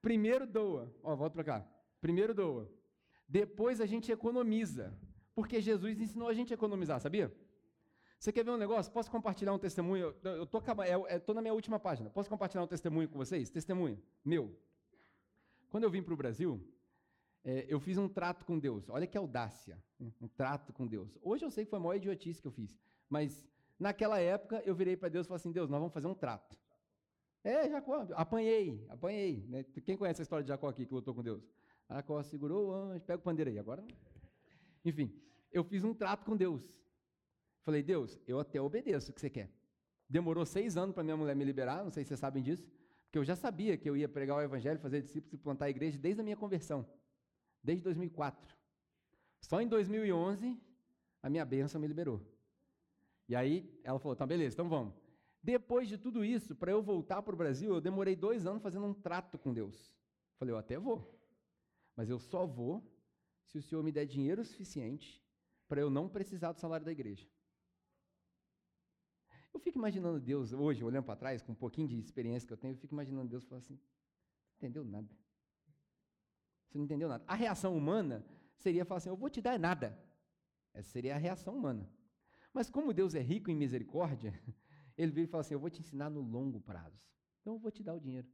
Primeiro 0.00 0.44
doa. 0.44 0.92
Ó, 1.04 1.14
volta 1.14 1.34
para 1.34 1.44
cá. 1.44 1.68
Primeiro 2.00 2.34
doa. 2.34 2.68
Depois 3.28 3.80
a 3.80 3.86
gente 3.86 4.10
economiza. 4.10 4.92
Porque 5.36 5.60
Jesus 5.60 6.00
ensinou 6.00 6.28
a 6.28 6.34
gente 6.34 6.52
a 6.52 6.54
economizar, 6.54 6.98
sabia? 6.98 7.32
Você 8.22 8.30
quer 8.30 8.44
ver 8.44 8.52
um 8.52 8.56
negócio? 8.56 8.92
Posso 8.92 9.10
compartilhar 9.10 9.52
um 9.52 9.58
testemunho? 9.58 10.14
Eu 10.22 10.44
estou 10.44 10.62
é, 11.08 11.34
na 11.34 11.42
minha 11.42 11.52
última 11.52 11.80
página. 11.80 12.08
Posso 12.08 12.30
compartilhar 12.30 12.62
um 12.62 12.68
testemunho 12.68 13.08
com 13.08 13.18
vocês? 13.18 13.50
Testemunho 13.50 14.00
meu. 14.24 14.56
Quando 15.68 15.82
eu 15.82 15.90
vim 15.90 16.04
para 16.04 16.14
o 16.14 16.16
Brasil, 16.16 16.64
é, 17.42 17.66
eu 17.68 17.80
fiz 17.80 17.98
um 17.98 18.08
trato 18.08 18.44
com 18.44 18.60
Deus. 18.60 18.88
Olha 18.88 19.08
que 19.08 19.18
audácia, 19.18 19.76
um 20.20 20.28
trato 20.28 20.72
com 20.72 20.86
Deus. 20.86 21.18
Hoje 21.20 21.44
eu 21.44 21.50
sei 21.50 21.64
que 21.64 21.70
foi 21.70 21.80
a 21.80 21.82
maior 21.82 21.96
idiotice 21.96 22.40
que 22.40 22.46
eu 22.46 22.52
fiz, 22.52 22.78
mas 23.08 23.44
naquela 23.76 24.20
época 24.20 24.62
eu 24.64 24.72
virei 24.76 24.96
para 24.96 25.08
Deus 25.08 25.26
e 25.26 25.28
falei 25.28 25.40
assim: 25.40 25.50
Deus, 25.50 25.68
nós 25.68 25.80
vamos 25.80 25.92
fazer 25.92 26.06
um 26.06 26.14
trato. 26.14 26.56
É, 27.42 27.68
Jacó, 27.68 28.06
apanhei, 28.12 28.86
apanhei. 28.88 29.44
Né? 29.48 29.64
Quem 29.84 29.96
conhece 29.96 30.20
a 30.20 30.22
história 30.22 30.44
de 30.44 30.48
Jacó 30.48 30.68
aqui 30.68 30.86
que 30.86 30.94
lutou 30.94 31.12
com 31.12 31.24
Deus? 31.24 31.42
Jacó 31.90 32.22
segurou 32.22 32.68
o 32.68 32.72
anjo, 32.72 33.04
pega 33.04 33.18
o 33.18 33.22
pandeiro 33.24 33.50
aí. 33.50 33.58
Agora, 33.58 33.84
enfim, 34.84 35.12
eu 35.50 35.64
fiz 35.64 35.82
um 35.82 35.92
trato 35.92 36.24
com 36.24 36.36
Deus. 36.36 36.62
Falei, 37.62 37.82
Deus, 37.82 38.18
eu 38.26 38.40
até 38.40 38.60
obedeço 38.60 39.10
o 39.10 39.14
que 39.14 39.20
você 39.20 39.30
quer. 39.30 39.50
Demorou 40.08 40.44
seis 40.44 40.76
anos 40.76 40.94
para 40.94 41.02
minha 41.02 41.16
mulher 41.16 41.34
me 41.34 41.44
liberar, 41.44 41.82
não 41.84 41.90
sei 41.90 42.04
se 42.04 42.08
vocês 42.08 42.20
sabem 42.20 42.42
disso, 42.42 42.70
porque 43.04 43.18
eu 43.18 43.24
já 43.24 43.36
sabia 43.36 43.76
que 43.76 43.88
eu 43.88 43.96
ia 43.96 44.08
pregar 44.08 44.36
o 44.36 44.40
evangelho, 44.40 44.78
fazer 44.78 45.02
discípulos 45.02 45.34
e 45.34 45.38
plantar 45.38 45.66
a 45.66 45.70
igreja 45.70 45.98
desde 45.98 46.20
a 46.20 46.24
minha 46.24 46.36
conversão 46.36 46.86
desde 47.62 47.84
2004. 47.84 48.56
Só 49.40 49.60
em 49.60 49.68
2011 49.68 50.60
a 51.22 51.30
minha 51.30 51.44
bênção 51.44 51.80
me 51.80 51.86
liberou. 51.86 52.20
E 53.28 53.36
aí 53.36 53.80
ela 53.84 53.98
falou: 53.98 54.16
tá, 54.16 54.26
beleza, 54.26 54.54
então 54.54 54.68
vamos. 54.68 54.94
Depois 55.42 55.88
de 55.88 55.98
tudo 55.98 56.24
isso, 56.24 56.54
para 56.54 56.70
eu 56.70 56.82
voltar 56.82 57.22
para 57.22 57.34
o 57.34 57.36
Brasil, 57.36 57.74
eu 57.74 57.80
demorei 57.80 58.14
dois 58.14 58.46
anos 58.46 58.62
fazendo 58.62 58.86
um 58.86 58.94
trato 58.94 59.38
com 59.38 59.52
Deus. 59.52 59.94
Falei: 60.38 60.52
eu 60.52 60.58
até 60.58 60.78
vou, 60.78 61.18
mas 61.96 62.10
eu 62.10 62.18
só 62.18 62.46
vou 62.46 62.82
se 63.44 63.58
o 63.58 63.62
Senhor 63.62 63.82
me 63.82 63.92
der 63.92 64.06
dinheiro 64.06 64.44
suficiente 64.44 65.22
para 65.68 65.80
eu 65.80 65.90
não 65.90 66.08
precisar 66.08 66.52
do 66.52 66.60
salário 66.60 66.84
da 66.84 66.92
igreja. 66.92 67.26
Eu 69.52 69.60
fico 69.60 69.78
imaginando 69.78 70.18
Deus 70.18 70.52
hoje, 70.52 70.82
olhando 70.82 71.04
para 71.04 71.16
trás, 71.16 71.42
com 71.42 71.52
um 71.52 71.54
pouquinho 71.54 71.88
de 71.88 71.98
experiência 71.98 72.46
que 72.46 72.52
eu 72.52 72.56
tenho, 72.56 72.72
eu 72.72 72.78
fico 72.78 72.94
imaginando 72.94 73.28
Deus 73.28 73.44
falando 73.44 73.62
assim: 73.62 73.78
entendeu 74.56 74.84
nada. 74.84 75.08
Você 76.68 76.78
não 76.78 76.84
entendeu 76.84 77.08
nada. 77.08 77.22
A 77.26 77.34
reação 77.34 77.76
humana 77.76 78.24
seria 78.56 78.84
falar 78.84 78.98
assim: 78.98 79.10
Eu 79.10 79.16
vou 79.16 79.28
te 79.28 79.40
dar 79.42 79.58
nada. 79.58 79.98
Essa 80.72 80.88
seria 80.90 81.14
a 81.14 81.18
reação 81.18 81.54
humana. 81.54 81.88
Mas 82.52 82.70
como 82.70 82.92
Deus 82.94 83.14
é 83.14 83.20
rico 83.20 83.50
em 83.50 83.54
misericórdia, 83.54 84.32
ele 84.96 85.12
veio 85.12 85.24
e 85.24 85.28
fala 85.28 85.42
assim: 85.42 85.54
Eu 85.54 85.60
vou 85.60 85.68
te 85.68 85.80
ensinar 85.80 86.08
no 86.08 86.20
longo 86.20 86.60
prazo. 86.60 86.98
Então 87.40 87.54
eu 87.54 87.58
vou 87.58 87.70
te 87.70 87.82
dar 87.82 87.94
o 87.94 88.00
dinheiro. 88.00 88.26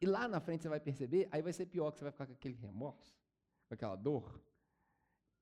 E 0.00 0.06
lá 0.06 0.28
na 0.28 0.40
frente 0.40 0.62
você 0.62 0.68
vai 0.68 0.80
perceber, 0.80 1.28
aí 1.30 1.42
vai 1.42 1.52
ser 1.52 1.66
pior, 1.66 1.90
que 1.90 1.98
você 1.98 2.04
vai 2.04 2.12
ficar 2.12 2.26
com 2.26 2.32
aquele 2.32 2.54
remorso, 2.54 3.16
com 3.68 3.74
aquela 3.74 3.96
dor. 3.96 4.40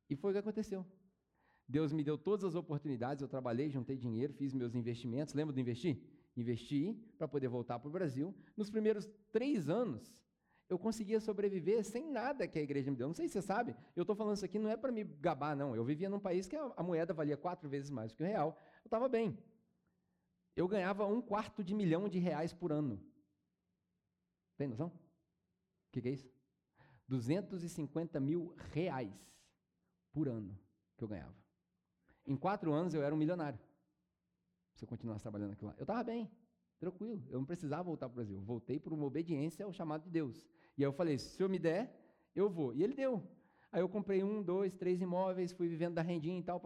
E 0.09 0.16
foi 0.16 0.31
o 0.31 0.35
que 0.35 0.39
aconteceu. 0.39 0.87
Deus 1.71 1.93
me 1.93 2.03
deu 2.03 2.18
todas 2.18 2.45
as 2.45 2.57
oportunidades, 2.57 3.23
eu 3.23 3.29
trabalhei, 3.29 3.71
juntei 3.71 3.97
dinheiro, 3.97 4.33
fiz 4.33 4.53
meus 4.53 4.75
investimentos. 4.75 5.35
Lembra 5.35 5.55
do 5.55 5.61
investir? 5.61 6.03
Investi 6.37 6.95
para 7.16 7.29
poder 7.29 7.47
voltar 7.47 7.79
para 7.79 7.89
o 7.89 7.93
Brasil. 7.93 8.35
Nos 8.57 8.68
primeiros 8.68 9.09
três 9.31 9.68
anos, 9.68 10.12
eu 10.68 10.77
conseguia 10.77 11.21
sobreviver 11.21 11.85
sem 11.85 12.11
nada 12.11 12.49
que 12.49 12.59
a 12.59 12.62
igreja 12.62 12.91
me 12.91 12.97
deu. 12.97 13.07
Não 13.07 13.14
sei 13.14 13.29
se 13.29 13.35
você 13.35 13.43
sabe, 13.43 13.77
eu 13.95 14.03
estou 14.03 14.16
falando 14.16 14.35
isso 14.35 14.45
aqui 14.45 14.59
não 14.59 14.68
é 14.68 14.77
para 14.77 14.91
me 14.91 15.05
gabar, 15.05 15.55
não. 15.55 15.77
Eu 15.77 15.85
vivia 15.85 16.11
num 16.11 16.18
país 16.18 16.49
que 16.49 16.57
a, 16.57 16.83
moeda 16.83 17.14
valia 17.14 17.37
quatro 17.37 17.68
vezes 17.68 17.89
mais 17.89 18.12
que 18.12 18.23
o 18.23 18.27
real. 18.27 18.59
Eu 18.83 18.89
estava 18.89 19.09
bem. 19.09 19.39
Eu 20.57 20.66
ganhava 20.66 21.07
um 21.07 21.23
quarto 21.23 21.62
de 21.62 21.73
milhão 21.73 22.09
de 22.09 22.18
reais 22.18 22.53
por 22.53 22.73
ano. 22.73 23.01
Tem 24.57 24.66
noção? 24.66 24.89
O 24.89 25.93
que, 25.93 26.03
que 26.03 26.09
é 26.09 26.12
isso? 26.12 26.29
250 27.07 28.18
mil 28.18 28.55
reais 28.73 29.14
por 30.12 30.29
ano 30.29 30.59
que 30.97 31.05
eu 31.05 31.09
ganhava. 31.09 31.41
Em 32.31 32.37
quatro 32.37 32.72
anos 32.72 32.95
eu 32.95 33.03
era 33.03 33.12
um 33.12 33.18
milionário. 33.18 33.59
Se 34.76 34.85
eu 34.85 34.89
continuasse 34.89 35.22
trabalhando 35.22 35.51
aqui 35.51 35.64
lá. 35.64 35.74
Eu 35.76 35.83
estava 35.83 36.05
bem. 36.05 36.31
Tranquilo, 36.78 37.20
eu 37.28 37.41
não 37.41 37.45
precisava 37.45 37.83
voltar 37.83 38.09
para 38.09 38.12
o 38.12 38.14
Brasil. 38.14 38.41
voltei 38.41 38.78
por 38.78 38.93
uma 38.93 39.05
obediência 39.05 39.64
ao 39.64 39.72
chamado 39.72 40.05
de 40.05 40.11
Deus. 40.11 40.47
E 40.78 40.85
aí 40.85 40.89
eu 40.89 40.93
falei: 40.93 41.18
se 41.18 41.26
o 41.26 41.31
senhor 41.31 41.49
me 41.49 41.59
der, 41.59 41.93
eu 42.35 42.49
vou. 42.49 42.72
E 42.72 42.85
ele 42.85 42.95
deu. 42.95 43.20
Aí 43.72 43.81
eu 43.81 43.89
comprei 43.89 44.22
um, 44.22 44.41
dois, 44.45 44.72
três 44.76 45.01
imóveis, 45.01 45.51
fui 45.51 45.66
vivendo 45.66 45.95
da 45.95 46.03
rendinha 46.03 46.39
e 46.39 46.43
tal. 46.43 46.62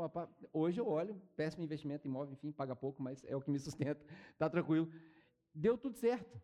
Hoje 0.52 0.78
eu 0.78 0.86
olho, 0.86 1.18
péssimo 1.34 1.64
investimento, 1.64 2.06
imóvel, 2.06 2.34
enfim, 2.34 2.52
paga 2.52 2.76
pouco, 2.76 3.02
mas 3.02 3.24
é 3.24 3.34
o 3.34 3.40
que 3.40 3.50
me 3.50 3.58
sustenta, 3.66 4.04
tá 4.36 4.50
tranquilo. 4.50 4.86
Deu 5.54 5.78
tudo 5.78 5.96
certo. 5.96 6.38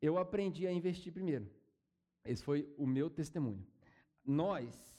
Eu 0.00 0.16
aprendi 0.16 0.64
a 0.64 0.72
investir 0.72 1.12
primeiro. 1.12 1.50
Esse 2.24 2.42
foi 2.44 2.72
o 2.78 2.86
meu 2.86 3.10
testemunho. 3.10 3.66
Nós, 4.24 4.94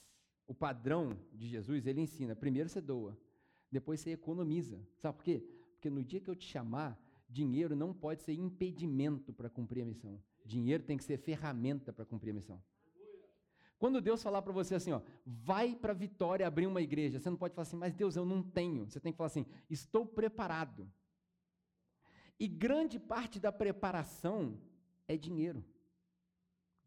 o 0.52 0.54
padrão 0.54 1.18
de 1.32 1.48
Jesus, 1.48 1.88
ele 1.88 2.02
ensina: 2.02 2.36
primeiro 2.36 2.68
você 2.68 2.82
doa, 2.82 3.18
depois 3.72 4.02
você 4.02 4.12
economiza. 4.12 4.86
Sabe 4.98 5.18
por 5.18 5.24
quê? 5.24 5.42
Porque 5.72 5.90
no 5.90 6.04
dia 6.04 6.20
que 6.20 6.30
eu 6.30 6.36
te 6.36 6.46
chamar, 6.46 7.02
dinheiro 7.30 7.74
não 7.74 7.94
pode 7.94 8.22
ser 8.22 8.34
impedimento 8.34 9.32
para 9.32 9.50
cumprir 9.50 9.82
a 9.82 9.86
missão. 9.86 10.22
Dinheiro 10.46 10.84
tem 10.84 10.98
que 10.98 11.06
ser 11.06 11.18
ferramenta 11.18 11.94
para 11.94 12.04
cumprir 12.04 12.32
a 12.32 12.34
missão. 12.34 12.62
Quando 13.80 14.02
Deus 14.02 14.22
falar 14.22 14.42
para 14.42 14.52
você 14.52 14.76
assim, 14.76 14.92
ó, 14.92 15.02
vai 15.26 15.74
para 15.74 15.94
Vitória 15.94 16.46
abrir 16.46 16.68
uma 16.68 16.82
igreja, 16.82 17.18
você 17.18 17.30
não 17.30 17.38
pode 17.38 17.56
falar 17.56 17.64
assim, 17.64 17.78
mas 17.78 17.94
Deus, 17.94 18.18
eu 18.18 18.26
não 18.26 18.44
tenho. 18.44 18.86
Você 18.86 19.00
tem 19.00 19.14
que 19.14 19.18
falar 19.18 19.28
assim, 19.28 19.46
estou 19.70 20.06
preparado. 20.06 20.92
E 22.38 22.46
grande 22.46 23.00
parte 23.00 23.40
da 23.40 23.54
preparação 23.54 24.60
é 25.08 25.16
dinheiro. 25.16 25.64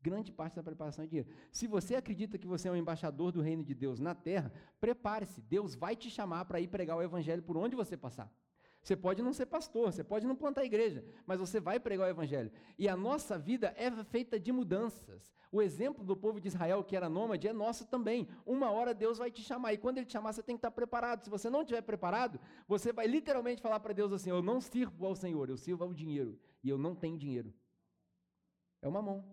Grande 0.05 0.31
parte 0.31 0.55
da 0.55 0.63
preparação 0.63 1.03
é 1.03 1.09
dinheiro. 1.09 1.31
Se 1.51 1.67
você 1.67 1.95
acredita 1.95 2.37
que 2.37 2.47
você 2.47 2.69
é 2.69 2.71
um 2.71 2.77
embaixador 2.77 3.33
do 3.33 3.41
reino 3.41 3.65
de 3.65 3.75
Deus 3.75 3.99
na 3.99 4.15
terra, 4.15 4.53
prepare-se. 4.79 5.41
Deus 5.41 5.75
vai 5.75 5.97
te 5.97 6.11
chamar 6.11 6.45
para 6.45 6.61
ir 6.61 6.69
pregar 6.69 6.99
o 6.99 7.03
evangelho 7.03 7.43
por 7.43 7.57
onde 7.57 7.75
você 7.75 7.97
passar. 7.97 8.31
Você 8.83 8.95
pode 8.95 9.23
não 9.23 9.33
ser 9.33 9.47
pastor, 9.47 9.91
você 9.91 10.05
pode 10.05 10.27
não 10.27 10.37
plantar 10.37 10.63
igreja, 10.63 11.03
mas 11.25 11.41
você 11.41 11.59
vai 11.59 11.81
pregar 11.81 12.07
o 12.07 12.11
evangelho. 12.11 12.53
E 12.79 12.87
a 12.87 12.95
nossa 12.95 13.39
vida 13.39 13.75
é 13.79 13.91
feita 14.05 14.39
de 14.39 14.53
mudanças. 14.53 15.33
O 15.51 15.63
exemplo 15.63 16.05
do 16.05 16.15
povo 16.15 16.39
de 16.39 16.49
Israel 16.49 16.85
que 16.85 16.95
era 16.95 17.09
nômade 17.09 17.49
é 17.49 17.53
nosso 17.55 17.87
também. 17.87 18.29
Uma 18.45 18.71
hora 18.71 18.93
Deus 18.93 19.17
vai 19.17 19.31
te 19.31 19.41
chamar 19.41 19.73
e 19.73 19.79
quando 19.79 19.97
ele 19.97 20.05
te 20.05 20.13
chamar 20.13 20.35
você 20.35 20.43
tem 20.43 20.55
que 20.55 20.59
estar 20.59 20.71
preparado. 20.71 21.25
Se 21.25 21.31
você 21.31 21.49
não 21.49 21.63
estiver 21.63 21.81
preparado, 21.81 22.39
você 22.69 22.93
vai 22.93 23.07
literalmente 23.07 23.63
falar 23.63 23.81
para 23.81 23.95
Deus 23.95 24.13
assim: 24.13 24.29
"Eu 24.29 24.43
não 24.43 24.61
sirvo 24.61 25.07
ao 25.07 25.17
Senhor, 25.17 25.49
eu 25.49 25.57
sirvo 25.57 25.83
ao 25.83 25.95
dinheiro 25.95 26.39
e 26.63 26.69
eu 26.69 26.77
não 26.77 26.95
tenho 26.95 27.17
dinheiro". 27.17 27.55
É 28.83 28.87
uma 28.87 29.01
mão. 29.01 29.25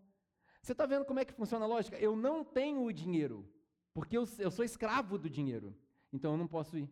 Você 0.61 0.73
está 0.73 0.85
vendo 0.85 1.05
como 1.05 1.19
é 1.19 1.25
que 1.25 1.33
funciona 1.33 1.65
a 1.65 1.67
lógica? 1.67 1.97
Eu 1.97 2.15
não 2.15 2.43
tenho 2.43 2.83
o 2.83 2.93
dinheiro, 2.93 3.47
porque 3.93 4.17
eu, 4.17 4.27
eu 4.37 4.51
sou 4.51 4.63
escravo 4.63 5.17
do 5.17 5.29
dinheiro. 5.29 5.75
Então 6.13 6.33
eu 6.33 6.37
não 6.37 6.47
posso 6.47 6.77
ir. 6.77 6.89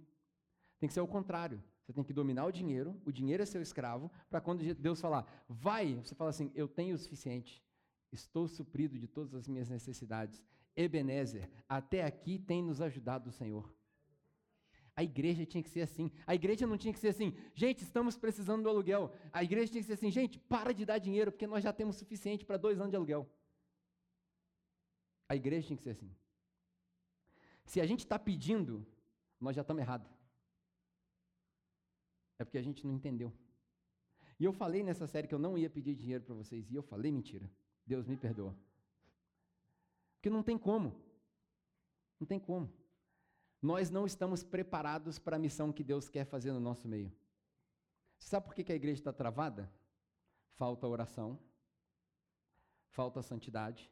Tem 0.79 0.87
que 0.87 0.93
ser 0.93 1.01
o 1.01 1.07
contrário. 1.07 1.61
Você 1.85 1.93
tem 1.93 2.03
que 2.03 2.13
dominar 2.13 2.45
o 2.45 2.51
dinheiro, 2.51 2.99
o 3.03 3.11
dinheiro 3.11 3.41
é 3.41 3.45
seu 3.45 3.61
escravo, 3.61 4.11
para 4.29 4.39
quando 4.39 4.63
Deus 4.75 5.01
falar, 5.01 5.25
vai, 5.47 5.95
você 5.95 6.13
fala 6.13 6.29
assim: 6.29 6.51
eu 6.53 6.67
tenho 6.67 6.95
o 6.95 6.97
suficiente, 6.97 7.63
estou 8.11 8.47
suprido 8.47 8.97
de 8.97 9.07
todas 9.07 9.33
as 9.33 9.47
minhas 9.47 9.69
necessidades. 9.69 10.43
Ebenezer, 10.75 11.49
até 11.67 12.03
aqui 12.03 12.37
tem 12.37 12.63
nos 12.63 12.79
ajudado 12.79 13.29
o 13.29 13.33
Senhor. 13.33 13.73
A 14.95 15.03
igreja 15.03 15.45
tinha 15.45 15.63
que 15.63 15.69
ser 15.69 15.81
assim. 15.81 16.11
A 16.27 16.35
igreja 16.35 16.67
não 16.67 16.77
tinha 16.77 16.93
que 16.93 16.99
ser 16.99 17.07
assim, 17.09 17.33
gente, 17.55 17.83
estamos 17.83 18.17
precisando 18.17 18.63
do 18.63 18.69
aluguel. 18.69 19.11
A 19.31 19.43
igreja 19.43 19.71
tinha 19.71 19.81
que 19.81 19.87
ser 19.87 19.93
assim, 19.93 20.11
gente, 20.11 20.37
para 20.37 20.73
de 20.73 20.85
dar 20.85 20.99
dinheiro, 20.99 21.31
porque 21.31 21.47
nós 21.47 21.63
já 21.63 21.73
temos 21.73 21.95
suficiente 21.95 22.45
para 22.45 22.57
dois 22.57 22.79
anos 22.79 22.91
de 22.91 22.97
aluguel. 22.97 23.27
A 25.29 25.35
igreja 25.35 25.67
tinha 25.67 25.77
que 25.77 25.83
ser 25.83 25.91
assim. 25.91 26.11
Se 27.63 27.79
a 27.79 27.85
gente 27.85 27.99
está 27.99 28.17
pedindo, 28.17 28.85
nós 29.39 29.55
já 29.55 29.61
estamos 29.61 29.81
errados. 29.81 30.11
É 32.39 32.43
porque 32.43 32.57
a 32.57 32.63
gente 32.63 32.85
não 32.85 32.93
entendeu. 32.93 33.31
E 34.39 34.43
eu 34.43 34.51
falei 34.51 34.81
nessa 34.81 35.05
série 35.05 35.27
que 35.27 35.35
eu 35.35 35.39
não 35.39 35.57
ia 35.57 35.69
pedir 35.69 35.93
dinheiro 35.93 36.23
para 36.23 36.33
vocês, 36.33 36.71
e 36.71 36.75
eu 36.75 36.81
falei 36.81 37.11
mentira. 37.11 37.49
Deus 37.85 38.07
me 38.07 38.17
perdoa. 38.17 38.55
Porque 40.15 40.29
não 40.29 40.41
tem 40.41 40.57
como. 40.57 40.95
Não 42.19 42.25
tem 42.25 42.39
como. 42.39 42.71
Nós 43.61 43.89
não 43.89 44.05
estamos 44.05 44.43
preparados 44.43 45.19
para 45.19 45.35
a 45.35 45.39
missão 45.39 45.71
que 45.71 45.83
Deus 45.83 46.09
quer 46.09 46.25
fazer 46.25 46.51
no 46.51 46.59
nosso 46.59 46.87
meio. 46.87 47.11
Sabe 48.17 48.45
por 48.45 48.55
que 48.55 48.71
a 48.71 48.75
igreja 48.75 48.99
está 48.99 49.13
travada? 49.13 49.71
Falta 50.55 50.87
oração, 50.87 51.39
falta 52.89 53.21
santidade, 53.21 53.89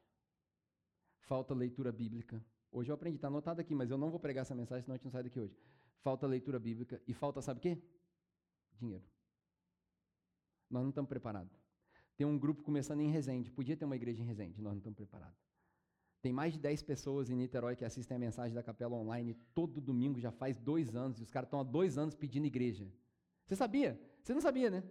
falta 1.27 1.53
leitura 1.53 1.91
bíblica. 1.91 2.43
Hoje 2.71 2.89
eu 2.89 2.95
aprendi, 2.95 3.17
está 3.17 3.27
anotado 3.27 3.61
aqui, 3.61 3.75
mas 3.75 3.91
eu 3.91 3.97
não 3.97 4.09
vou 4.09 4.19
pregar 4.19 4.41
essa 4.41 4.55
mensagem, 4.55 4.83
senão 4.83 4.95
a 4.95 4.97
gente 4.97 5.05
não 5.05 5.11
sai 5.11 5.23
daqui 5.23 5.39
hoje. 5.39 5.55
Falta 5.99 6.25
leitura 6.25 6.57
bíblica 6.57 7.01
e 7.07 7.13
falta, 7.13 7.41
sabe 7.41 7.59
o 7.59 7.61
quê? 7.61 7.77
Dinheiro. 8.73 9.03
Nós 10.69 10.81
não 10.81 10.89
estamos 10.89 11.09
preparados. 11.09 11.53
Tem 12.15 12.25
um 12.25 12.37
grupo 12.37 12.63
começando 12.63 13.01
em 13.01 13.11
Resende. 13.11 13.51
Podia 13.51 13.75
ter 13.77 13.85
uma 13.85 13.95
igreja 13.95 14.21
em 14.21 14.25
Resende, 14.25 14.61
nós 14.61 14.71
não 14.71 14.79
estamos 14.79 14.95
preparados. 14.95 15.37
Tem 16.21 16.33
mais 16.33 16.53
de 16.53 16.59
10 16.59 16.81
pessoas 16.83 17.29
em 17.29 17.35
Niterói 17.35 17.75
que 17.75 17.85
assistem 17.85 18.15
a 18.15 18.19
mensagem 18.19 18.55
da 18.55 18.63
capela 18.63 18.95
online 18.95 19.35
todo 19.53 19.79
domingo, 19.79 20.19
já 20.19 20.31
faz 20.31 20.57
dois 20.57 20.95
anos, 20.95 21.19
e 21.19 21.23
os 21.23 21.29
caras 21.29 21.47
estão 21.47 21.59
há 21.59 21.63
dois 21.63 21.97
anos 21.97 22.15
pedindo 22.15 22.47
igreja. 22.47 22.91
Você 23.45 23.55
sabia? 23.55 23.99
Você 24.23 24.33
não 24.33 24.41
sabia, 24.41 24.69
né? 24.69 24.83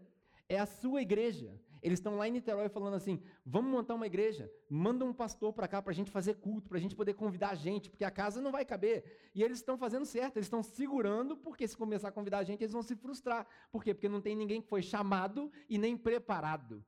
É 0.49 0.59
a 0.59 0.67
sua 0.67 1.03
igreja. 1.03 1.59
Eles 1.83 1.99
estão 1.99 2.17
lá 2.17 2.27
em 2.27 2.33
Niterói 2.33 2.69
falando 2.69 2.95
assim: 2.95 3.23
vamos 3.45 3.71
montar 3.71 3.95
uma 3.95 4.07
igreja, 4.07 4.51
manda 4.69 5.05
um 5.05 5.13
pastor 5.13 5.53
para 5.53 5.69
cá 5.69 5.81
para 5.83 5.93
a 5.93 5.95
gente 5.95 6.11
fazer 6.11 6.35
culto, 6.35 6.69
para 6.69 6.79
a 6.79 6.81
gente 6.81 6.97
poder 6.97 7.15
convidar 7.15 7.51
a 7.51 7.55
gente, 7.55 7.91
porque 7.91 8.05
a 8.05 8.11
casa 8.11 8.41
não 8.41 8.51
vai 8.51 8.65
caber. 8.65 9.31
E 9.35 9.43
eles 9.43 9.59
estão 9.59 9.77
fazendo 9.77 10.05
certo, 10.05 10.37
eles 10.37 10.47
estão 10.47 10.63
segurando, 10.63 11.37
porque 11.37 11.67
se 11.67 11.77
começar 11.77 12.09
a 12.09 12.13
convidar 12.13 12.39
a 12.39 12.45
gente, 12.45 12.63
eles 12.63 12.73
vão 12.73 12.83
se 12.83 12.97
frustrar. 12.97 13.47
Por 13.71 13.85
quê? 13.85 13.95
Porque 13.95 14.09
não 14.09 14.21
tem 14.21 14.35
ninguém 14.35 14.61
que 14.61 14.69
foi 14.69 14.83
chamado 14.83 15.51
e 15.69 15.79
nem 15.79 15.97
preparado 15.97 16.85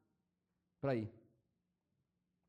para 0.80 0.95
ir. 0.95 1.12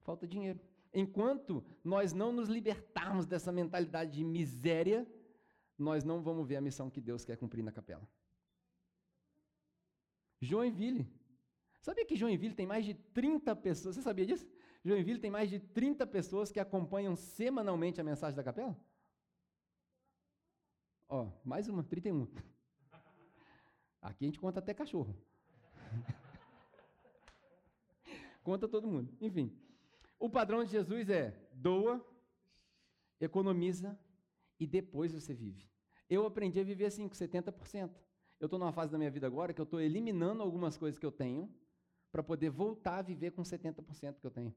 Falta 0.01 0.27
dinheiro. 0.27 0.59
Enquanto 0.93 1.63
nós 1.83 2.13
não 2.13 2.31
nos 2.31 2.49
libertarmos 2.49 3.25
dessa 3.25 3.51
mentalidade 3.51 4.11
de 4.11 4.23
miséria, 4.23 5.07
nós 5.77 6.03
não 6.03 6.21
vamos 6.21 6.47
ver 6.47 6.55
a 6.55 6.61
missão 6.61 6.89
que 6.89 6.99
Deus 6.99 7.23
quer 7.23 7.37
cumprir 7.37 7.63
na 7.63 7.71
capela. 7.71 8.07
Joinville. 10.41 11.18
Sabia 11.81 12.05
que 12.05 12.15
Joinville 12.15 12.55
tem 12.55 12.67
mais 12.67 12.85
de 12.85 12.93
30 12.93 13.55
pessoas? 13.55 13.95
Você 13.95 14.01
sabia 14.01 14.25
disso? 14.25 14.47
Joinville 14.83 15.19
tem 15.19 15.31
mais 15.31 15.49
de 15.49 15.59
30 15.59 16.05
pessoas 16.07 16.51
que 16.51 16.59
acompanham 16.59 17.15
semanalmente 17.15 18.01
a 18.01 18.03
mensagem 18.03 18.35
da 18.35 18.43
capela? 18.43 18.77
Ó, 21.07 21.31
mais 21.43 21.67
uma, 21.67 21.83
31. 21.83 22.27
Aqui 24.01 24.25
a 24.25 24.27
gente 24.27 24.39
conta 24.39 24.59
até 24.59 24.73
cachorro. 24.73 25.15
conta 28.43 28.67
todo 28.67 28.87
mundo. 28.87 29.15
Enfim, 29.19 29.57
o 30.19 30.29
padrão 30.29 30.63
de 30.63 30.71
Jesus 30.71 31.09
é 31.09 31.33
doa, 31.53 32.05
economiza 33.19 33.99
e 34.59 34.67
depois 34.67 35.13
você 35.13 35.33
vive. 35.33 35.67
Eu 36.09 36.25
aprendi 36.25 36.59
a 36.59 36.63
viver 36.63 36.85
assim, 36.85 37.07
com 37.07 37.15
70%. 37.15 37.91
Eu 38.39 38.45
estou 38.45 38.59
numa 38.59 38.71
fase 38.71 38.91
da 38.91 38.97
minha 38.97 39.11
vida 39.11 39.27
agora 39.27 39.53
que 39.53 39.61
eu 39.61 39.63
estou 39.63 39.79
eliminando 39.79 40.41
algumas 40.41 40.77
coisas 40.77 40.97
que 40.97 41.05
eu 41.05 41.11
tenho 41.11 41.53
para 42.11 42.23
poder 42.23 42.49
voltar 42.49 42.97
a 42.97 43.01
viver 43.01 43.31
com 43.31 43.41
70% 43.41 44.19
que 44.19 44.25
eu 44.25 44.31
tenho. 44.31 44.55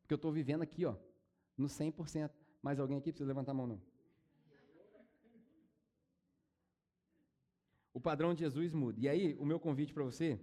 Porque 0.00 0.14
eu 0.14 0.16
estou 0.16 0.32
vivendo 0.32 0.62
aqui, 0.62 0.84
ó, 0.84 0.96
no 1.56 1.66
100%. 1.66 2.30
Mais 2.62 2.78
alguém 2.78 2.98
aqui 2.98 3.10
precisa 3.10 3.28
levantar 3.28 3.52
a 3.52 3.54
mão, 3.54 3.66
não? 3.66 3.80
O 7.92 8.00
padrão 8.00 8.34
de 8.34 8.40
Jesus 8.40 8.72
muda. 8.72 9.00
E 9.00 9.08
aí, 9.08 9.34
o 9.36 9.44
meu 9.44 9.58
convite 9.58 9.92
para 9.92 10.04
você 10.04 10.38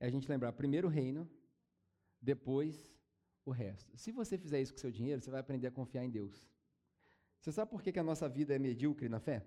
é 0.00 0.06
a 0.06 0.10
gente 0.10 0.28
lembrar 0.28 0.52
primeiro 0.52 0.88
o 0.88 0.90
reino, 0.90 1.30
depois 2.20 3.00
o 3.44 3.50
resto. 3.50 3.96
Se 3.96 4.10
você 4.10 4.38
fizer 4.38 4.60
isso 4.60 4.72
com 4.72 4.78
seu 4.78 4.90
dinheiro, 4.90 5.20
você 5.20 5.30
vai 5.30 5.40
aprender 5.40 5.66
a 5.66 5.70
confiar 5.70 6.04
em 6.04 6.10
Deus. 6.10 6.48
Você 7.40 7.52
sabe 7.52 7.70
por 7.70 7.82
que, 7.82 7.92
que 7.92 7.98
a 7.98 8.04
nossa 8.04 8.28
vida 8.28 8.54
é 8.54 8.58
medíocre 8.58 9.08
na 9.08 9.20
fé? 9.20 9.44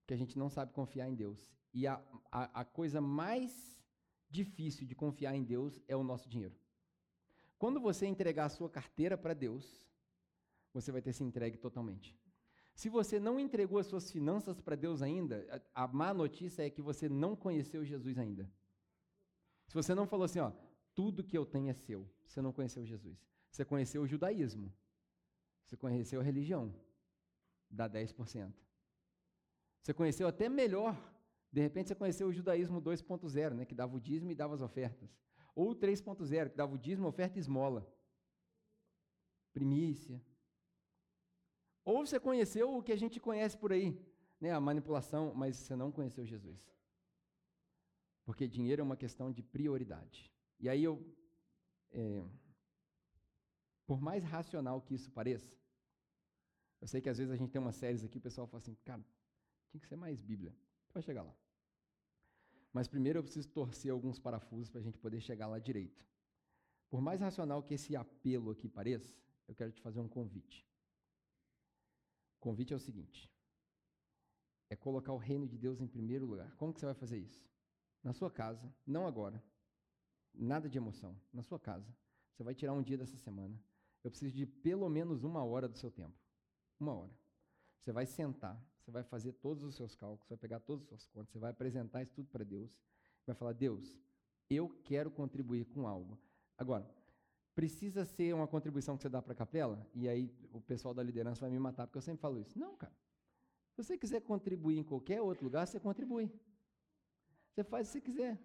Porque 0.00 0.14
a 0.14 0.16
gente 0.16 0.38
não 0.38 0.50
sabe 0.50 0.72
confiar 0.72 1.08
em 1.08 1.14
Deus. 1.14 1.54
E 1.72 1.86
a, 1.86 2.02
a, 2.30 2.60
a 2.60 2.64
coisa 2.64 3.00
mais 3.00 3.73
difícil 4.40 4.84
de 4.86 4.94
confiar 5.02 5.34
em 5.34 5.44
Deus 5.44 5.80
é 5.86 5.94
o 5.96 6.02
nosso 6.10 6.28
dinheiro. 6.28 6.56
Quando 7.56 7.78
você 7.80 8.04
entregar 8.06 8.46
a 8.46 8.54
sua 8.56 8.68
carteira 8.68 9.16
para 9.16 9.32
Deus, 9.32 9.64
você 10.72 10.90
vai 10.90 11.00
ter 11.00 11.12
se 11.12 11.22
entregue 11.22 11.56
totalmente. 11.56 12.08
Se 12.74 12.88
você 12.88 13.20
não 13.20 13.38
entregou 13.38 13.78
as 13.78 13.86
suas 13.86 14.10
finanças 14.10 14.60
para 14.60 14.74
Deus 14.74 15.00
ainda, 15.00 15.36
a, 15.72 15.86
má 15.86 16.12
notícia 16.12 16.66
é 16.66 16.70
que 16.70 16.82
você 16.82 17.08
não 17.08 17.36
conheceu 17.36 17.84
Jesus 17.84 18.18
ainda. 18.18 18.50
Se 19.68 19.74
você 19.74 19.94
não 19.94 20.06
falou 20.06 20.24
assim, 20.24 20.40
ó, 20.40 20.50
tudo 20.92 21.22
que 21.22 21.38
eu 21.38 21.46
tenho 21.46 21.70
é 21.70 21.74
seu, 21.74 22.00
você 22.26 22.42
não 22.42 22.52
conheceu 22.52 22.84
Jesus. 22.84 23.16
Você 23.50 23.64
conheceu 23.64 24.02
o 24.02 24.06
judaísmo. 24.06 24.72
Você 25.64 25.76
conheceu 25.76 26.20
a 26.20 26.24
religião. 26.24 26.74
Dá 27.70 27.88
10%. 27.88 28.52
Você 29.80 29.94
conheceu 29.94 30.26
até 30.26 30.48
melhor. 30.48 30.92
De 31.54 31.60
repente 31.60 31.86
você 31.86 31.94
conheceu 31.94 32.26
o 32.26 32.32
judaísmo 32.32 32.82
2.0, 32.82 33.54
né, 33.54 33.64
que 33.64 33.76
dava 33.76 33.96
o 33.96 34.00
dízimo 34.00 34.32
e 34.32 34.34
dava 34.34 34.54
as 34.54 34.60
ofertas. 34.60 35.08
Ou 35.54 35.70
o 35.70 35.76
3.0, 35.76 36.50
que 36.50 36.56
dava 36.56 36.74
o 36.74 36.76
dízimo, 36.76 37.06
oferta 37.06 37.38
e 37.38 37.40
esmola. 37.40 37.88
Primícia. 39.52 40.20
Ou 41.84 42.04
você 42.04 42.18
conheceu 42.18 42.76
o 42.76 42.82
que 42.82 42.90
a 42.90 42.96
gente 42.96 43.20
conhece 43.20 43.56
por 43.56 43.72
aí, 43.72 43.96
né, 44.40 44.50
a 44.50 44.60
manipulação, 44.60 45.32
mas 45.32 45.56
você 45.56 45.76
não 45.76 45.92
conheceu 45.92 46.26
Jesus. 46.26 46.60
Porque 48.24 48.48
dinheiro 48.48 48.80
é 48.82 48.84
uma 48.84 48.96
questão 48.96 49.30
de 49.30 49.40
prioridade. 49.40 50.34
E 50.58 50.68
aí 50.68 50.82
eu, 50.82 51.06
é, 51.92 52.24
por 53.86 54.00
mais 54.00 54.24
racional 54.24 54.82
que 54.82 54.92
isso 54.92 55.08
pareça, 55.12 55.56
eu 56.80 56.88
sei 56.88 57.00
que 57.00 57.08
às 57.08 57.18
vezes 57.18 57.32
a 57.32 57.36
gente 57.36 57.52
tem 57.52 57.60
umas 57.60 57.76
séries 57.76 58.02
aqui, 58.02 58.18
o 58.18 58.26
pessoal 58.28 58.48
fala 58.48 58.60
assim, 58.60 58.74
cara, 58.84 59.06
tinha 59.70 59.80
que 59.80 59.86
ser 59.86 59.94
mais 59.94 60.20
Bíblia. 60.20 60.52
Vai 60.92 61.00
chegar 61.00 61.22
lá. 61.22 61.43
Mas 62.74 62.88
primeiro 62.88 63.20
eu 63.20 63.22
preciso 63.22 63.48
torcer 63.48 63.92
alguns 63.92 64.18
parafusos 64.18 64.68
para 64.68 64.80
a 64.80 64.82
gente 64.82 64.98
poder 64.98 65.20
chegar 65.20 65.46
lá 65.46 65.60
direito. 65.60 66.04
Por 66.90 67.00
mais 67.00 67.20
racional 67.20 67.62
que 67.62 67.74
esse 67.74 67.94
apelo 67.94 68.50
aqui 68.50 68.68
pareça, 68.68 69.16
eu 69.46 69.54
quero 69.54 69.70
te 69.70 69.80
fazer 69.80 70.00
um 70.00 70.08
convite. 70.08 70.66
O 72.36 72.40
convite 72.40 72.72
é 72.72 72.76
o 72.76 72.80
seguinte: 72.80 73.30
é 74.68 74.74
colocar 74.74 75.12
o 75.12 75.16
reino 75.16 75.46
de 75.46 75.56
Deus 75.56 75.80
em 75.80 75.86
primeiro 75.86 76.26
lugar. 76.26 76.52
Como 76.56 76.74
que 76.74 76.80
você 76.80 76.86
vai 76.86 76.96
fazer 76.96 77.18
isso? 77.18 77.48
Na 78.02 78.12
sua 78.12 78.30
casa, 78.30 78.74
não 78.84 79.06
agora. 79.06 79.40
Nada 80.34 80.68
de 80.68 80.76
emoção. 80.76 81.16
Na 81.32 81.44
sua 81.44 81.60
casa. 81.60 81.96
Você 82.32 82.42
vai 82.42 82.56
tirar 82.56 82.72
um 82.72 82.82
dia 82.82 82.98
dessa 82.98 83.16
semana. 83.16 83.56
Eu 84.02 84.10
preciso 84.10 84.34
de 84.34 84.46
pelo 84.46 84.88
menos 84.88 85.22
uma 85.22 85.44
hora 85.44 85.68
do 85.68 85.78
seu 85.78 85.92
tempo. 85.92 86.18
Uma 86.80 86.92
hora. 86.92 87.16
Você 87.78 87.92
vai 87.92 88.04
sentar, 88.04 88.60
você 88.84 88.90
vai 88.90 89.02
fazer 89.02 89.32
todos 89.32 89.64
os 89.64 89.74
seus 89.74 89.94
cálculos, 89.94 90.28
vai 90.28 90.36
pegar 90.36 90.60
todas 90.60 90.82
as 90.82 90.88
suas 90.88 91.06
contas, 91.06 91.32
você 91.32 91.38
vai 91.38 91.50
apresentar 91.50 92.02
isso 92.02 92.12
tudo 92.12 92.28
para 92.28 92.44
Deus, 92.44 92.70
vai 93.26 93.34
falar: 93.34 93.52
Deus, 93.52 93.98
eu 94.50 94.68
quero 94.84 95.10
contribuir 95.10 95.64
com 95.64 95.88
algo. 95.88 96.18
Agora, 96.58 96.86
precisa 97.54 98.04
ser 98.04 98.34
uma 98.34 98.46
contribuição 98.46 98.96
que 98.96 99.02
você 99.02 99.08
dá 99.08 99.22
para 99.22 99.32
a 99.32 99.36
capela? 99.36 99.86
E 99.94 100.06
aí 100.06 100.30
o 100.52 100.60
pessoal 100.60 100.92
da 100.92 101.02
liderança 101.02 101.40
vai 101.40 101.50
me 101.50 101.58
matar, 101.58 101.86
porque 101.86 101.96
eu 101.96 102.02
sempre 102.02 102.20
falo 102.20 102.38
isso. 102.38 102.58
Não, 102.58 102.76
cara. 102.76 102.92
Se 103.72 103.82
você 103.82 103.96
quiser 103.96 104.20
contribuir 104.20 104.78
em 104.78 104.84
qualquer 104.84 105.22
outro 105.22 105.44
lugar, 105.44 105.66
você 105.66 105.80
contribui. 105.80 106.30
Você 107.50 107.64
faz 107.64 107.88
se 107.88 107.94
você 107.94 108.00
quiser. 108.02 108.38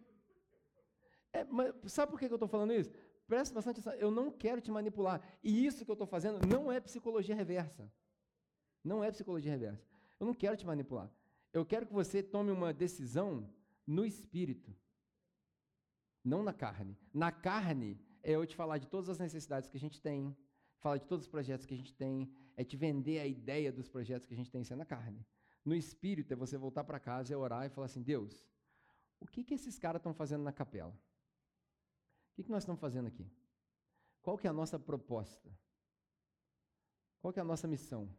É, 1.33 1.45
sabe 1.87 2.11
por 2.11 2.17
que 2.19 2.25
eu 2.25 2.33
estou 2.33 2.47
falando 2.47 2.73
isso? 2.73 2.91
Presta 3.27 3.53
bastante 3.53 3.79
atenção. 3.79 3.93
Eu 3.93 4.09
não 4.09 4.31
quero 4.31 4.61
te 4.61 4.71
manipular. 4.71 5.21
E 5.43 5.65
isso 5.65 5.85
que 5.85 5.91
eu 5.91 5.93
estou 5.93 6.07
fazendo 6.07 6.39
não 6.47 6.71
é 6.71 6.79
psicologia 6.79 7.35
reversa. 7.35 7.91
Não 8.83 9.03
é 9.03 9.11
psicologia 9.11 9.51
reversa. 9.51 9.98
Eu 10.19 10.27
não 10.27 10.33
quero 10.33 10.57
te 10.57 10.65
manipular. 10.65 11.09
Eu 11.51 11.65
quero 11.65 11.87
que 11.87 11.93
você 11.93 12.21
tome 12.21 12.51
uma 12.51 12.73
decisão 12.73 13.49
no 13.85 14.05
espírito, 14.05 14.75
não 16.23 16.43
na 16.43 16.53
carne. 16.53 16.97
Na 17.13 17.31
carne 17.31 17.99
é 18.21 18.33
eu 18.33 18.45
te 18.45 18.55
falar 18.55 18.77
de 18.77 18.87
todas 18.87 19.09
as 19.09 19.17
necessidades 19.17 19.67
que 19.67 19.77
a 19.77 19.79
gente 19.79 19.99
tem, 20.01 20.37
falar 20.79 20.97
de 20.97 21.05
todos 21.05 21.25
os 21.25 21.31
projetos 21.31 21.65
que 21.65 21.73
a 21.73 21.77
gente 21.77 21.93
tem, 21.93 22.31
é 22.55 22.63
te 22.63 22.77
vender 22.77 23.19
a 23.19 23.25
ideia 23.25 23.71
dos 23.71 23.87
projetos 23.87 24.27
que 24.27 24.33
a 24.33 24.37
gente 24.37 24.51
tem, 24.51 24.61
isso 24.61 24.73
é 24.73 24.75
na 24.75 24.85
carne. 24.85 25.25
No 25.65 25.75
espírito 25.75 26.31
é 26.33 26.35
você 26.35 26.57
voltar 26.57 26.83
para 26.83 26.99
casa 26.99 27.33
e 27.33 27.35
orar 27.35 27.65
e 27.65 27.69
falar 27.69 27.85
assim: 27.85 28.01
Deus, 28.01 28.45
o 29.19 29.25
que, 29.25 29.43
que 29.43 29.53
esses 29.53 29.79
caras 29.79 29.99
estão 29.99 30.13
fazendo 30.13 30.43
na 30.43 30.53
capela? 30.53 30.91
O 30.91 32.35
que, 32.35 32.43
que 32.43 32.51
nós 32.51 32.63
estamos 32.63 32.79
fazendo 32.79 33.07
aqui? 33.07 33.29
Qual 34.21 34.37
que 34.37 34.47
é 34.47 34.49
a 34.49 34.53
nossa 34.53 34.77
proposta? 34.77 35.49
Qual 37.19 37.33
que 37.33 37.39
é 37.39 37.41
a 37.41 37.45
nossa 37.45 37.67
missão? 37.67 38.09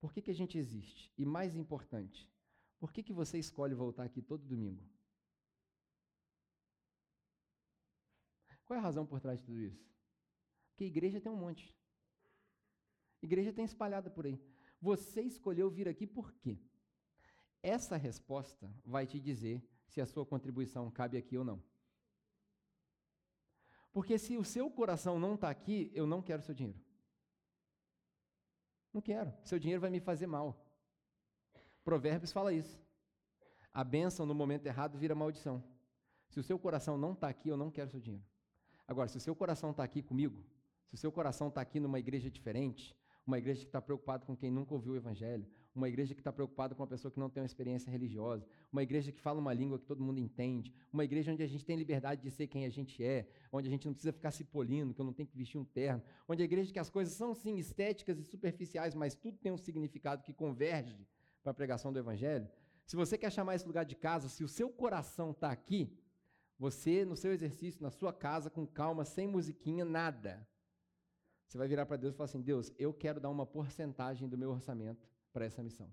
Por 0.00 0.12
que, 0.12 0.22
que 0.22 0.30
a 0.30 0.34
gente 0.34 0.56
existe? 0.56 1.12
E 1.18 1.24
mais 1.24 1.56
importante, 1.56 2.30
por 2.78 2.92
que, 2.92 3.02
que 3.02 3.12
você 3.12 3.38
escolhe 3.38 3.74
voltar 3.74 4.04
aqui 4.04 4.22
todo 4.22 4.46
domingo? 4.46 4.82
Qual 8.64 8.76
é 8.76 8.80
a 8.80 8.82
razão 8.82 9.06
por 9.06 9.18
trás 9.18 9.40
de 9.40 9.46
tudo 9.46 9.58
isso? 9.60 9.90
Porque 10.70 10.84
igreja 10.84 11.20
tem 11.20 11.32
um 11.32 11.36
monte. 11.36 11.74
Igreja 13.22 13.52
tem 13.52 13.64
espalhada 13.64 14.10
por 14.10 14.26
aí. 14.26 14.38
Você 14.80 15.22
escolheu 15.22 15.70
vir 15.70 15.88
aqui 15.88 16.06
por 16.06 16.32
quê? 16.34 16.58
Essa 17.62 17.96
resposta 17.96 18.70
vai 18.84 19.06
te 19.06 19.18
dizer 19.18 19.66
se 19.86 20.00
a 20.00 20.06
sua 20.06 20.24
contribuição 20.24 20.90
cabe 20.90 21.16
aqui 21.16 21.36
ou 21.36 21.44
não. 21.44 21.62
Porque 23.90 24.18
se 24.18 24.36
o 24.36 24.44
seu 24.44 24.70
coração 24.70 25.18
não 25.18 25.34
está 25.34 25.48
aqui, 25.50 25.90
eu 25.94 26.06
não 26.06 26.22
quero 26.22 26.42
seu 26.42 26.54
dinheiro. 26.54 26.78
Não 28.92 29.00
quero. 29.00 29.32
Seu 29.44 29.58
dinheiro 29.58 29.80
vai 29.80 29.90
me 29.90 30.00
fazer 30.00 30.26
mal. 30.26 30.56
Provérbios 31.84 32.32
fala 32.32 32.52
isso. 32.52 32.80
A 33.72 33.84
bênção 33.84 34.26
no 34.26 34.34
momento 34.34 34.66
errado 34.66 34.98
vira 34.98 35.14
maldição. 35.14 35.62
Se 36.28 36.40
o 36.40 36.42
seu 36.42 36.58
coração 36.58 36.98
não 36.98 37.12
está 37.12 37.28
aqui, 37.28 37.48
eu 37.48 37.56
não 37.56 37.70
quero 37.70 37.90
seu 37.90 38.00
dinheiro. 38.00 38.24
Agora, 38.86 39.08
se 39.08 39.16
o 39.16 39.20
seu 39.20 39.34
coração 39.34 39.70
está 39.70 39.84
aqui 39.84 40.02
comigo, 40.02 40.44
se 40.88 40.94
o 40.94 40.98
seu 40.98 41.12
coração 41.12 41.48
está 41.48 41.60
aqui 41.60 41.78
numa 41.78 41.98
igreja 41.98 42.30
diferente, 42.30 42.96
uma 43.26 43.38
igreja 43.38 43.60
que 43.60 43.68
está 43.68 43.80
preocupada 43.80 44.24
com 44.24 44.36
quem 44.36 44.50
nunca 44.50 44.74
ouviu 44.74 44.94
o 44.94 44.96
Evangelho, 44.96 45.46
uma 45.74 45.88
igreja 45.88 46.14
que 46.14 46.20
está 46.20 46.32
preocupada 46.32 46.74
com 46.74 46.82
uma 46.82 46.88
pessoa 46.88 47.10
que 47.10 47.18
não 47.18 47.30
tem 47.30 47.42
uma 47.42 47.46
experiência 47.46 47.90
religiosa, 47.90 48.46
uma 48.72 48.82
igreja 48.82 49.12
que 49.12 49.20
fala 49.20 49.38
uma 49.38 49.52
língua 49.52 49.78
que 49.78 49.86
todo 49.86 50.02
mundo 50.02 50.18
entende, 50.18 50.72
uma 50.92 51.04
igreja 51.04 51.32
onde 51.32 51.42
a 51.42 51.46
gente 51.46 51.64
tem 51.64 51.76
liberdade 51.76 52.22
de 52.22 52.30
ser 52.30 52.46
quem 52.46 52.64
a 52.64 52.68
gente 52.68 53.02
é, 53.04 53.28
onde 53.52 53.68
a 53.68 53.70
gente 53.70 53.86
não 53.86 53.92
precisa 53.92 54.12
ficar 54.12 54.30
se 54.30 54.44
polindo, 54.44 54.94
que 54.94 55.00
eu 55.00 55.04
não 55.04 55.12
tenho 55.12 55.28
que 55.28 55.36
vestir 55.36 55.58
um 55.58 55.64
terno, 55.64 56.02
onde 56.28 56.42
a 56.42 56.44
igreja 56.44 56.72
que 56.72 56.78
as 56.78 56.90
coisas 56.90 57.14
são 57.14 57.34
sim 57.34 57.56
estéticas 57.56 58.18
e 58.18 58.24
superficiais, 58.24 58.94
mas 58.94 59.14
tudo 59.14 59.38
tem 59.38 59.52
um 59.52 59.58
significado 59.58 60.22
que 60.22 60.32
converge 60.32 61.06
para 61.42 61.52
a 61.52 61.54
pregação 61.54 61.92
do 61.92 61.98
Evangelho. 61.98 62.48
Se 62.84 62.96
você 62.96 63.16
quer 63.16 63.30
chamar 63.30 63.54
esse 63.54 63.66
lugar 63.66 63.84
de 63.84 63.94
casa, 63.94 64.28
se 64.28 64.42
o 64.42 64.48
seu 64.48 64.70
coração 64.70 65.30
está 65.30 65.50
aqui, 65.50 65.96
você, 66.58 67.04
no 67.04 67.14
seu 67.16 67.32
exercício, 67.32 67.82
na 67.82 67.90
sua 67.90 68.12
casa, 68.12 68.50
com 68.50 68.66
calma, 68.66 69.04
sem 69.04 69.28
musiquinha, 69.28 69.84
nada 69.84 70.46
você 71.48 71.56
vai 71.56 71.66
virar 71.66 71.86
para 71.86 71.96
Deus 71.96 72.12
e 72.12 72.16
falar 72.16 72.26
assim: 72.26 72.42
Deus, 72.42 72.70
eu 72.78 72.92
quero 72.92 73.18
dar 73.18 73.30
uma 73.30 73.46
porcentagem 73.46 74.28
do 74.28 74.36
meu 74.36 74.50
orçamento 74.50 75.08
para 75.32 75.44
essa 75.44 75.62
missão. 75.62 75.92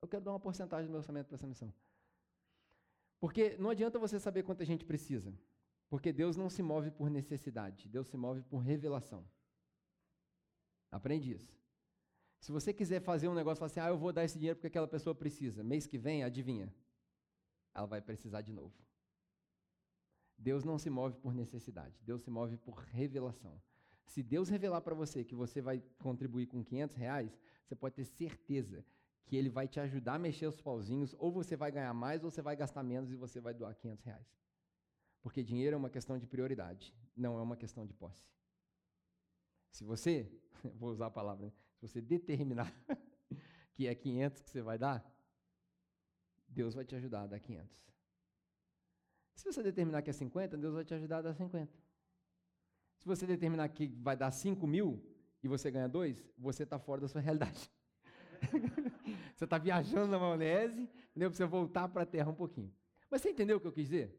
Eu 0.00 0.08
quero 0.08 0.24
dar 0.24 0.32
uma 0.32 0.40
porcentagem 0.40 0.86
do 0.86 0.90
meu 0.90 0.98
orçamento 0.98 1.26
para 1.26 1.36
essa 1.36 1.46
missão. 1.46 1.72
Porque 3.18 3.56
não 3.56 3.70
adianta 3.70 3.98
você 3.98 4.20
saber 4.20 4.42
quanta 4.42 4.64
gente 4.64 4.84
precisa. 4.84 5.34
Porque 5.88 6.12
Deus 6.12 6.36
não 6.36 6.50
se 6.50 6.62
move 6.62 6.90
por 6.90 7.08
necessidade, 7.08 7.88
Deus 7.88 8.08
se 8.08 8.16
move 8.16 8.42
por 8.42 8.58
revelação. 8.58 9.26
Aprende 10.90 11.32
isso. 11.32 11.56
Se 12.40 12.52
você 12.52 12.72
quiser 12.72 13.00
fazer 13.00 13.28
um 13.28 13.34
negócio, 13.34 13.58
falar 13.58 13.66
assim, 13.66 13.80
ah, 13.80 13.88
eu 13.88 13.98
vou 13.98 14.12
dar 14.12 14.24
esse 14.24 14.38
dinheiro 14.38 14.56
porque 14.56 14.66
aquela 14.66 14.88
pessoa 14.88 15.14
precisa. 15.14 15.62
Mês 15.62 15.86
que 15.86 15.98
vem, 15.98 16.22
adivinha? 16.22 16.72
Ela 17.74 17.86
vai 17.86 18.00
precisar 18.00 18.42
de 18.42 18.52
novo. 18.52 18.74
Deus 20.38 20.64
não 20.64 20.78
se 20.78 20.90
move 20.90 21.16
por 21.18 21.34
necessidade, 21.34 21.98
Deus 22.02 22.22
se 22.22 22.30
move 22.30 22.56
por 22.58 22.74
revelação. 22.74 23.60
Se 24.06 24.22
Deus 24.22 24.48
revelar 24.48 24.80
para 24.80 24.94
você 24.94 25.24
que 25.24 25.34
você 25.34 25.60
vai 25.60 25.82
contribuir 25.98 26.46
com 26.46 26.64
500 26.64 26.96
reais, 26.96 27.38
você 27.64 27.74
pode 27.74 27.96
ter 27.96 28.04
certeza 28.04 28.84
que 29.26 29.36
Ele 29.36 29.50
vai 29.50 29.66
te 29.66 29.80
ajudar 29.80 30.14
a 30.14 30.18
mexer 30.18 30.46
os 30.46 30.60
pauzinhos, 30.60 31.14
ou 31.18 31.32
você 31.32 31.56
vai 31.56 31.72
ganhar 31.72 31.92
mais, 31.92 32.22
ou 32.22 32.30
você 32.30 32.40
vai 32.40 32.54
gastar 32.54 32.82
menos 32.82 33.10
e 33.10 33.16
você 33.16 33.40
vai 33.40 33.52
doar 33.52 33.74
500 33.74 34.04
reais. 34.04 34.26
Porque 35.20 35.42
dinheiro 35.42 35.74
é 35.74 35.76
uma 35.76 35.90
questão 35.90 36.16
de 36.16 36.26
prioridade, 36.26 36.94
não 37.16 37.36
é 37.36 37.42
uma 37.42 37.56
questão 37.56 37.84
de 37.84 37.92
posse. 37.92 38.24
Se 39.70 39.82
você, 39.82 40.30
vou 40.76 40.90
usar 40.90 41.06
a 41.06 41.10
palavra, 41.10 41.52
se 41.74 41.88
você 41.88 42.00
determinar 42.00 42.72
que 43.74 43.88
é 43.88 43.94
500 43.94 44.40
que 44.40 44.50
você 44.50 44.62
vai 44.62 44.78
dar, 44.78 45.04
Deus 46.48 46.74
vai 46.74 46.84
te 46.84 46.94
ajudar 46.94 47.22
a 47.22 47.26
dar 47.26 47.40
500. 47.40 47.76
Se 49.34 49.44
você 49.44 49.62
determinar 49.62 50.00
que 50.02 50.10
é 50.10 50.12
50, 50.12 50.56
Deus 50.56 50.74
vai 50.74 50.84
te 50.84 50.94
ajudar 50.94 51.18
a 51.18 51.22
dar 51.22 51.34
50. 51.34 51.85
Se 53.06 53.08
você 53.08 53.24
determinar 53.24 53.68
que 53.68 53.86
vai 54.02 54.16
dar 54.16 54.32
5 54.32 54.66
mil 54.66 55.00
e 55.40 55.46
você 55.46 55.70
ganha 55.70 55.88
2, 55.88 56.24
você 56.36 56.64
está 56.64 56.76
fora 56.76 57.00
da 57.00 57.06
sua 57.06 57.20
realidade. 57.20 57.70
você 59.32 59.44
está 59.44 59.58
viajando 59.58 60.08
na 60.08 60.18
maionese, 60.18 60.90
entendeu? 61.10 61.30
Para 61.30 61.36
você 61.36 61.44
voltar 61.44 61.86
para 61.86 62.02
a 62.02 62.04
terra 62.04 62.28
um 62.32 62.34
pouquinho. 62.34 62.74
Mas 63.08 63.22
você 63.22 63.30
entendeu 63.30 63.58
o 63.58 63.60
que 63.60 63.66
eu 63.68 63.70
quis 63.70 63.84
dizer? 63.84 64.12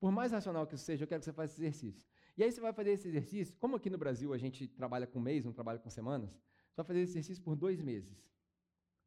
Por 0.00 0.10
mais 0.10 0.32
racional 0.32 0.66
que 0.66 0.74
isso 0.74 0.82
seja, 0.82 1.04
eu 1.04 1.06
quero 1.06 1.20
que 1.20 1.26
você 1.26 1.32
faça 1.32 1.52
esse 1.52 1.62
exercício. 1.62 2.02
E 2.36 2.42
aí 2.42 2.50
você 2.50 2.60
vai 2.60 2.72
fazer 2.72 2.90
esse 2.90 3.06
exercício, 3.06 3.56
como 3.58 3.76
aqui 3.76 3.88
no 3.88 3.96
Brasil 3.96 4.34
a 4.34 4.38
gente 4.38 4.66
trabalha 4.66 5.06
com 5.06 5.20
mês, 5.20 5.44
não 5.44 5.52
trabalha 5.52 5.78
com 5.78 5.88
semanas, 5.88 6.30
você 6.32 6.78
vai 6.78 6.86
fazer 6.86 7.00
esse 7.02 7.12
exercício 7.12 7.44
por 7.44 7.54
dois 7.54 7.80
meses. 7.80 8.28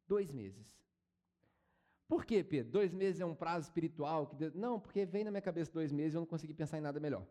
Dois 0.08 0.32
meses. 0.32 0.80
Por 2.08 2.24
quê, 2.24 2.42
Pedro? 2.42 2.72
Dois 2.72 2.90
meses 2.90 3.20
é 3.20 3.26
um 3.26 3.34
prazo 3.34 3.66
espiritual? 3.66 4.28
Que 4.28 4.36
Deus... 4.36 4.54
Não, 4.54 4.80
porque 4.80 5.04
vem 5.04 5.24
na 5.24 5.30
minha 5.30 5.42
cabeça 5.42 5.70
dois 5.70 5.92
meses 5.92 6.14
e 6.14 6.16
eu 6.16 6.20
não 6.22 6.26
consegui 6.26 6.54
pensar 6.54 6.78
em 6.78 6.80
nada 6.80 6.98
melhor 6.98 7.26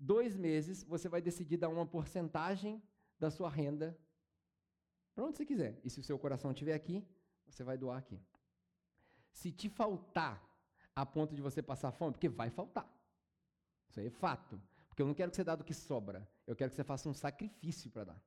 dois 0.00 0.36
meses, 0.36 0.82
você 0.84 1.08
vai 1.08 1.20
decidir 1.20 1.56
dar 1.56 1.68
uma 1.68 1.86
porcentagem 1.86 2.82
da 3.18 3.30
sua 3.30 3.50
renda 3.50 3.98
para 5.14 5.24
onde 5.24 5.36
você 5.36 5.46
quiser. 5.46 5.80
E 5.82 5.90
se 5.90 5.98
o 6.00 6.02
seu 6.02 6.18
coração 6.18 6.50
estiver 6.50 6.74
aqui, 6.74 7.06
você 7.46 7.64
vai 7.64 7.78
doar 7.78 7.98
aqui. 7.98 8.20
Se 9.32 9.50
te 9.50 9.68
faltar 9.68 10.42
a 10.94 11.04
ponto 11.04 11.34
de 11.34 11.42
você 11.42 11.62
passar 11.62 11.92
fome, 11.92 12.12
porque 12.12 12.28
vai 12.28 12.50
faltar. 12.50 12.90
Isso 13.88 14.00
aí 14.00 14.06
é 14.06 14.10
fato. 14.10 14.60
Porque 14.88 15.02
eu 15.02 15.06
não 15.06 15.14
quero 15.14 15.30
que 15.30 15.36
você 15.36 15.44
dê 15.44 15.54
do 15.56 15.64
que 15.64 15.74
sobra. 15.74 16.26
Eu 16.46 16.56
quero 16.56 16.70
que 16.70 16.76
você 16.76 16.84
faça 16.84 17.08
um 17.08 17.14
sacrifício 17.14 17.90
para 17.90 18.04
dar. 18.04 18.22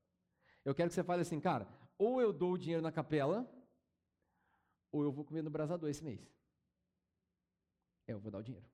Eu 0.64 0.76
quero 0.76 0.90
que 0.90 0.96
você 0.96 1.04
fale 1.04 1.22
assim, 1.22 1.40
cara, 1.40 1.68
ou 1.98 2.22
eu 2.22 2.32
dou 2.32 2.54
o 2.54 2.58
dinheiro 2.58 2.82
na 2.82 2.92
capela, 2.92 3.50
ou 4.92 5.04
eu 5.04 5.12
vou 5.12 5.26
comer 5.26 5.42
no 5.42 5.50
brasador 5.50 5.90
esse 5.90 6.04
mês. 6.04 6.22
Eu 8.08 8.20
vou 8.20 8.32
dar 8.32 8.40
o 8.40 8.44
dinheiro. 8.44 8.68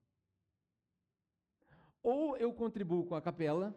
Ou 2.06 2.38
eu 2.38 2.54
contribuo 2.54 3.04
com 3.04 3.16
a 3.16 3.22
capela, 3.22 3.74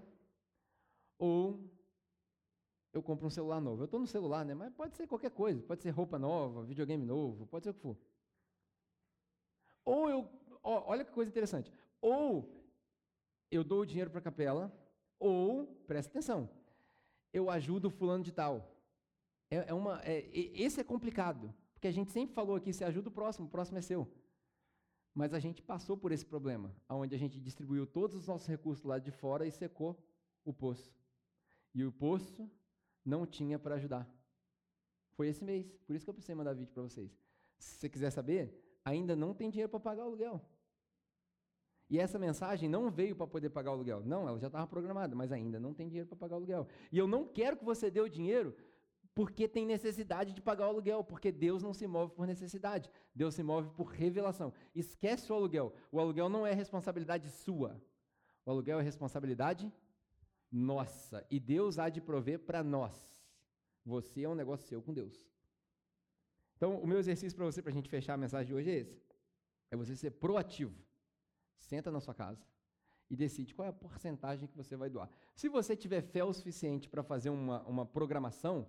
ou 1.18 1.58
eu 2.92 3.02
compro 3.02 3.26
um 3.26 3.30
celular 3.30 3.58
novo. 3.58 3.80
Eu 3.80 3.86
estou 3.86 3.98
no 3.98 4.06
celular, 4.06 4.44
né? 4.44 4.52
Mas 4.52 4.70
pode 4.74 4.94
ser 4.94 5.06
qualquer 5.06 5.30
coisa. 5.30 5.62
Pode 5.62 5.82
ser 5.82 5.88
roupa 5.88 6.18
nova, 6.18 6.62
videogame 6.62 7.06
novo, 7.06 7.46
pode 7.46 7.64
ser 7.64 7.70
o 7.70 7.74
que 7.74 7.80
for. 7.80 7.96
Ou 9.82 10.10
eu. 10.10 10.30
Ó, 10.62 10.90
olha 10.90 11.06
que 11.06 11.10
coisa 11.10 11.30
interessante. 11.30 11.72
Ou 12.02 12.46
eu 13.50 13.64
dou 13.64 13.80
o 13.80 13.86
dinheiro 13.86 14.10
para 14.10 14.18
a 14.18 14.22
capela, 14.22 14.70
ou, 15.18 15.66
presta 15.86 16.10
atenção, 16.10 16.50
eu 17.32 17.48
ajudo 17.48 17.88
fulano 17.88 18.22
de 18.22 18.30
tal. 18.30 18.76
É, 19.50 19.70
é 19.70 19.72
uma, 19.72 20.02
é, 20.04 20.28
esse 20.34 20.78
é 20.78 20.84
complicado, 20.84 21.54
porque 21.72 21.88
a 21.88 21.92
gente 21.92 22.12
sempre 22.12 22.34
falou 22.34 22.56
aqui: 22.56 22.74
você 22.74 22.84
ajuda 22.84 23.08
o 23.08 23.12
próximo, 23.12 23.46
o 23.46 23.50
próximo 23.50 23.78
é 23.78 23.80
seu. 23.80 24.06
Mas 25.18 25.34
a 25.34 25.40
gente 25.40 25.60
passou 25.60 25.96
por 25.96 26.12
esse 26.12 26.24
problema, 26.24 26.72
onde 26.88 27.12
a 27.12 27.18
gente 27.18 27.40
distribuiu 27.40 27.84
todos 27.84 28.14
os 28.14 28.28
nossos 28.28 28.46
recursos 28.46 28.84
lá 28.84 29.00
de 29.00 29.10
fora 29.10 29.44
e 29.44 29.50
secou 29.50 30.00
o 30.44 30.52
poço. 30.52 30.94
E 31.74 31.84
o 31.84 31.90
poço 31.90 32.48
não 33.04 33.26
tinha 33.26 33.58
para 33.58 33.74
ajudar. 33.74 34.08
Foi 35.16 35.26
esse 35.26 35.42
mês, 35.44 35.76
por 35.84 35.96
isso 35.96 36.04
que 36.06 36.10
eu 36.10 36.14
precisei 36.14 36.36
mandar 36.36 36.54
vídeo 36.54 36.72
para 36.72 36.84
vocês. 36.84 37.10
Se 37.58 37.78
você 37.78 37.88
quiser 37.88 38.10
saber, 38.10 38.78
ainda 38.84 39.16
não 39.16 39.34
tem 39.34 39.50
dinheiro 39.50 39.68
para 39.68 39.80
pagar 39.80 40.04
o 40.04 40.06
aluguel. 40.06 40.40
E 41.90 41.98
essa 41.98 42.16
mensagem 42.16 42.68
não 42.68 42.88
veio 42.88 43.16
para 43.16 43.26
poder 43.26 43.50
pagar 43.50 43.72
o 43.72 43.74
aluguel. 43.74 44.04
Não, 44.04 44.28
ela 44.28 44.38
já 44.38 44.46
estava 44.46 44.68
programada, 44.68 45.16
mas 45.16 45.32
ainda 45.32 45.58
não 45.58 45.74
tem 45.74 45.88
dinheiro 45.88 46.08
para 46.08 46.16
pagar 46.16 46.34
o 46.34 46.38
aluguel. 46.38 46.68
E 46.92 46.96
eu 46.96 47.08
não 47.08 47.26
quero 47.26 47.56
que 47.56 47.64
você 47.64 47.90
dê 47.90 48.00
o 48.00 48.08
dinheiro 48.08 48.54
porque 49.18 49.48
tem 49.48 49.66
necessidade 49.66 50.32
de 50.32 50.40
pagar 50.40 50.66
o 50.66 50.68
aluguel, 50.68 51.02
porque 51.02 51.32
Deus 51.32 51.60
não 51.60 51.74
se 51.74 51.88
move 51.88 52.14
por 52.14 52.24
necessidade, 52.24 52.88
Deus 53.12 53.34
se 53.34 53.42
move 53.42 53.68
por 53.70 53.88
revelação. 53.88 54.52
Esquece 54.72 55.32
o 55.32 55.34
aluguel. 55.34 55.74
O 55.90 55.98
aluguel 55.98 56.28
não 56.28 56.46
é 56.46 56.52
responsabilidade 56.52 57.28
sua. 57.28 57.82
O 58.46 58.50
aluguel 58.52 58.78
é 58.78 58.82
responsabilidade 58.84 59.72
nossa. 60.52 61.26
E 61.28 61.40
Deus 61.40 61.80
há 61.80 61.88
de 61.88 62.00
prover 62.00 62.38
para 62.38 62.62
nós. 62.62 62.94
Você 63.84 64.22
é 64.22 64.28
um 64.28 64.36
negócio 64.36 64.68
seu 64.68 64.80
com 64.80 64.94
Deus. 64.94 65.28
Então, 66.56 66.78
o 66.78 66.86
meu 66.86 67.00
exercício 67.00 67.36
para 67.36 67.46
você, 67.46 67.60
para 67.60 67.72
a 67.72 67.74
gente 67.74 67.90
fechar 67.90 68.14
a 68.14 68.16
mensagem 68.16 68.46
de 68.46 68.54
hoje 68.54 68.70
é 68.70 68.74
esse: 68.74 69.02
é 69.72 69.76
você 69.76 69.96
ser 69.96 70.12
proativo. 70.12 70.80
Senta 71.58 71.90
na 71.90 71.98
sua 71.98 72.14
casa 72.14 72.46
e 73.10 73.16
decide 73.16 73.54
qual 73.54 73.66
é 73.66 73.70
a 73.70 73.72
porcentagem 73.72 74.46
que 74.46 74.56
você 74.56 74.76
vai 74.76 74.90
doar. 74.90 75.10
Se 75.34 75.48
você 75.48 75.74
tiver 75.74 76.02
fé 76.02 76.22
o 76.22 76.32
suficiente 76.32 76.88
para 76.88 77.02
fazer 77.02 77.30
uma, 77.30 77.62
uma 77.62 77.86
programação, 77.86 78.68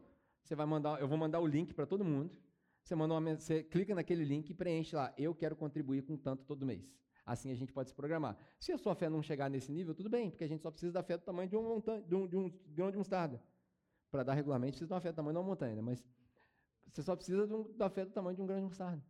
você 0.49 0.55
vai 0.55 0.65
mandar, 0.65 0.99
eu 0.99 1.07
vou 1.07 1.15
mandar 1.15 1.39
o 1.39 1.45
link 1.45 1.75
para 1.75 1.85
todo 1.85 2.03
mundo. 2.03 2.35
Você, 2.83 2.95
manda 2.95 3.13
uma, 3.13 3.35
você 3.35 3.61
clica 3.61 3.93
naquele 3.93 4.25
link 4.25 4.49
e 4.49 4.53
preenche 4.53 4.95
lá. 4.95 5.13
Eu 5.15 5.35
quero 5.35 5.55
contribuir 5.55 6.01
com 6.01 6.17
tanto 6.17 6.43
todo 6.43 6.65
mês. 6.65 6.91
Assim 7.23 7.51
a 7.51 7.55
gente 7.55 7.71
pode 7.71 7.89
se 7.89 7.95
programar. 7.95 8.35
Se 8.59 8.71
a 8.71 8.77
sua 8.79 8.95
fé 8.95 9.07
não 9.09 9.21
chegar 9.21 9.47
nesse 9.47 9.71
nível, 9.71 9.93
tudo 9.93 10.09
bem, 10.09 10.31
porque 10.31 10.43
a 10.43 10.47
gente 10.47 10.63
só 10.63 10.71
precisa 10.71 10.91
da 10.91 11.03
fé 11.03 11.17
do 11.17 11.23
tamanho 11.23 11.47
de 11.47 11.55
um, 11.55 11.61
montanha, 11.61 12.01
de 12.01 12.15
um, 12.15 12.27
de 12.27 12.35
um 12.35 12.49
grão 12.69 12.89
de 12.89 12.97
mostarda. 12.97 13.39
Para 14.09 14.23
dar 14.23 14.33
regularmente, 14.33 14.71
precisa 14.71 14.87
de 14.87 14.93
uma 14.93 14.99
fé 14.99 15.11
do 15.11 15.15
tamanho 15.17 15.35
de 15.35 15.37
uma 15.37 15.47
montanha, 15.47 15.75
né? 15.75 15.81
mas 15.83 16.03
você 16.87 17.03
só 17.03 17.15
precisa 17.15 17.45
um, 17.55 17.71
da 17.77 17.87
fé 17.87 18.03
do 18.03 18.11
tamanho 18.11 18.35
de 18.35 18.41
um 18.41 18.47
grão 18.47 18.57
de 18.57 18.65
mostarda. 18.65 19.05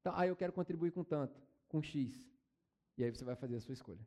Então, 0.00 0.12
ah, 0.16 0.26
eu 0.26 0.34
quero 0.34 0.52
contribuir 0.52 0.90
com 0.90 1.04
tanto, 1.04 1.40
com 1.68 1.80
X. 1.80 2.28
E 2.98 3.04
aí 3.04 3.12
você 3.12 3.24
vai 3.24 3.36
fazer 3.36 3.54
a 3.54 3.60
sua 3.60 3.74
escolha. 3.74 4.04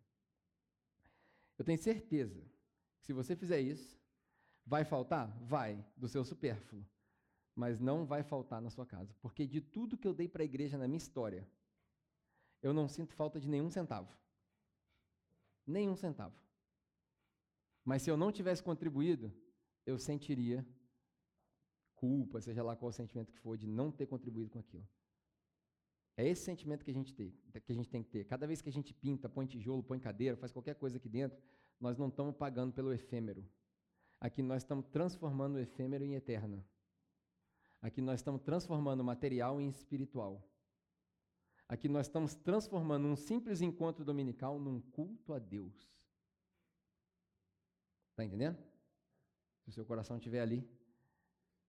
Eu 1.58 1.64
tenho 1.64 1.78
certeza 1.78 2.42
que 3.00 3.06
se 3.06 3.14
você 3.14 3.38
fizer 3.38 3.62
isso, 3.62 3.97
Vai 4.68 4.84
faltar? 4.84 5.26
Vai, 5.44 5.82
do 5.96 6.10
seu 6.10 6.26
supérfluo. 6.26 6.86
Mas 7.56 7.80
não 7.80 8.06
vai 8.06 8.22
faltar 8.22 8.62
na 8.62 8.70
sua 8.70 8.86
casa. 8.86 9.16
Porque 9.22 9.48
de 9.48 9.62
tudo 9.62 9.98
que 9.98 10.06
eu 10.08 10.14
dei 10.14 10.28
para 10.28 10.44
a 10.44 10.46
igreja 10.46 10.78
na 10.78 10.88
minha 10.88 10.98
história, 10.98 11.50
eu 12.62 12.74
não 12.74 12.88
sinto 12.90 13.16
falta 13.16 13.40
de 13.40 13.50
nenhum 13.50 13.72
centavo. 13.72 14.14
Nenhum 15.66 15.96
centavo. 15.96 16.36
Mas 17.84 18.02
se 18.02 18.12
eu 18.12 18.18
não 18.18 18.30
tivesse 18.30 18.62
contribuído, 18.62 19.34
eu 19.86 19.98
sentiria 19.98 20.68
culpa, 21.96 22.42
seja 22.42 22.62
lá 22.62 22.76
qual 22.76 22.90
o 22.90 22.94
sentimento 22.94 23.32
que 23.32 23.40
for, 23.40 23.58
de 23.58 23.66
não 23.66 23.90
ter 23.90 24.06
contribuído 24.06 24.52
com 24.52 24.60
aquilo. 24.60 24.88
É 26.18 26.28
esse 26.28 26.44
sentimento 26.44 26.84
que 26.84 26.92
a 26.92 26.94
gente 26.94 27.14
tem, 27.14 27.32
que 27.66 27.72
a 27.72 27.76
gente 27.76 27.90
tem 27.90 28.04
que 28.04 28.10
ter. 28.10 28.26
Cada 28.26 28.46
vez 28.46 28.62
que 28.62 28.68
a 28.68 28.72
gente 28.72 28.94
pinta, 28.94 29.30
põe 29.30 29.46
tijolo, 29.46 29.82
põe 29.82 29.98
cadeira, 29.98 30.36
faz 30.36 30.52
qualquer 30.52 30.76
coisa 30.76 30.98
aqui 30.98 31.08
dentro, 31.08 31.42
nós 31.80 31.98
não 31.98 32.10
estamos 32.10 32.36
pagando 32.36 32.74
pelo 32.74 32.92
efêmero. 32.92 33.48
Aqui 34.20 34.42
nós 34.42 34.64
estamos 34.64 34.88
transformando 34.88 35.56
o 35.56 35.60
efêmero 35.60 36.04
em 36.04 36.16
eterno. 36.16 36.66
Aqui 37.82 38.02
nós 38.02 38.20
estamos 38.20 38.42
transformando 38.42 39.02
o 39.02 39.04
material 39.04 39.62
em 39.62 39.70
espiritual. 39.70 40.44
Aqui 41.68 41.88
nós 41.88 42.08
estamos 42.08 42.34
transformando 42.34 43.08
um 43.08 43.16
simples 43.16 43.62
encontro 43.62 44.04
dominical 44.04 44.60
num 44.60 44.82
culto 44.82 45.34
a 45.34 45.40
Deus. 45.40 45.76
Está 48.12 48.24
entendendo? 48.24 48.58
Se 49.62 49.70
o 49.70 49.72
seu 49.72 49.86
coração 49.86 50.18
estiver 50.18 50.42
ali. 50.42 50.68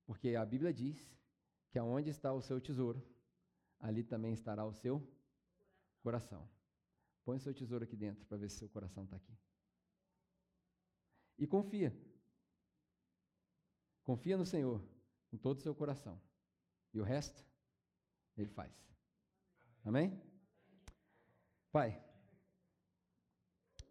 Porque 0.06 0.34
a 0.34 0.46
Bíblia 0.46 0.72
diz 0.72 0.96
que 1.68 1.78
aonde 1.78 2.08
está 2.08 2.32
o 2.32 2.40
seu 2.40 2.58
tesouro, 2.58 3.06
ali 3.78 4.02
também 4.02 4.32
estará 4.32 4.64
o 4.64 4.72
seu 4.72 5.06
coração. 6.00 6.48
Põe 7.24 7.36
o 7.36 7.40
seu 7.40 7.52
tesouro 7.52 7.84
aqui 7.84 7.94
dentro 7.94 8.24
para 8.24 8.38
ver 8.38 8.48
se 8.48 8.56
seu 8.56 8.68
coração 8.70 9.04
está 9.04 9.16
aqui. 9.16 9.36
E 11.36 11.46
confia. 11.46 11.94
Confia 14.08 14.38
no 14.38 14.46
Senhor 14.46 14.82
com 15.30 15.36
todo 15.36 15.58
o 15.58 15.60
seu 15.60 15.74
coração. 15.74 16.18
E 16.94 16.98
o 16.98 17.04
resto, 17.04 17.44
Ele 18.38 18.48
faz. 18.48 18.72
Amém? 19.84 20.18
Pai, 21.70 22.02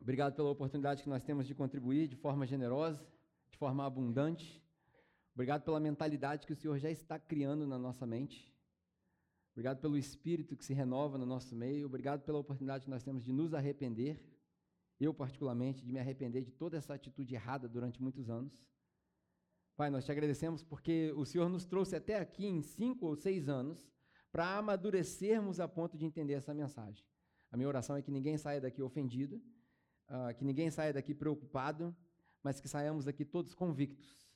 obrigado 0.01 0.36
pela 0.36 0.49
oportunidade 0.49 1.03
que 1.03 1.09
nós 1.09 1.22
temos 1.22 1.45
de 1.45 1.53
contribuir 1.53 2.07
de 2.07 2.15
forma 2.15 2.47
generosa, 2.47 3.07
de 3.51 3.59
forma 3.59 3.86
abundante. 3.86 4.59
Obrigado 5.36 5.61
pela 5.63 5.80
mentalidade 5.80 6.47
que 6.47 6.53
o 6.53 6.55
Senhor 6.55 6.80
já 6.80 6.89
está 6.89 7.20
criando 7.20 7.68
na 7.68 7.78
nossa 7.78 8.07
mente. 8.07 8.51
Obrigado 9.51 9.80
pelo 9.80 9.99
espírito 9.99 10.57
que 10.57 10.65
se 10.65 10.74
renova 10.74 11.20
no 11.20 11.28
nosso 11.28 11.55
meio. 11.55 11.86
Obrigado 11.86 12.24
pela 12.24 12.39
oportunidade 12.39 12.86
que 12.86 12.89
nós 12.89 13.03
temos 13.03 13.24
de 13.24 13.32
nos 13.32 13.53
arrepender. 13.53 14.20
Eu, 14.99 15.13
particularmente, 15.13 15.86
de 15.86 15.93
me 15.93 15.99
arrepender 15.99 16.43
de 16.43 16.51
toda 16.51 16.76
essa 16.76 16.95
atitude 16.95 17.36
errada 17.36 17.70
durante 17.70 18.01
muitos 18.01 18.32
anos. 18.32 18.65
Pai, 19.78 19.92
nós 19.92 20.04
te 20.04 20.12
agradecemos 20.12 20.64
porque 20.64 21.14
o 21.16 21.24
Senhor 21.24 21.48
nos 21.48 21.64
trouxe 21.64 21.96
até 21.96 22.18
aqui 22.18 22.48
em 22.48 22.64
cinco 22.64 23.06
ou 23.06 23.16
seis 23.16 23.48
anos 23.48 23.88
para 24.32 24.58
amadurecermos 24.58 25.60
a 25.60 25.68
ponto 25.68 25.96
de 25.96 26.04
entender 26.04 26.34
essa 26.34 26.52
mensagem. 26.52 27.06
A 27.52 27.56
minha 27.56 27.70
oração 27.70 27.96
é 27.96 28.02
que 28.02 28.10
ninguém 28.10 28.40
saia 28.40 28.60
daqui 28.60 28.82
ofendido, 28.82 29.36
uh, 30.10 30.34
que 30.36 30.44
ninguém 30.44 30.72
saia 30.72 30.92
daqui 30.92 31.14
preocupado, 31.14 31.96
mas 32.42 32.60
que 32.60 32.68
saiamos 32.68 33.06
daqui 33.06 33.24
todos 33.24 33.54
convictos 33.54 34.28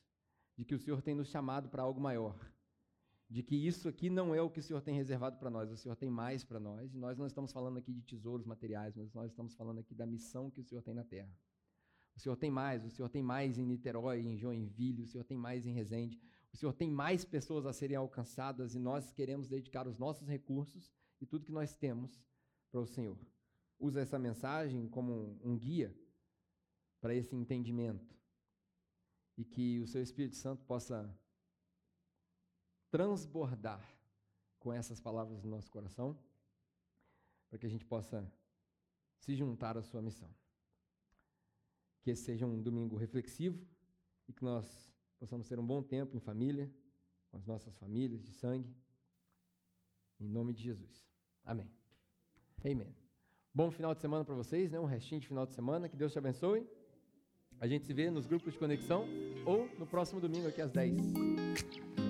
de 0.56 0.64
que 0.64 0.76
o 0.76 0.78
Senhor 0.78 1.02
tem 1.02 1.12
nos 1.12 1.28
chamado 1.28 1.68
para 1.68 1.82
algo 1.82 2.00
maior, 2.00 2.38
de 3.28 3.42
que 3.42 3.56
isso 3.56 3.88
aqui 3.88 4.08
não 4.08 4.32
é 4.32 4.40
o 4.40 4.48
que 4.48 4.60
o 4.60 4.62
Senhor 4.62 4.80
tem 4.80 4.94
reservado 4.94 5.38
para 5.38 5.50
nós, 5.50 5.72
o 5.72 5.76
Senhor 5.76 5.96
tem 5.96 6.08
mais 6.08 6.44
para 6.44 6.60
nós, 6.60 6.94
e 6.94 6.98
nós 6.98 7.18
não 7.18 7.26
estamos 7.26 7.50
falando 7.50 7.78
aqui 7.78 7.92
de 7.92 8.02
tesouros 8.02 8.46
materiais, 8.46 8.94
mas 8.96 9.12
nós 9.12 9.32
estamos 9.32 9.56
falando 9.56 9.80
aqui 9.80 9.92
da 9.92 10.06
missão 10.06 10.48
que 10.48 10.60
o 10.60 10.64
Senhor 10.64 10.82
tem 10.82 10.94
na 10.94 11.02
terra. 11.02 11.36
O 12.14 12.20
Senhor 12.20 12.36
tem 12.36 12.50
mais, 12.50 12.84
o 12.84 12.90
Senhor 12.90 13.08
tem 13.08 13.22
mais 13.22 13.58
em 13.58 13.64
Niterói, 13.64 14.20
em 14.20 14.36
Joinville, 14.36 15.02
o 15.02 15.06
Senhor 15.06 15.24
tem 15.24 15.36
mais 15.36 15.66
em 15.66 15.72
Resende, 15.72 16.20
o 16.52 16.56
Senhor 16.56 16.72
tem 16.74 16.90
mais 16.90 17.24
pessoas 17.24 17.64
a 17.64 17.72
serem 17.72 17.96
alcançadas 17.96 18.74
e 18.74 18.78
nós 18.78 19.12
queremos 19.12 19.48
dedicar 19.48 19.86
os 19.88 19.98
nossos 19.98 20.28
recursos 20.28 20.92
e 21.20 21.26
tudo 21.26 21.46
que 21.46 21.52
nós 21.52 21.74
temos 21.74 22.22
para 22.70 22.80
o 22.80 22.86
Senhor. 22.86 23.18
Usa 23.78 24.00
essa 24.00 24.18
mensagem 24.18 24.88
como 24.88 25.40
um 25.42 25.58
guia 25.58 25.96
para 27.00 27.14
esse 27.14 27.34
entendimento 27.34 28.14
e 29.36 29.44
que 29.44 29.80
o 29.80 29.86
seu 29.86 30.02
Espírito 30.02 30.36
Santo 30.36 30.64
possa 30.64 31.18
transbordar 32.90 33.82
com 34.58 34.72
essas 34.72 35.00
palavras 35.00 35.42
no 35.42 35.50
nosso 35.50 35.70
coração, 35.70 36.16
para 37.48 37.58
que 37.58 37.66
a 37.66 37.68
gente 37.68 37.84
possa 37.84 38.30
se 39.18 39.34
juntar 39.34 39.76
à 39.76 39.82
sua 39.82 40.02
missão. 40.02 40.32
Que 42.02 42.10
esse 42.10 42.22
seja 42.24 42.46
um 42.46 42.60
domingo 42.60 42.96
reflexivo 42.96 43.64
e 44.28 44.32
que 44.32 44.44
nós 44.44 44.92
possamos 45.18 45.48
ter 45.48 45.58
um 45.58 45.66
bom 45.66 45.82
tempo 45.82 46.16
em 46.16 46.20
família, 46.20 46.70
com 47.30 47.36
as 47.36 47.46
nossas 47.46 47.76
famílias 47.78 48.22
de 48.22 48.32
sangue, 48.32 48.74
em 50.20 50.28
nome 50.28 50.52
de 50.52 50.62
Jesus. 50.62 51.06
Amém. 51.44 51.70
Amém. 52.64 52.94
Bom 53.54 53.70
final 53.70 53.94
de 53.94 54.00
semana 54.00 54.24
para 54.24 54.34
vocês, 54.34 54.70
né? 54.70 54.80
um 54.80 54.84
restinho 54.84 55.20
de 55.20 55.26
final 55.26 55.46
de 55.46 55.54
semana, 55.54 55.88
que 55.88 55.96
Deus 55.96 56.12
te 56.12 56.18
abençoe. 56.18 56.66
A 57.60 57.66
gente 57.66 57.86
se 57.86 57.92
vê 57.92 58.10
nos 58.10 58.26
grupos 58.26 58.52
de 58.52 58.58
conexão 58.58 59.06
ou 59.46 59.68
no 59.78 59.86
próximo 59.86 60.20
domingo 60.20 60.48
aqui 60.48 60.60
às 60.60 60.72
10. 60.72 62.01